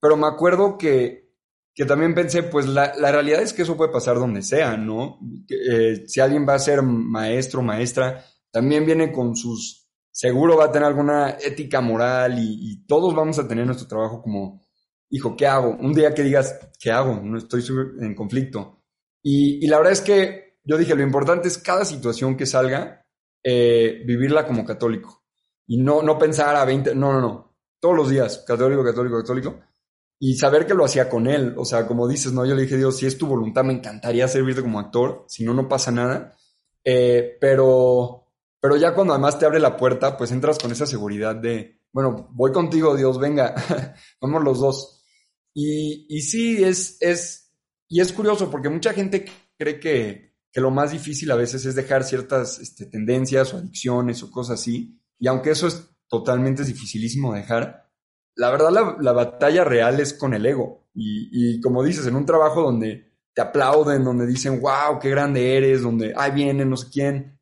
pero 0.00 0.16
me 0.16 0.26
acuerdo 0.26 0.76
que, 0.76 1.36
que 1.74 1.84
también 1.84 2.14
pensé, 2.14 2.42
pues 2.42 2.66
la, 2.66 2.92
la, 2.98 3.12
realidad 3.12 3.40
es 3.40 3.52
que 3.52 3.62
eso 3.62 3.76
puede 3.76 3.92
pasar 3.92 4.16
donde 4.16 4.42
sea, 4.42 4.76
¿no? 4.76 5.20
Eh, 5.48 6.04
si 6.06 6.20
alguien 6.20 6.46
va 6.46 6.54
a 6.54 6.58
ser 6.58 6.82
maestro, 6.82 7.62
maestra, 7.62 8.24
también 8.50 8.84
viene 8.84 9.12
con 9.12 9.36
sus 9.36 9.81
seguro 10.12 10.58
va 10.58 10.66
a 10.66 10.70
tener 10.70 10.86
alguna 10.86 11.30
ética 11.30 11.80
moral 11.80 12.38
y, 12.38 12.84
todos 12.86 13.14
vamos 13.14 13.38
a 13.38 13.48
tener 13.48 13.66
nuestro 13.66 13.88
trabajo 13.88 14.22
como, 14.22 14.62
hijo, 15.08 15.34
¿qué 15.36 15.46
hago? 15.46 15.70
Un 15.80 15.94
día 15.94 16.14
que 16.14 16.22
digas, 16.22 16.70
¿qué 16.78 16.92
hago? 16.92 17.20
No 17.22 17.38
estoy 17.38 17.64
en 18.00 18.14
conflicto. 18.14 18.82
Y, 19.22 19.66
la 19.66 19.78
verdad 19.78 19.94
es 19.94 20.02
que 20.02 20.58
yo 20.64 20.76
dije, 20.76 20.94
lo 20.94 21.02
importante 21.02 21.48
es 21.48 21.58
cada 21.58 21.84
situación 21.84 22.36
que 22.36 22.46
salga, 22.46 23.04
eh, 23.42 24.02
vivirla 24.06 24.46
como 24.46 24.64
católico. 24.64 25.24
Y 25.66 25.78
no, 25.78 26.02
no 26.02 26.18
pensar 26.18 26.54
a 26.54 26.64
20, 26.64 26.94
no, 26.94 27.12
no, 27.12 27.20
no. 27.20 27.56
Todos 27.80 27.96
los 27.96 28.10
días, 28.10 28.44
católico, 28.46 28.84
católico, 28.84 29.18
católico. 29.18 29.60
Y 30.20 30.34
saber 30.34 30.66
que 30.66 30.74
lo 30.74 30.84
hacía 30.84 31.08
con 31.08 31.26
él. 31.26 31.54
O 31.56 31.64
sea, 31.64 31.86
como 31.86 32.06
dices, 32.06 32.32
¿no? 32.32 32.44
Yo 32.46 32.54
le 32.54 32.62
dije, 32.62 32.76
Dios, 32.76 32.96
si 32.96 33.06
es 33.06 33.18
tu 33.18 33.26
voluntad, 33.26 33.64
me 33.64 33.72
encantaría 33.72 34.28
servirte 34.28 34.62
como 34.62 34.78
actor. 34.78 35.24
Si 35.26 35.44
no, 35.44 35.54
no 35.54 35.68
pasa 35.68 35.90
nada. 35.90 36.36
Eh, 36.84 37.36
pero 37.40 38.21
pero 38.62 38.76
ya 38.76 38.94
cuando 38.94 39.12
además 39.12 39.40
te 39.40 39.44
abre 39.44 39.58
la 39.58 39.76
puerta, 39.76 40.16
pues 40.16 40.30
entras 40.30 40.56
con 40.56 40.70
esa 40.70 40.86
seguridad 40.86 41.34
de, 41.34 41.80
bueno, 41.92 42.28
voy 42.30 42.52
contigo, 42.52 42.96
Dios, 42.96 43.18
venga, 43.18 43.56
vamos 44.20 44.44
los 44.44 44.60
dos. 44.60 45.04
Y, 45.52 46.06
y 46.08 46.20
sí, 46.20 46.62
es, 46.62 46.96
es, 47.00 47.52
y 47.88 48.00
es 48.00 48.12
curioso 48.12 48.52
porque 48.52 48.68
mucha 48.68 48.92
gente 48.92 49.24
cree 49.58 49.80
que, 49.80 50.36
que 50.52 50.60
lo 50.60 50.70
más 50.70 50.92
difícil 50.92 51.32
a 51.32 51.34
veces 51.34 51.66
es 51.66 51.74
dejar 51.74 52.04
ciertas 52.04 52.60
este, 52.60 52.86
tendencias 52.86 53.52
o 53.52 53.56
adicciones 53.56 54.22
o 54.22 54.30
cosas 54.30 54.60
así. 54.60 54.96
Y 55.18 55.26
aunque 55.26 55.50
eso 55.50 55.66
es 55.66 55.84
totalmente 56.06 56.62
dificilísimo 56.62 57.34
dejar, 57.34 57.90
la 58.36 58.48
verdad 58.50 58.70
la, 58.70 58.96
la 59.00 59.12
batalla 59.12 59.64
real 59.64 59.98
es 59.98 60.14
con 60.14 60.34
el 60.34 60.46
ego. 60.46 60.86
Y, 60.94 61.56
y, 61.56 61.60
como 61.60 61.82
dices, 61.82 62.06
en 62.06 62.14
un 62.14 62.26
trabajo 62.26 62.62
donde 62.62 63.10
te 63.34 63.42
aplauden, 63.42 64.04
donde 64.04 64.24
dicen, 64.24 64.60
wow, 64.60 65.00
qué 65.00 65.10
grande 65.10 65.56
eres, 65.56 65.82
donde, 65.82 66.12
ay, 66.16 66.30
viene 66.30 66.64
no 66.64 66.76
sé 66.76 66.86
quién, 66.92 67.40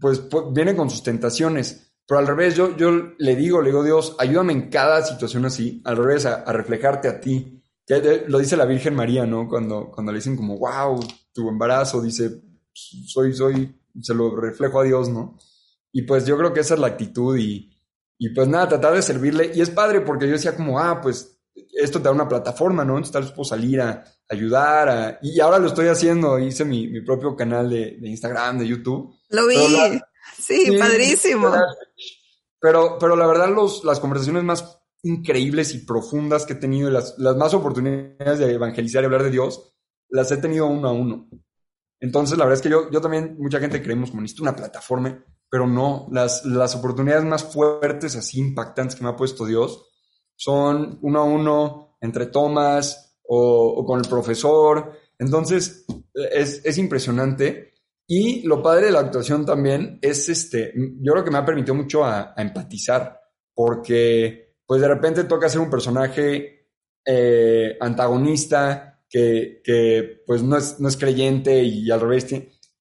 pues, 0.00 0.22
viene 0.52 0.74
con 0.76 0.90
sus 0.90 1.02
tentaciones. 1.02 1.94
Pero 2.06 2.20
al 2.20 2.26
revés, 2.26 2.56
yo, 2.56 2.76
yo 2.76 2.90
le 3.18 3.36
digo, 3.36 3.60
le 3.60 3.68
digo, 3.68 3.84
Dios, 3.84 4.16
ayúdame 4.18 4.54
en 4.54 4.70
cada 4.70 5.02
situación 5.04 5.44
así, 5.44 5.82
al 5.84 5.96
revés, 5.96 6.24
a, 6.24 6.50
reflejarte 6.52 7.08
a 7.08 7.20
ti. 7.20 7.62
Ya, 7.86 7.98
lo 8.26 8.38
dice 8.38 8.56
la 8.56 8.64
Virgen 8.64 8.94
María, 8.94 9.26
¿no? 9.26 9.46
Cuando, 9.46 9.90
cuando 9.90 10.12
le 10.12 10.18
dicen 10.18 10.36
como, 10.36 10.58
wow, 10.58 11.00
tu 11.32 11.48
embarazo, 11.48 12.00
dice, 12.00 12.42
soy, 12.72 13.34
soy, 13.34 13.78
se 14.00 14.14
lo 14.14 14.34
reflejo 14.34 14.80
a 14.80 14.84
Dios, 14.84 15.10
¿no? 15.10 15.38
Y 15.92 16.02
pues 16.02 16.24
yo 16.26 16.36
creo 16.38 16.52
que 16.52 16.60
esa 16.60 16.74
es 16.74 16.80
la 16.80 16.86
actitud 16.86 17.36
y, 17.36 17.76
y 18.18 18.30
pues 18.30 18.48
nada, 18.48 18.68
tratar 18.68 18.94
de 18.94 19.02
servirle. 19.02 19.52
Y 19.54 19.60
es 19.60 19.70
padre 19.70 20.00
porque 20.00 20.26
yo 20.26 20.32
decía 20.32 20.56
como, 20.56 20.78
ah, 20.78 21.00
pues 21.02 21.37
esto 21.72 21.98
te 21.98 22.04
da 22.04 22.12
una 22.12 22.28
plataforma, 22.28 22.84
¿no? 22.84 22.92
Entonces 22.92 23.12
tal 23.12 23.22
vez 23.22 23.32
puedo 23.32 23.48
salir 23.48 23.80
a, 23.80 24.04
ayudar. 24.28 25.18
y 25.22 25.40
ahora 25.40 25.58
lo 25.58 25.68
estoy 25.68 25.88
haciendo, 25.88 26.38
hice 26.38 26.64
mi, 26.64 26.86
mi 26.88 27.00
propio 27.00 27.34
canal 27.34 27.70
de, 27.70 27.96
de 27.98 28.08
Instagram, 28.08 28.58
de 28.58 28.68
YouTube 28.68 29.18
lo 29.30 29.46
vi. 29.46 29.56
sí, 30.38 30.76
padrísimo. 30.78 31.52
Pero, 32.60 32.98
pero 32.98 33.16
la 33.16 33.26
verdad, 33.26 33.54
los, 33.54 33.84
las 33.84 34.00
conversaciones 34.00 34.42
más 34.42 34.80
increíbles 35.02 35.74
y 35.74 35.78
profundas 35.78 36.44
que 36.44 36.54
he 36.54 36.56
tenido, 36.56 36.90
las, 36.90 37.16
las 37.18 37.36
más 37.36 37.54
oportunidades 37.54 38.38
de 38.38 38.52
evangelizar 38.52 39.02
y 39.02 39.06
hablar 39.06 39.22
de 39.22 39.30
Dios, 39.30 39.74
las 40.08 40.32
he 40.32 40.38
tenido 40.38 40.66
uno 40.66 40.88
a 40.88 40.92
uno. 40.92 41.28
Entonces, 42.00 42.38
la 42.38 42.44
verdad 42.44 42.58
es 42.58 42.62
que 42.62 42.70
yo, 42.70 42.90
yo 42.90 43.00
también, 43.00 43.36
mucha 43.38 43.60
gente 43.60 43.82
creemos 43.82 44.10
como 44.10 44.22
necesito 44.22 44.42
una 44.42 44.56
plataforma, 44.56 45.24
pero 45.50 45.66
no, 45.66 46.08
las, 46.10 46.44
las 46.44 46.74
oportunidades 46.74 47.24
más 47.24 47.44
fuertes, 47.44 48.16
así 48.16 48.40
impactantes 48.40 48.96
que 48.96 49.04
me 49.04 49.10
ha 49.10 49.16
puesto 49.16 49.46
Dios, 49.46 49.87
son 50.38 51.00
uno 51.02 51.20
a 51.20 51.24
uno, 51.24 51.96
entre 52.00 52.26
tomas 52.26 53.18
o, 53.26 53.84
con 53.84 53.98
el 53.98 54.08
profesor. 54.08 54.92
Entonces, 55.18 55.84
es, 56.32 56.64
es 56.64 56.78
impresionante 56.78 57.72
y 58.06 58.42
lo 58.46 58.62
padre 58.62 58.86
de 58.86 58.92
la 58.92 59.00
actuación 59.00 59.44
también 59.44 59.98
es 60.00 60.28
este, 60.28 60.72
yo 61.02 61.12
creo 61.12 61.24
que 61.24 61.30
me 61.30 61.38
ha 61.38 61.44
permitido 61.44 61.74
mucho 61.74 62.04
a, 62.04 62.32
empatizar, 62.36 63.20
porque 63.52 64.56
pues 64.64 64.80
de 64.80 64.88
repente 64.88 65.24
toca 65.24 65.48
ser 65.48 65.60
un 65.60 65.68
personaje 65.68 66.70
eh, 67.04 67.76
antagonista 67.80 69.02
que, 69.10 69.60
que, 69.62 70.22
pues 70.26 70.42
no 70.42 70.56
es, 70.56 70.78
no 70.80 70.88
es 70.88 70.96
creyente 70.96 71.62
y 71.62 71.90
al 71.90 72.00
revés. 72.00 72.26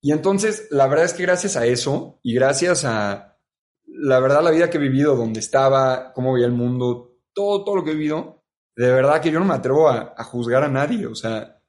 Y 0.01 0.11
entonces 0.11 0.67
la 0.69 0.87
verdad 0.87 1.05
es 1.05 1.13
que 1.13 1.23
gracias 1.23 1.57
a 1.57 1.65
eso 1.65 2.19
y 2.23 2.33
gracias 2.33 2.85
a 2.85 3.37
la 3.85 4.19
verdad 4.19 4.43
la 4.43 4.51
vida 4.51 4.69
que 4.69 4.77
he 4.77 4.81
vivido, 4.81 5.15
donde 5.15 5.39
estaba, 5.39 6.13
cómo 6.13 6.33
veía 6.33 6.45
el 6.45 6.53
mundo, 6.53 7.16
todo, 7.37 7.63
todo 7.63 7.75
lo 7.75 7.83
que 7.83 7.91
he 7.91 7.93
vivido, 7.93 8.43
de 8.75 8.91
verdad 8.91 9.21
que 9.21 9.29
yo 9.29 9.39
no 9.39 9.45
me 9.45 9.53
atrevo 9.53 9.87
a, 9.87 10.15
a 10.17 10.23
juzgar 10.23 10.63
a 10.63 10.69
nadie. 10.69 11.05
O 11.05 11.13
sea, 11.13 11.61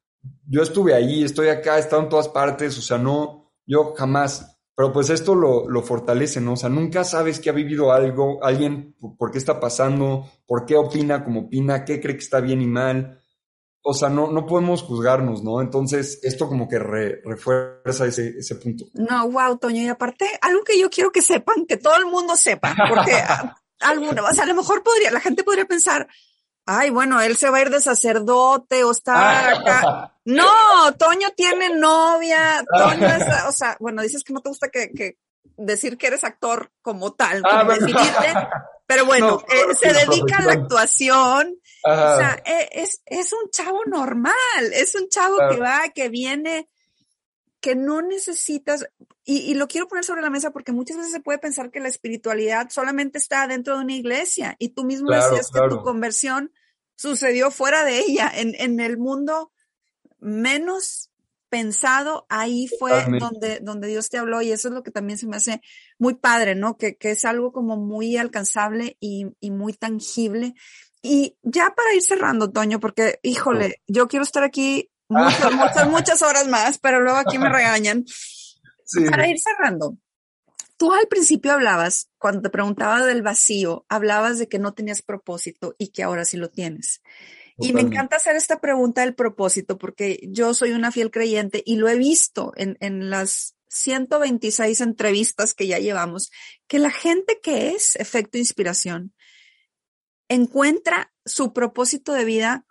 yo 0.49 0.63
estuve 0.63 0.95
ahí, 0.95 1.23
estoy 1.23 1.49
acá, 1.49 1.77
he 1.77 1.81
estado 1.81 2.03
en 2.03 2.09
todas 2.09 2.29
partes, 2.29 2.79
o 2.79 2.81
sea, 2.81 2.97
no, 2.97 3.53
yo 3.67 3.93
jamás. 3.95 4.59
Pero 4.75 4.93
pues 4.93 5.11
esto 5.11 5.35
lo, 5.35 5.69
lo 5.69 5.83
fortalece, 5.83 6.41
¿no? 6.41 6.55
O 6.55 6.57
sea, 6.57 6.71
nunca 6.71 7.05
sabes 7.05 7.39
que 7.39 7.51
ha 7.51 7.53
vivido 7.53 7.93
algo, 7.93 8.43
alguien, 8.43 8.97
por, 9.19 9.31
qué 9.31 9.37
está 9.37 9.61
pasando, 9.61 10.31
por 10.47 10.65
qué 10.65 10.77
opina 10.77 11.23
como 11.23 11.41
opina, 11.41 11.85
qué 11.85 12.01
cree 12.01 12.15
que 12.15 12.23
está 12.23 12.41
bien 12.41 12.63
y 12.63 12.67
mal. 12.67 13.21
O 13.83 13.93
sea, 13.93 14.09
no, 14.09 14.31
no 14.31 14.47
podemos 14.47 14.83
juzgarnos, 14.83 15.43
¿no? 15.43 15.61
Entonces, 15.61 16.21
esto 16.23 16.49
como 16.49 16.67
que 16.67 16.79
refuerza 16.79 18.07
ese, 18.07 18.39
ese 18.39 18.55
punto. 18.55 18.87
No, 18.95 19.29
wow, 19.29 19.59
Toño. 19.59 19.83
Y 19.83 19.89
aparte, 19.89 20.27
algo 20.41 20.63
que 20.63 20.81
yo 20.81 20.89
quiero 20.89 21.11
que 21.11 21.23
sepan, 21.23 21.67
que 21.67 21.77
todo 21.77 21.97
el 21.97 22.07
mundo 22.07 22.37
sepa, 22.37 22.75
porque 22.89 23.13
alguna, 23.81 24.23
o 24.23 24.35
sea, 24.35 24.45
a 24.45 24.49
lo 24.49 24.55
mejor 24.55 24.83
podría, 24.83 25.11
la 25.11 25.21
gente 25.21 25.45
podría 25.45 25.65
pensar, 25.65 26.09
ay, 26.67 26.91
bueno, 26.91 27.21
él 27.21 27.37
se 27.37 27.49
va 27.49 27.59
a 27.59 27.63
ir 27.63 27.71
de 27.71 27.81
sacerdote 27.81 28.85
o 28.85 28.91
está 28.91 29.15
ah. 29.15 29.59
acá. 29.59 30.15
No, 30.25 30.93
Toño 30.99 31.29
tiene 31.35 31.71
novia, 31.71 32.65
Toño 32.77 33.07
es, 33.07 33.25
o 33.47 33.53
sea, 33.53 33.77
bueno, 33.81 34.03
dices 34.03 34.23
que 34.23 34.33
no 34.33 34.41
te 34.41 34.51
gusta 34.51 34.69
que, 34.69 35.17
decir 35.57 35.97
que 35.97 36.09
eres 36.09 36.25
actor 36.25 36.71
como 36.83 37.15
tal, 37.15 37.43
ah, 37.45 37.67
pero 38.87 39.05
bueno, 39.05 39.43
eh, 39.49 39.75
se 39.75 39.93
dedica 39.93 40.39
a 40.39 40.43
la 40.43 40.53
actuación, 40.53 41.57
o 41.85 41.95
sea, 41.95 42.43
eh, 42.45 42.69
es, 42.73 43.03
es 43.07 43.33
un 43.33 43.51
chavo 43.51 43.85
normal, 43.87 44.33
es 44.73 44.95
un 44.95 45.09
chavo 45.09 45.37
que 45.51 45.59
va, 45.59 45.89
que 45.95 46.09
viene, 46.09 46.69
que 47.69 47.77
no 47.77 48.01
necesitas, 48.01 48.89
y, 49.27 49.53
lo 49.53 49.69
quiero 49.69 49.89
poner 49.89 50.03
sobre 50.03 50.23
la 50.23 50.31
mesa 50.31 50.53
porque 50.53 50.73
muchas 50.73 50.97
veces 50.97 51.13
se 51.13 51.21
puede 51.21 51.39
pensar 51.39 51.71
que 51.71 51.81
la 51.81 51.89
espiritualidad 51.89 52.71
solamente 52.71 53.19
está 53.19 53.47
dentro 53.47 53.77
de 53.77 53.85
una 53.85 53.93
iglesia, 53.93 54.57
y 54.59 54.71
tú 54.71 54.85
mismo 54.85 55.11
decías 55.11 55.51
que 55.51 55.61
tu 55.69 55.83
conversión 55.83 56.51
sucedió 56.97 57.51
fuera 57.51 57.85
de 57.85 57.99
ella, 57.99 58.33
en, 58.35 58.55
en 58.59 58.81
el 58.81 58.97
mundo 58.97 59.53
menos 60.19 61.11
pensado, 61.51 62.25
ahí 62.31 62.69
fue 62.79 63.05
donde, 63.21 63.61
donde 63.61 63.89
Dios 63.89 64.09
te 64.09 64.17
habló 64.17 64.41
y 64.41 64.51
eso 64.51 64.69
es 64.69 64.75
lo 64.75 64.83
que 64.83 64.91
también 64.91 65.19
se 65.19 65.27
me 65.27 65.37
hace 65.37 65.61
muy 65.99 66.15
padre, 66.15 66.55
¿no? 66.55 66.79
Que, 66.79 66.97
que 66.97 67.11
es 67.11 67.27
algo 67.27 67.53
como 67.53 67.77
muy 67.77 68.17
alcanzable 68.17 68.97
y, 68.99 69.27
y 69.41 69.51
muy 69.51 69.75
tangible. 69.75 70.55
y 71.03 71.37
ya 71.43 71.75
para 71.77 71.95
ir 71.95 72.01
cerrando, 72.01 72.51
Toño, 72.51 72.81
porque, 72.81 73.21
híjole, 73.23 73.83
yo 73.87 74.09
quiero 74.09 74.23
estar 74.23 74.43
aquí 74.43 74.91
muchas, 75.09 75.53
muchas, 75.53 75.89
muchas 75.89 76.23
horas 76.23 76.47
más, 76.49 76.79
pero 76.79 77.01
luego 77.01 77.19
aquí 77.19 77.39
me 77.39 77.49
regañan. 77.49 78.05
Para 79.11 79.29
ir 79.29 79.39
cerrando, 79.39 79.99
tú 80.79 80.93
al 80.93 81.07
principio 81.09 81.53
hablabas, 81.53 82.11
cuando 82.19 82.43
te 82.43 82.51
preguntaba 82.51 83.05
del 83.05 83.23
vacío, 83.23 83.85
hablabas 83.89 84.39
de 84.39 84.49
que 84.49 84.59
no 84.59 84.73
tenías 84.73 85.03
propósito 85.03 85.75
y 85.79 85.89
que 85.89 86.03
ahora 86.03 86.25
sí 86.25 86.37
lo 86.37 86.49
tienes. 86.49 87.03
Y 87.61 87.73
me 87.73 87.81
encanta 87.81 88.17
hacer 88.17 88.37
esta 88.37 88.61
pregunta 88.61 89.01
del 89.01 89.17
propósito 89.17 89.79
porque 89.79 90.21
yo 90.29 90.55
soy 90.55 90.71
una 90.71 90.93
fiel 90.93 91.11
creyente 91.11 91.61
y 91.67 91.77
lo 91.77 91.89
he 91.89 91.97
visto 91.97 92.53
en, 92.57 92.77
en 92.81 93.11
las 93.11 93.57
126 93.69 94.81
entrevistas 94.81 95.55
que 95.55 95.67
ya 95.67 95.79
llevamos, 95.81 96.31
que 96.69 96.79
la 96.79 96.91
gente 96.91 97.41
que 97.43 97.71
es 97.71 97.97
efecto 97.97 98.39
inspiración 98.39 99.13
encuentra 100.29 101.13
su 101.25 101.53
propósito 101.53 102.13
de 102.13 102.25
vida 102.25 102.65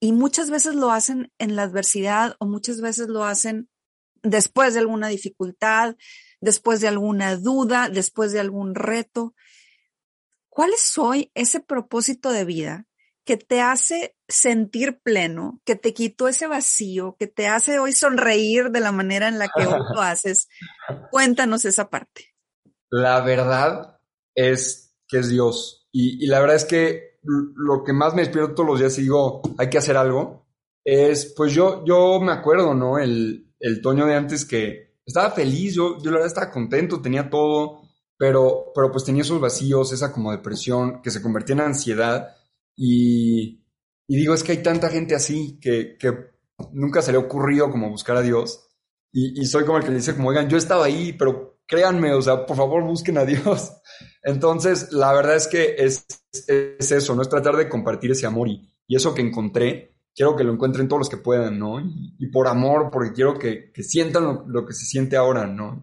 y 0.00 0.12
muchas 0.12 0.50
veces 0.50 0.74
lo 0.74 0.90
hacen 0.90 1.32
en 1.38 1.56
la 1.56 1.62
adversidad 1.62 2.36
o 2.38 2.46
muchas 2.46 2.80
veces 2.80 3.08
lo 3.08 3.24
hacen 3.24 3.68
después 4.22 4.74
de 4.74 4.80
alguna 4.80 5.08
dificultad, 5.08 5.96
después 6.40 6.80
de 6.80 6.88
alguna 6.88 7.36
duda, 7.36 7.88
después 7.88 8.32
de 8.32 8.40
algún 8.40 8.74
reto. 8.74 9.34
¿Cuál 10.48 10.72
es 10.72 10.96
hoy 10.98 11.30
ese 11.34 11.60
propósito 11.60 12.30
de 12.30 12.44
vida 12.44 12.86
que 13.26 13.36
te 13.36 13.60
hace 13.60 14.16
sentir 14.28 15.00
pleno, 15.02 15.60
que 15.64 15.74
te 15.74 15.92
quitó 15.92 16.28
ese 16.28 16.46
vacío, 16.46 17.16
que 17.18 17.26
te 17.26 17.48
hace 17.48 17.80
hoy 17.80 17.92
sonreír 17.92 18.70
de 18.70 18.80
la 18.80 18.92
manera 18.92 19.26
en 19.26 19.38
la 19.38 19.48
que 19.48 19.66
hoy 19.66 19.80
lo 19.94 20.00
haces. 20.00 20.48
Cuéntanos 21.10 21.64
esa 21.64 21.90
parte. 21.90 22.34
La 22.88 23.20
verdad 23.22 23.98
es 24.34 24.94
que 25.08 25.18
es 25.18 25.28
Dios. 25.28 25.88
Y, 25.90 26.26
la 26.26 26.40
verdad 26.40 26.56
es 26.56 26.64
que 26.64 27.15
lo 27.26 27.84
que 27.84 27.92
más 27.92 28.14
me 28.14 28.22
despierto 28.22 28.54
todos 28.54 28.68
los 28.68 28.78
días 28.78 28.98
y 28.98 29.02
digo, 29.02 29.42
hay 29.58 29.68
que 29.68 29.78
hacer 29.78 29.96
algo, 29.96 30.46
es, 30.84 31.34
pues 31.36 31.52
yo, 31.52 31.84
yo 31.84 32.20
me 32.20 32.32
acuerdo, 32.32 32.74
¿no? 32.74 32.98
El, 32.98 33.52
el 33.60 33.80
Toño 33.80 34.06
de 34.06 34.14
antes 34.14 34.44
que 34.44 34.96
estaba 35.04 35.30
feliz, 35.30 35.74
yo, 35.74 35.98
yo 35.98 36.10
la 36.10 36.18
verdad 36.18 36.28
estaba 36.28 36.50
contento, 36.50 37.00
tenía 37.00 37.28
todo, 37.30 37.82
pero, 38.16 38.72
pero 38.74 38.90
pues 38.90 39.04
tenía 39.04 39.22
esos 39.22 39.40
vacíos, 39.40 39.92
esa 39.92 40.12
como 40.12 40.32
depresión 40.32 41.02
que 41.02 41.10
se 41.10 41.22
convertía 41.22 41.54
en 41.54 41.60
ansiedad 41.60 42.36
y, 42.76 43.64
digo, 44.06 44.34
es 44.34 44.42
que 44.42 44.52
hay 44.52 44.62
tanta 44.62 44.88
gente 44.90 45.14
así 45.14 45.58
que, 45.60 45.96
nunca 46.72 47.02
se 47.02 47.12
le 47.12 47.18
ha 47.18 47.20
ocurrido 47.20 47.70
como 47.70 47.90
buscar 47.90 48.16
a 48.16 48.22
Dios. 48.22 48.62
Y, 49.12 49.46
soy 49.46 49.64
como 49.64 49.78
el 49.78 49.84
que 49.84 49.90
le 49.90 49.96
dice, 49.96 50.14
como, 50.14 50.28
oigan, 50.28 50.48
yo 50.48 50.58
estaba 50.58 50.84
ahí, 50.84 51.14
pero 51.14 51.60
créanme, 51.66 52.12
o 52.12 52.20
sea, 52.20 52.44
por 52.44 52.56
favor 52.56 52.84
busquen 52.84 53.16
a 53.16 53.24
Dios. 53.24 53.72
Entonces, 54.26 54.92
la 54.92 55.12
verdad 55.12 55.36
es 55.36 55.46
que 55.46 55.76
es, 55.78 56.04
es 56.48 56.90
eso, 56.90 57.14
¿no? 57.14 57.22
Es 57.22 57.28
tratar 57.28 57.54
de 57.54 57.68
compartir 57.68 58.10
ese 58.10 58.26
amor 58.26 58.48
y, 58.48 58.68
eso 58.88 59.14
que 59.14 59.22
encontré, 59.22 59.94
quiero 60.14 60.34
que 60.34 60.42
lo 60.42 60.52
encuentren 60.52 60.88
todos 60.88 60.98
los 60.98 61.08
que 61.08 61.16
puedan, 61.16 61.60
¿no? 61.60 61.80
Y, 61.80 62.26
por 62.32 62.48
amor, 62.48 62.90
porque 62.90 63.12
quiero 63.12 63.38
que, 63.38 63.70
sientan 63.84 64.42
lo, 64.48 64.66
que 64.66 64.74
se 64.74 64.84
siente 64.84 65.16
ahora, 65.16 65.46
¿no? 65.46 65.80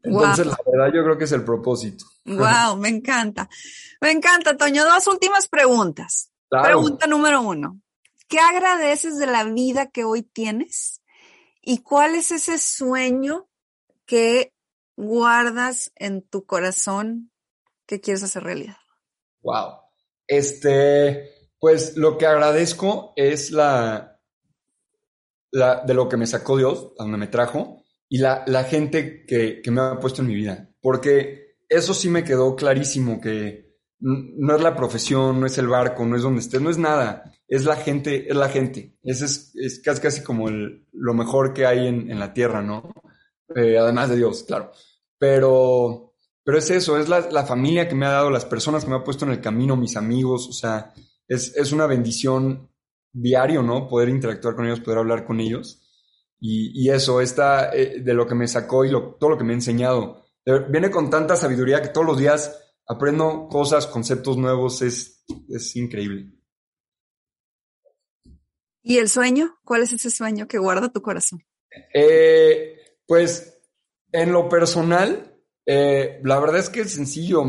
Entonces, 0.00 0.46
la 0.46 0.56
verdad, 0.64 0.94
yo 0.94 1.02
creo 1.02 1.18
que 1.18 1.24
es 1.24 1.32
el 1.32 1.42
propósito. 1.42 2.04
Wow, 2.24 2.76
me 2.76 2.88
encanta. 2.88 3.48
Me 4.00 4.12
encanta, 4.12 4.56
Toño. 4.56 4.84
Dos 4.84 5.08
últimas 5.08 5.48
preguntas. 5.48 6.30
Pregunta 6.48 7.08
número 7.08 7.42
uno. 7.42 7.80
¿Qué 8.28 8.38
agradeces 8.38 9.18
de 9.18 9.26
la 9.26 9.42
vida 9.42 9.86
que 9.86 10.04
hoy 10.04 10.22
tienes? 10.22 11.02
¿Y 11.62 11.78
cuál 11.78 12.14
es 12.14 12.30
ese 12.30 12.58
sueño 12.58 13.48
que 14.04 14.52
guardas 14.96 15.90
en 15.96 16.22
tu 16.22 16.44
corazón 16.44 17.32
que 17.86 18.00
quieres 18.00 18.22
hacer 18.22 18.42
realidad? 18.42 18.76
Wow. 19.42 19.78
Este, 20.26 21.30
pues 21.58 21.96
lo 21.96 22.18
que 22.18 22.26
agradezco 22.26 23.12
es 23.16 23.50
la, 23.50 24.20
la 25.50 25.82
de 25.84 25.94
lo 25.94 26.08
que 26.08 26.16
me 26.16 26.26
sacó 26.26 26.56
Dios, 26.56 26.92
a 26.98 27.04
donde 27.04 27.18
me 27.18 27.28
trajo, 27.28 27.82
y 28.08 28.18
la, 28.18 28.44
la 28.46 28.64
gente 28.64 29.24
que, 29.24 29.60
que 29.62 29.70
me 29.70 29.80
ha 29.80 29.98
puesto 29.98 30.22
en 30.22 30.28
mi 30.28 30.34
vida. 30.34 30.70
Porque 30.80 31.56
eso 31.68 31.94
sí 31.94 32.08
me 32.08 32.24
quedó 32.24 32.54
clarísimo 32.54 33.20
que 33.20 33.66
no 33.98 34.54
es 34.54 34.62
la 34.62 34.76
profesión, 34.76 35.40
no 35.40 35.46
es 35.46 35.56
el 35.58 35.68
barco, 35.68 36.04
no 36.04 36.16
es 36.16 36.22
donde 36.22 36.40
estés, 36.40 36.60
no 36.60 36.70
es 36.70 36.78
nada. 36.78 37.32
Es 37.48 37.64
la 37.64 37.76
gente, 37.76 38.28
es 38.28 38.36
la 38.36 38.48
gente. 38.48 38.96
Ese 39.02 39.24
es, 39.24 39.52
es 39.56 39.80
casi, 39.80 40.00
casi 40.00 40.22
como 40.22 40.48
lo 40.50 41.14
mejor 41.14 41.54
que 41.54 41.66
hay 41.66 41.86
en, 41.86 42.10
en 42.10 42.18
la 42.18 42.32
tierra, 42.32 42.62
¿no? 42.62 42.92
Eh, 43.54 43.78
además 43.78 44.10
de 44.10 44.16
Dios, 44.16 44.42
claro. 44.42 44.72
Pero, 45.18 46.05
pero 46.46 46.58
es 46.58 46.70
eso, 46.70 46.96
es 46.96 47.08
la, 47.08 47.28
la, 47.28 47.44
familia 47.44 47.88
que 47.88 47.96
me 47.96 48.06
ha 48.06 48.10
dado, 48.10 48.30
las 48.30 48.44
personas 48.44 48.84
que 48.84 48.90
me 48.90 48.94
ha 48.94 49.02
puesto 49.02 49.24
en 49.24 49.32
el 49.32 49.40
camino, 49.40 49.74
mis 49.74 49.96
amigos, 49.96 50.48
o 50.48 50.52
sea, 50.52 50.94
es, 51.26 51.56
es 51.56 51.72
una 51.72 51.88
bendición 51.88 52.70
diario, 53.12 53.64
¿no? 53.64 53.88
Poder 53.88 54.08
interactuar 54.08 54.54
con 54.54 54.64
ellos, 54.64 54.78
poder 54.78 55.00
hablar 55.00 55.26
con 55.26 55.40
ellos. 55.40 55.82
Y, 56.38 56.70
y 56.80 56.90
eso, 56.90 57.20
está 57.20 57.74
eh, 57.74 58.00
de 58.00 58.14
lo 58.14 58.28
que 58.28 58.36
me 58.36 58.46
sacó 58.46 58.84
y 58.84 58.90
lo, 58.90 59.16
todo 59.16 59.30
lo 59.30 59.38
que 59.38 59.42
me 59.42 59.54
ha 59.54 59.56
enseñado. 59.56 60.24
Viene 60.70 60.88
con 60.88 61.10
tanta 61.10 61.34
sabiduría 61.34 61.82
que 61.82 61.88
todos 61.88 62.06
los 62.06 62.18
días 62.18 62.56
aprendo 62.86 63.48
cosas, 63.48 63.88
conceptos 63.88 64.36
nuevos, 64.36 64.82
es, 64.82 65.24
es 65.48 65.74
increíble. 65.74 66.32
¿Y 68.84 68.98
el 68.98 69.08
sueño? 69.08 69.58
¿Cuál 69.64 69.82
es 69.82 69.92
ese 69.92 70.10
sueño 70.10 70.46
que 70.46 70.58
guarda 70.58 70.92
tu 70.92 71.02
corazón? 71.02 71.44
Eh, 71.92 73.00
pues 73.04 73.60
en 74.12 74.30
lo 74.30 74.48
personal, 74.48 75.35
eh, 75.66 76.20
la 76.22 76.38
verdad 76.38 76.60
es 76.60 76.70
que 76.70 76.82
es 76.82 76.92
sencillo. 76.92 77.44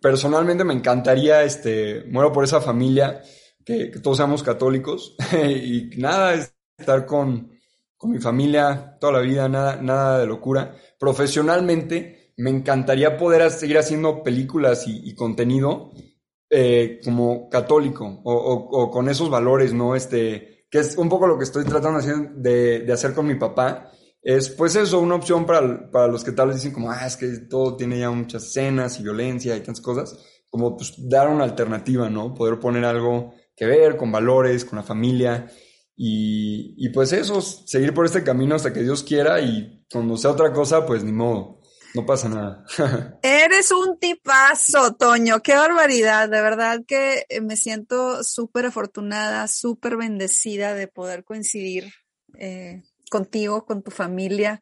Personalmente 0.00 0.64
me 0.64 0.74
encantaría, 0.74 1.42
este, 1.42 2.04
muero 2.04 2.32
por 2.32 2.44
esa 2.44 2.60
familia, 2.60 3.22
que, 3.64 3.86
todos 4.02 4.18
seamos 4.18 4.42
católicos 4.42 5.16
y 5.32 5.90
nada, 5.96 6.34
es 6.34 6.54
estar 6.78 7.04
con, 7.04 7.50
con 7.96 8.10
mi 8.10 8.18
familia 8.18 8.96
toda 9.00 9.14
la 9.14 9.20
vida, 9.20 9.48
nada, 9.48 9.76
nada 9.82 10.20
de 10.20 10.26
locura. 10.26 10.76
Profesionalmente, 10.98 12.32
me 12.36 12.50
encantaría 12.50 13.16
poder 13.16 13.50
seguir 13.50 13.78
haciendo 13.78 14.22
películas 14.22 14.84
y, 14.86 15.14
contenido 15.14 15.92
eh, 16.50 17.00
como 17.02 17.48
católico 17.48 18.20
o, 18.24 18.90
con 18.90 19.08
esos 19.08 19.30
valores, 19.30 19.72
¿no? 19.72 19.96
Este, 19.96 20.66
que 20.70 20.78
es 20.78 20.96
un 20.96 21.08
poco 21.08 21.26
lo 21.26 21.38
que 21.38 21.44
estoy 21.44 21.64
tratando 21.64 22.00
de, 22.34 22.80
de 22.80 22.92
hacer 22.92 23.14
con 23.14 23.26
mi 23.26 23.36
papá. 23.36 23.90
Es 24.28 24.50
pues 24.50 24.74
eso, 24.74 24.98
una 24.98 25.14
opción 25.14 25.46
para, 25.46 25.88
para, 25.88 26.08
los 26.08 26.24
que 26.24 26.32
tal 26.32 26.48
vez 26.48 26.56
dicen 26.56 26.72
como, 26.72 26.90
ah, 26.90 27.06
es 27.06 27.16
que 27.16 27.28
todo 27.48 27.76
tiene 27.76 28.00
ya 28.00 28.10
muchas 28.10 28.42
escenas 28.42 28.98
y 28.98 29.04
violencia 29.04 29.54
y 29.54 29.60
tantas 29.60 29.80
cosas, 29.80 30.18
como 30.50 30.76
pues 30.76 30.94
dar 30.98 31.28
una 31.28 31.44
alternativa, 31.44 32.10
¿no? 32.10 32.34
Poder 32.34 32.58
poner 32.58 32.84
algo 32.84 33.34
que 33.54 33.66
ver 33.66 33.96
con 33.96 34.10
valores, 34.10 34.64
con 34.64 34.78
la 34.78 34.82
familia 34.82 35.46
y, 35.94 36.74
y 36.76 36.88
pues 36.88 37.12
eso, 37.12 37.40
seguir 37.40 37.94
por 37.94 38.04
este 38.04 38.24
camino 38.24 38.56
hasta 38.56 38.72
que 38.72 38.82
Dios 38.82 39.04
quiera 39.04 39.40
y 39.40 39.86
cuando 39.92 40.16
sea 40.16 40.32
otra 40.32 40.52
cosa, 40.52 40.84
pues 40.84 41.04
ni 41.04 41.12
modo. 41.12 41.60
No 41.94 42.04
pasa 42.04 42.28
nada. 42.28 42.64
Eres 43.22 43.70
un 43.70 43.96
tipazo, 43.96 44.96
Toño. 44.96 45.40
Qué 45.40 45.54
barbaridad. 45.54 46.28
De 46.28 46.42
verdad 46.42 46.80
que 46.84 47.26
eh, 47.28 47.40
me 47.40 47.56
siento 47.56 48.24
súper 48.24 48.66
afortunada, 48.66 49.46
súper 49.46 49.96
bendecida 49.96 50.74
de 50.74 50.88
poder 50.88 51.22
coincidir 51.22 51.92
eh, 52.40 52.82
contigo, 53.10 53.64
con 53.64 53.82
tu 53.82 53.90
familia. 53.90 54.60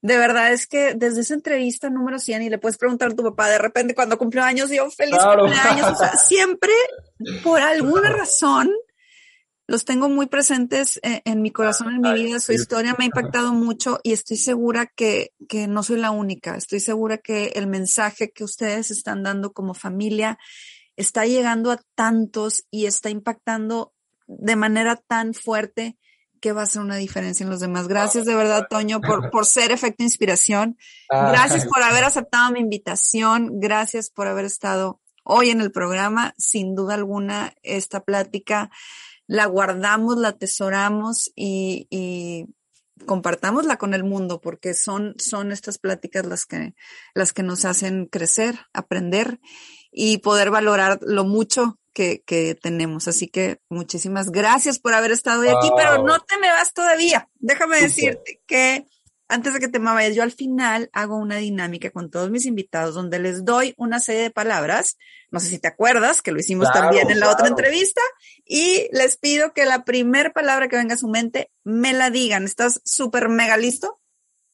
De 0.00 0.16
verdad 0.16 0.52
es 0.52 0.66
que 0.66 0.94
desde 0.94 1.22
esa 1.22 1.34
entrevista 1.34 1.90
número 1.90 2.18
100 2.18 2.42
y 2.42 2.50
le 2.50 2.58
puedes 2.58 2.78
preguntar 2.78 3.10
a 3.10 3.14
tu 3.14 3.24
papá 3.24 3.48
de 3.48 3.58
repente 3.58 3.94
cuando 3.94 4.16
cumplió 4.16 4.44
años, 4.44 4.70
yo 4.70 4.90
feliz 4.90 5.18
cumpleaños. 5.18 5.92
O 5.92 5.96
sea, 5.96 6.12
siempre, 6.14 6.72
por 7.42 7.60
alguna 7.60 8.10
razón, 8.16 8.70
los 9.66 9.84
tengo 9.84 10.08
muy 10.08 10.26
presentes 10.26 10.98
eh, 11.02 11.20
en, 11.24 11.42
mi 11.42 11.50
corazón, 11.50 11.94
en 11.94 12.00
mi 12.00 12.12
vida. 12.14 12.38
Su 12.38 12.52
historia 12.52 12.94
me 12.96 13.04
ha 13.04 13.06
impactado 13.06 13.52
mucho 13.52 13.98
y 14.02 14.12
estoy 14.12 14.36
segura 14.36 14.86
que, 14.86 15.32
que 15.48 15.66
no 15.66 15.82
soy 15.82 15.98
la 15.98 16.12
única. 16.12 16.56
Estoy 16.56 16.80
segura 16.80 17.18
que 17.18 17.48
el 17.56 17.66
mensaje 17.66 18.30
que 18.30 18.44
ustedes 18.44 18.90
están 18.90 19.24
dando 19.24 19.52
como 19.52 19.74
familia 19.74 20.38
está 20.96 21.26
llegando 21.26 21.70
a 21.70 21.80
tantos 21.94 22.64
y 22.70 22.86
está 22.86 23.10
impactando 23.10 23.92
de 24.26 24.56
manera 24.56 24.96
tan 24.96 25.34
fuerte 25.34 25.96
que 26.40 26.52
va 26.52 26.62
a 26.62 26.64
hacer 26.64 26.82
una 26.82 26.96
diferencia 26.96 27.44
en 27.44 27.50
los 27.50 27.60
demás. 27.60 27.88
Gracias 27.88 28.24
de 28.24 28.34
verdad, 28.34 28.66
Toño, 28.68 29.00
por, 29.00 29.30
por 29.30 29.46
ser 29.46 29.72
efecto 29.72 30.02
inspiración. 30.02 30.76
Ah. 31.10 31.30
Gracias 31.30 31.66
por 31.66 31.82
haber 31.82 32.04
aceptado 32.04 32.52
mi 32.52 32.60
invitación. 32.60 33.60
Gracias 33.60 34.10
por 34.10 34.26
haber 34.26 34.44
estado 34.44 35.00
hoy 35.24 35.50
en 35.50 35.60
el 35.60 35.72
programa. 35.72 36.34
Sin 36.38 36.74
duda 36.74 36.94
alguna, 36.94 37.54
esta 37.62 38.04
plática 38.04 38.70
la 39.26 39.46
guardamos, 39.46 40.16
la 40.16 40.28
atesoramos 40.28 41.30
y, 41.36 41.86
y 41.90 42.46
compartámosla 43.06 43.76
con 43.76 43.94
el 43.94 44.04
mundo, 44.04 44.40
porque 44.40 44.74
son, 44.74 45.14
son 45.18 45.52
estas 45.52 45.78
pláticas 45.78 46.26
las 46.26 46.46
que, 46.46 46.74
las 47.14 47.32
que 47.32 47.42
nos 47.42 47.64
hacen 47.64 48.06
crecer, 48.06 48.58
aprender 48.72 49.38
y 49.92 50.18
poder 50.18 50.50
valorar 50.50 50.98
lo 51.02 51.24
mucho 51.24 51.78
que, 51.98 52.22
que 52.24 52.54
tenemos. 52.54 53.08
Así 53.08 53.26
que 53.26 53.60
muchísimas 53.68 54.30
gracias 54.30 54.78
por 54.78 54.94
haber 54.94 55.10
estado 55.10 55.40
hoy 55.40 55.48
aquí, 55.48 55.68
pero 55.76 56.04
no 56.04 56.20
te 56.20 56.38
me 56.38 56.46
vas 56.46 56.72
todavía. 56.72 57.28
Déjame 57.40 57.80
decirte 57.80 58.40
que 58.46 58.86
antes 59.26 59.52
de 59.52 59.58
que 59.58 59.66
te 59.66 59.80
me 59.80 59.92
vayas, 59.92 60.14
yo 60.14 60.22
al 60.22 60.30
final 60.30 60.90
hago 60.92 61.16
una 61.16 61.38
dinámica 61.38 61.90
con 61.90 62.08
todos 62.08 62.30
mis 62.30 62.46
invitados 62.46 62.94
donde 62.94 63.18
les 63.18 63.44
doy 63.44 63.74
una 63.76 63.98
serie 63.98 64.22
de 64.22 64.30
palabras. 64.30 64.96
No 65.32 65.40
sé 65.40 65.48
si 65.48 65.58
te 65.58 65.66
acuerdas 65.66 66.22
que 66.22 66.30
lo 66.30 66.38
hicimos 66.38 66.70
también 66.72 67.10
en 67.10 67.18
la 67.18 67.32
otra 67.32 67.48
entrevista 67.48 68.00
y 68.44 68.88
les 68.92 69.16
pido 69.16 69.52
que 69.52 69.64
la 69.64 69.84
primer 69.84 70.32
palabra 70.32 70.68
que 70.68 70.76
venga 70.76 70.94
a 70.94 70.98
su 70.98 71.08
mente 71.08 71.50
me 71.64 71.92
la 71.94 72.10
digan. 72.10 72.44
¿Estás 72.44 72.80
súper 72.84 73.28
mega 73.28 73.56
listo? 73.56 74.00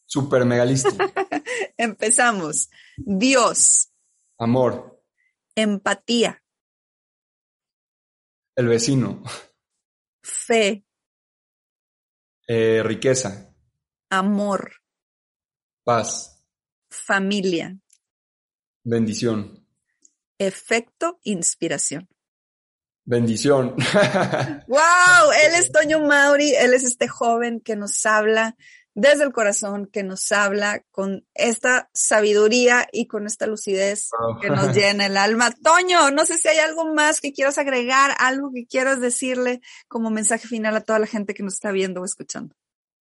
Súper 0.07 0.47
mega 0.47 0.65
listo. 0.65 0.89
Empezamos. 1.77 2.71
Dios. 2.97 3.93
Amor. 4.39 4.99
Empatía. 5.55 6.43
El 8.57 8.69
vecino. 8.69 9.23
Fe. 10.23 10.85
Eh, 12.47 12.83
riqueza. 12.85 13.53
Amor. 14.11 14.73
Paz. 15.83 16.41
Familia. 16.89 17.77
Bendición. 18.85 19.67
Efecto, 20.39 21.19
inspiración. 21.25 22.09
Bendición. 23.05 23.75
¡Wow! 24.69 25.33
Él 25.47 25.55
es 25.57 25.73
Toño 25.73 26.01
Mauri, 26.01 26.55
él 26.55 26.75
es 26.75 26.85
este 26.85 27.09
joven 27.09 27.61
que 27.61 27.77
nos 27.77 28.07
habla 28.07 28.57
desde 28.95 29.25
el 29.25 29.33
corazón, 29.33 29.87
que 29.87 30.03
nos 30.03 30.31
habla 30.33 30.85
con 30.91 31.27
esta 31.35 31.91
sabiduría 31.93 32.87
y 32.93 33.07
con 33.07 33.27
esta 33.27 33.47
lucidez 33.47 34.11
que 34.41 34.51
nos 34.51 34.75
llena 34.75 35.07
el 35.07 35.17
alma. 35.17 35.51
Toño, 35.51 36.11
no 36.11 36.25
sé 36.25 36.39
si 36.39 36.49
hay 36.49 36.59
algo 36.59 36.95
más 36.95 37.21
que 37.21 37.33
quieras 37.33 37.59
agregar, 37.59 38.15
algo 38.19 38.51
que 38.53 38.67
quieras 38.67 39.01
decirle 39.01 39.61
como 39.89 40.11
mensaje 40.11 40.47
final 40.47 40.77
a 40.77 40.83
toda 40.83 40.99
la 40.99 41.07
gente 41.07 41.35
que 41.35 41.43
nos 41.43 41.55
está 41.55 41.73
viendo 41.73 42.01
o 42.01 42.05
escuchando. 42.05 42.55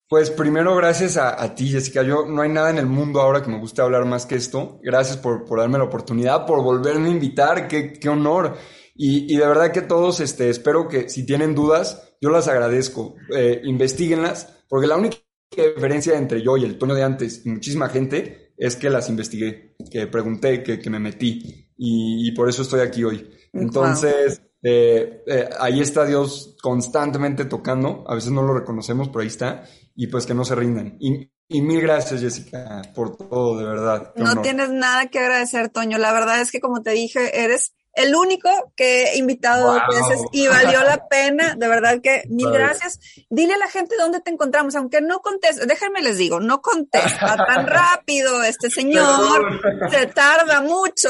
Pues 0.10 0.30
primero, 0.30 0.76
gracias 0.76 1.18
a, 1.18 1.56
ti, 1.56 1.70
Jessica. 1.70 2.04
Yo 2.04 2.26
no 2.28 2.41
hay 2.41 2.50
nada 2.50 2.70
en 2.70 2.78
el 2.78 2.86
mundo 2.86 3.20
ahora 3.20 3.41
que 3.41 3.50
me 3.50 3.60
guste 3.60 3.82
hablar 3.82 4.06
más 4.06 4.26
que 4.26 4.36
esto. 4.36 4.80
Gracias 4.84 5.18
por, 5.18 5.46
por 5.46 5.60
darme 5.60 5.80
la 5.80 5.86
oportunidad, 5.86 6.46
por 6.46 6.62
volverme 6.62 7.08
a 7.08 7.12
invitar. 7.12 7.68
Qué, 7.68 7.94
qué 7.94 8.10
honor. 8.10 8.56
Y, 8.94 9.34
y, 9.34 9.38
de 9.38 9.48
verdad 9.48 9.72
que 9.72 9.82
todos, 9.82 10.20
este, 10.20 10.52
espero 10.52 10.88
que 10.88 11.10
si 11.10 11.26
tienen 11.26 11.56
dudas, 11.56 12.16
yo 12.22 12.30
las 12.30 12.48
agradezco. 12.48 13.16
Eh, 13.36 13.62
investiguenlas, 13.64 14.66
porque 14.70 14.86
la 14.86 14.98
única 14.98 15.18
diferencia 15.62 16.18
entre 16.18 16.41
yo 16.41 16.58
y 16.58 16.64
el 16.64 16.78
Toño 16.78 16.95
de 16.95 17.04
antes 17.04 17.45
y 17.45 17.49
muchísima 17.49 17.89
gente 17.89 18.54
es 18.58 18.76
que 18.76 18.89
las 18.89 19.10
investigué, 19.10 19.76
que 19.91 20.08
pregunté, 20.08 20.64
que, 20.64 20.80
que 20.80 20.89
me 20.89 20.99
metí. 20.99 21.70
Y, 21.78 22.28
y, 22.28 22.32
por 22.32 22.49
eso 22.49 22.62
estoy 22.62 22.82
aquí 22.82 23.04
hoy. 23.04 23.30
Entonces, 23.51 24.41
eh, 24.62 25.24
eh, 25.28 25.49
ahí 25.60 25.82
está 25.82 26.06
Dios 26.06 26.56
constantemente 26.62 27.45
tocando. 27.45 28.04
A 28.08 28.16
veces 28.16 28.32
no 28.32 28.41
lo 28.41 28.54
reconocemos, 28.54 29.10
pero 29.10 29.22
ahí 29.22 29.28
está 29.28 29.66
y 29.95 30.08
pues 30.08 30.26
que 30.26 30.34
no 30.34 30.45
se 30.45 30.56
rindan. 30.56 30.97
Y, 30.99 31.30
mil 31.62 31.82
gracias, 31.82 32.22
Jessica, 32.22 32.82
por 32.95 33.16
todo, 33.16 33.60
de 33.60 33.66
verdad. 33.66 34.14
No 34.16 34.41
tienes 34.41 34.72
nada 34.72 35.08
que 35.08 35.20
agradecer, 35.20 35.70
Toño. 35.70 35.97
La 35.97 36.14
verdad 36.14 36.41
es 36.41 36.51
que, 36.51 36.60
como 36.60 36.82
te 36.82 36.91
dije, 36.91 37.43
eres 37.43 37.76
el 37.94 38.16
único 38.16 38.50
que 38.76 39.12
he 39.12 39.18
invitado 39.18 39.74
dos 39.74 39.82
veces 39.88 40.26
y 40.32 40.48
valió 40.48 40.82
la 40.84 41.08
pena, 41.08 41.56
de 41.56 41.68
verdad 41.68 42.02
que 42.02 42.24
mil 42.28 42.52
gracias. 42.52 43.00
Dile 43.30 43.54
a 43.54 43.58
la 43.58 43.70
gente 43.70 43.96
dónde 43.98 44.20
te 44.20 44.32
encontramos, 44.32 44.76
aunque 44.76 45.02
no 45.02 45.22
conteste, 45.22 45.66
déjenme 45.66 46.02
les 46.02 46.18
digo, 46.18 46.39
no 46.39 46.62
contesta 46.62 47.38
tan 47.38 47.68
rápido 47.68 48.44
este 48.44 48.70
señor, 48.70 49.62
se 49.91 50.08
tarda 50.08 50.62
mucho, 50.62 51.10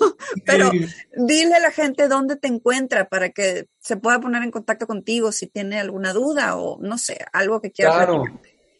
pero 0.44 0.70
dile 1.16 1.54
a 1.54 1.60
la 1.60 1.70
gente 1.70 2.08
dónde 2.08 2.36
te 2.36 2.48
encuentra 2.48 3.08
para 3.08 3.30
que 3.30 3.68
se 3.78 3.96
pueda 3.96 4.18
poner 4.18 4.42
en 4.42 4.50
contacto 4.50 4.86
contigo 4.86 5.30
si 5.30 5.46
tiene 5.46 5.78
alguna 5.78 6.12
duda 6.12 6.56
o 6.56 6.78
no 6.80 6.98
sé, 6.98 7.24
algo 7.32 7.60
que 7.60 7.70
quiera. 7.70 7.92
Claro. 7.92 8.24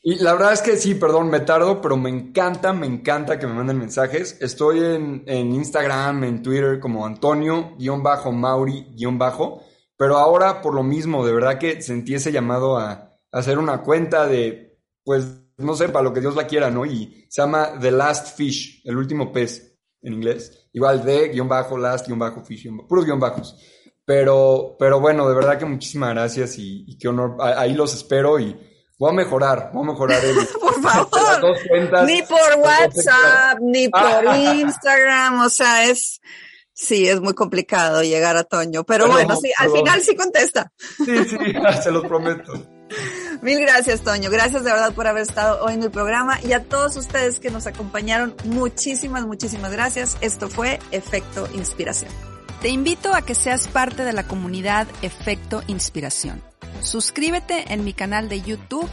Y 0.06 0.16
la 0.16 0.34
verdad 0.34 0.52
es 0.52 0.60
que 0.60 0.76
sí, 0.76 0.94
perdón, 0.94 1.30
me 1.30 1.40
tardo, 1.40 1.80
pero 1.80 1.96
me 1.96 2.10
encanta, 2.10 2.74
me 2.74 2.86
encanta 2.86 3.38
que 3.38 3.46
me 3.46 3.54
manden 3.54 3.78
mensajes. 3.78 4.36
Estoy 4.38 4.80
en, 4.80 5.24
Instagram, 5.26 6.24
en 6.24 6.42
Twitter 6.42 6.78
como 6.78 7.06
Antonio-Mauri- 7.06 8.94
pero 9.96 10.18
ahora 10.18 10.60
por 10.60 10.74
lo 10.74 10.82
mismo, 10.82 11.24
de 11.24 11.32
verdad 11.32 11.56
que 11.56 11.80
sentí 11.80 12.14
ese 12.14 12.32
llamado 12.32 12.76
a, 12.76 13.16
hacer 13.32 13.58
una 13.58 13.80
cuenta 13.80 14.26
de, 14.26 14.78
pues, 15.02 15.40
no 15.56 15.74
sé, 15.74 15.88
para 15.88 16.04
lo 16.04 16.12
que 16.12 16.20
Dios 16.20 16.36
la 16.36 16.46
quiera, 16.46 16.70
¿no? 16.70 16.84
Y 16.84 17.24
se 17.30 17.40
llama 17.40 17.78
The 17.80 17.90
Last 17.90 18.36
Fish, 18.36 18.82
el 18.84 18.98
último 18.98 19.32
pez 19.32 19.78
en 20.02 20.12
inglés. 20.12 20.68
Igual 20.74 21.02
de 21.02 21.30
guion 21.30 21.48
bajo, 21.48 21.78
last, 21.78 22.06
guion 22.06 22.18
bajo, 22.18 22.44
fish, 22.44 22.68
puros 22.86 23.06
guion 23.06 23.20
bajos. 23.20 23.56
Pero, 24.04 24.76
pero 24.78 25.00
bueno, 25.00 25.26
de 25.26 25.34
verdad 25.34 25.58
que 25.58 25.64
muchísimas 25.64 26.10
gracias 26.10 26.58
y, 26.58 26.84
y 26.86 26.98
qué 26.98 27.08
honor. 27.08 27.38
Ahí 27.40 27.72
los 27.72 27.94
espero 27.94 28.38
y 28.38 28.54
Voy 28.98 29.10
a 29.10 29.12
mejorar, 29.12 29.70
voy 29.72 29.88
a 29.88 29.92
mejorar 29.92 30.24
el, 30.24 30.36
por 30.60 30.82
favor. 30.82 32.06
ni 32.06 32.22
por 32.22 32.58
WhatsApp, 32.58 33.58
ni 33.60 33.88
por 33.90 34.36
Instagram, 34.36 35.40
o 35.40 35.48
sea, 35.48 35.84
es, 35.84 36.20
sí, 36.72 37.08
es 37.08 37.20
muy 37.20 37.34
complicado 37.34 38.02
llegar 38.02 38.36
a 38.36 38.44
Toño, 38.44 38.84
pero, 38.84 39.08
bueno, 39.08 39.36
sí, 39.36 39.52
al 39.58 39.70
final 39.70 40.00
sí 40.00 40.14
contesta. 40.14 40.72
Sí, 40.78 41.24
sí, 41.24 41.36
se 41.82 41.90
los 41.90 42.04
prometo. 42.06 42.52
Mil 43.42 43.60
gracias, 43.60 44.02
Toño. 44.02 44.30
Gracias 44.30 44.62
de 44.62 44.70
verdad 44.70 44.92
por 44.92 45.06
haber 45.06 45.22
estado 45.22 45.64
hoy 45.64 45.74
en 45.74 45.82
el 45.82 45.90
programa 45.90 46.38
y 46.42 46.52
a 46.52 46.62
todos 46.62 46.96
ustedes 46.96 47.40
que 47.40 47.50
nos 47.50 47.66
acompañaron, 47.66 48.34
muchísimas, 48.44 49.26
muchísimas 49.26 49.72
gracias. 49.72 50.16
Esto 50.20 50.48
fue 50.48 50.78
Efecto 50.92 51.48
Inspiración. 51.54 52.33
Te 52.64 52.70
invito 52.70 53.14
a 53.14 53.20
que 53.20 53.34
seas 53.34 53.68
parte 53.68 54.04
de 54.04 54.14
la 54.14 54.26
comunidad 54.26 54.88
Efecto 55.02 55.62
Inspiración. 55.66 56.42
Suscríbete 56.80 57.74
en 57.74 57.84
mi 57.84 57.92
canal 57.92 58.30
de 58.30 58.40
YouTube 58.40 58.88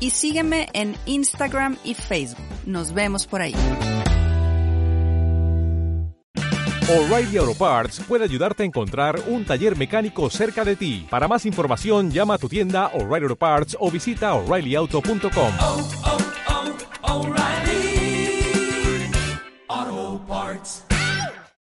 y 0.00 0.10
sígueme 0.10 0.68
en 0.72 0.96
Instagram 1.06 1.76
y 1.84 1.94
Facebook. 1.94 2.44
Nos 2.66 2.92
vemos 2.92 3.28
por 3.28 3.40
ahí. 3.40 3.54
O'Reilly 6.90 7.36
Auto 7.36 7.54
Parts 7.54 8.00
puede 8.08 8.24
ayudarte 8.24 8.64
a 8.64 8.66
encontrar 8.66 9.20
un 9.28 9.44
taller 9.44 9.76
mecánico 9.76 10.28
cerca 10.28 10.64
de 10.64 10.74
ti. 10.74 11.06
Para 11.08 11.28
más 11.28 11.46
información, 11.46 12.10
llama 12.10 12.34
a 12.34 12.38
tu 12.38 12.48
tienda 12.48 12.88
O'Reilly 12.88 13.26
Auto 13.26 13.36
Parts 13.36 13.76
o 13.78 13.88
visita 13.88 14.34
oreillyauto.com. 14.34 15.52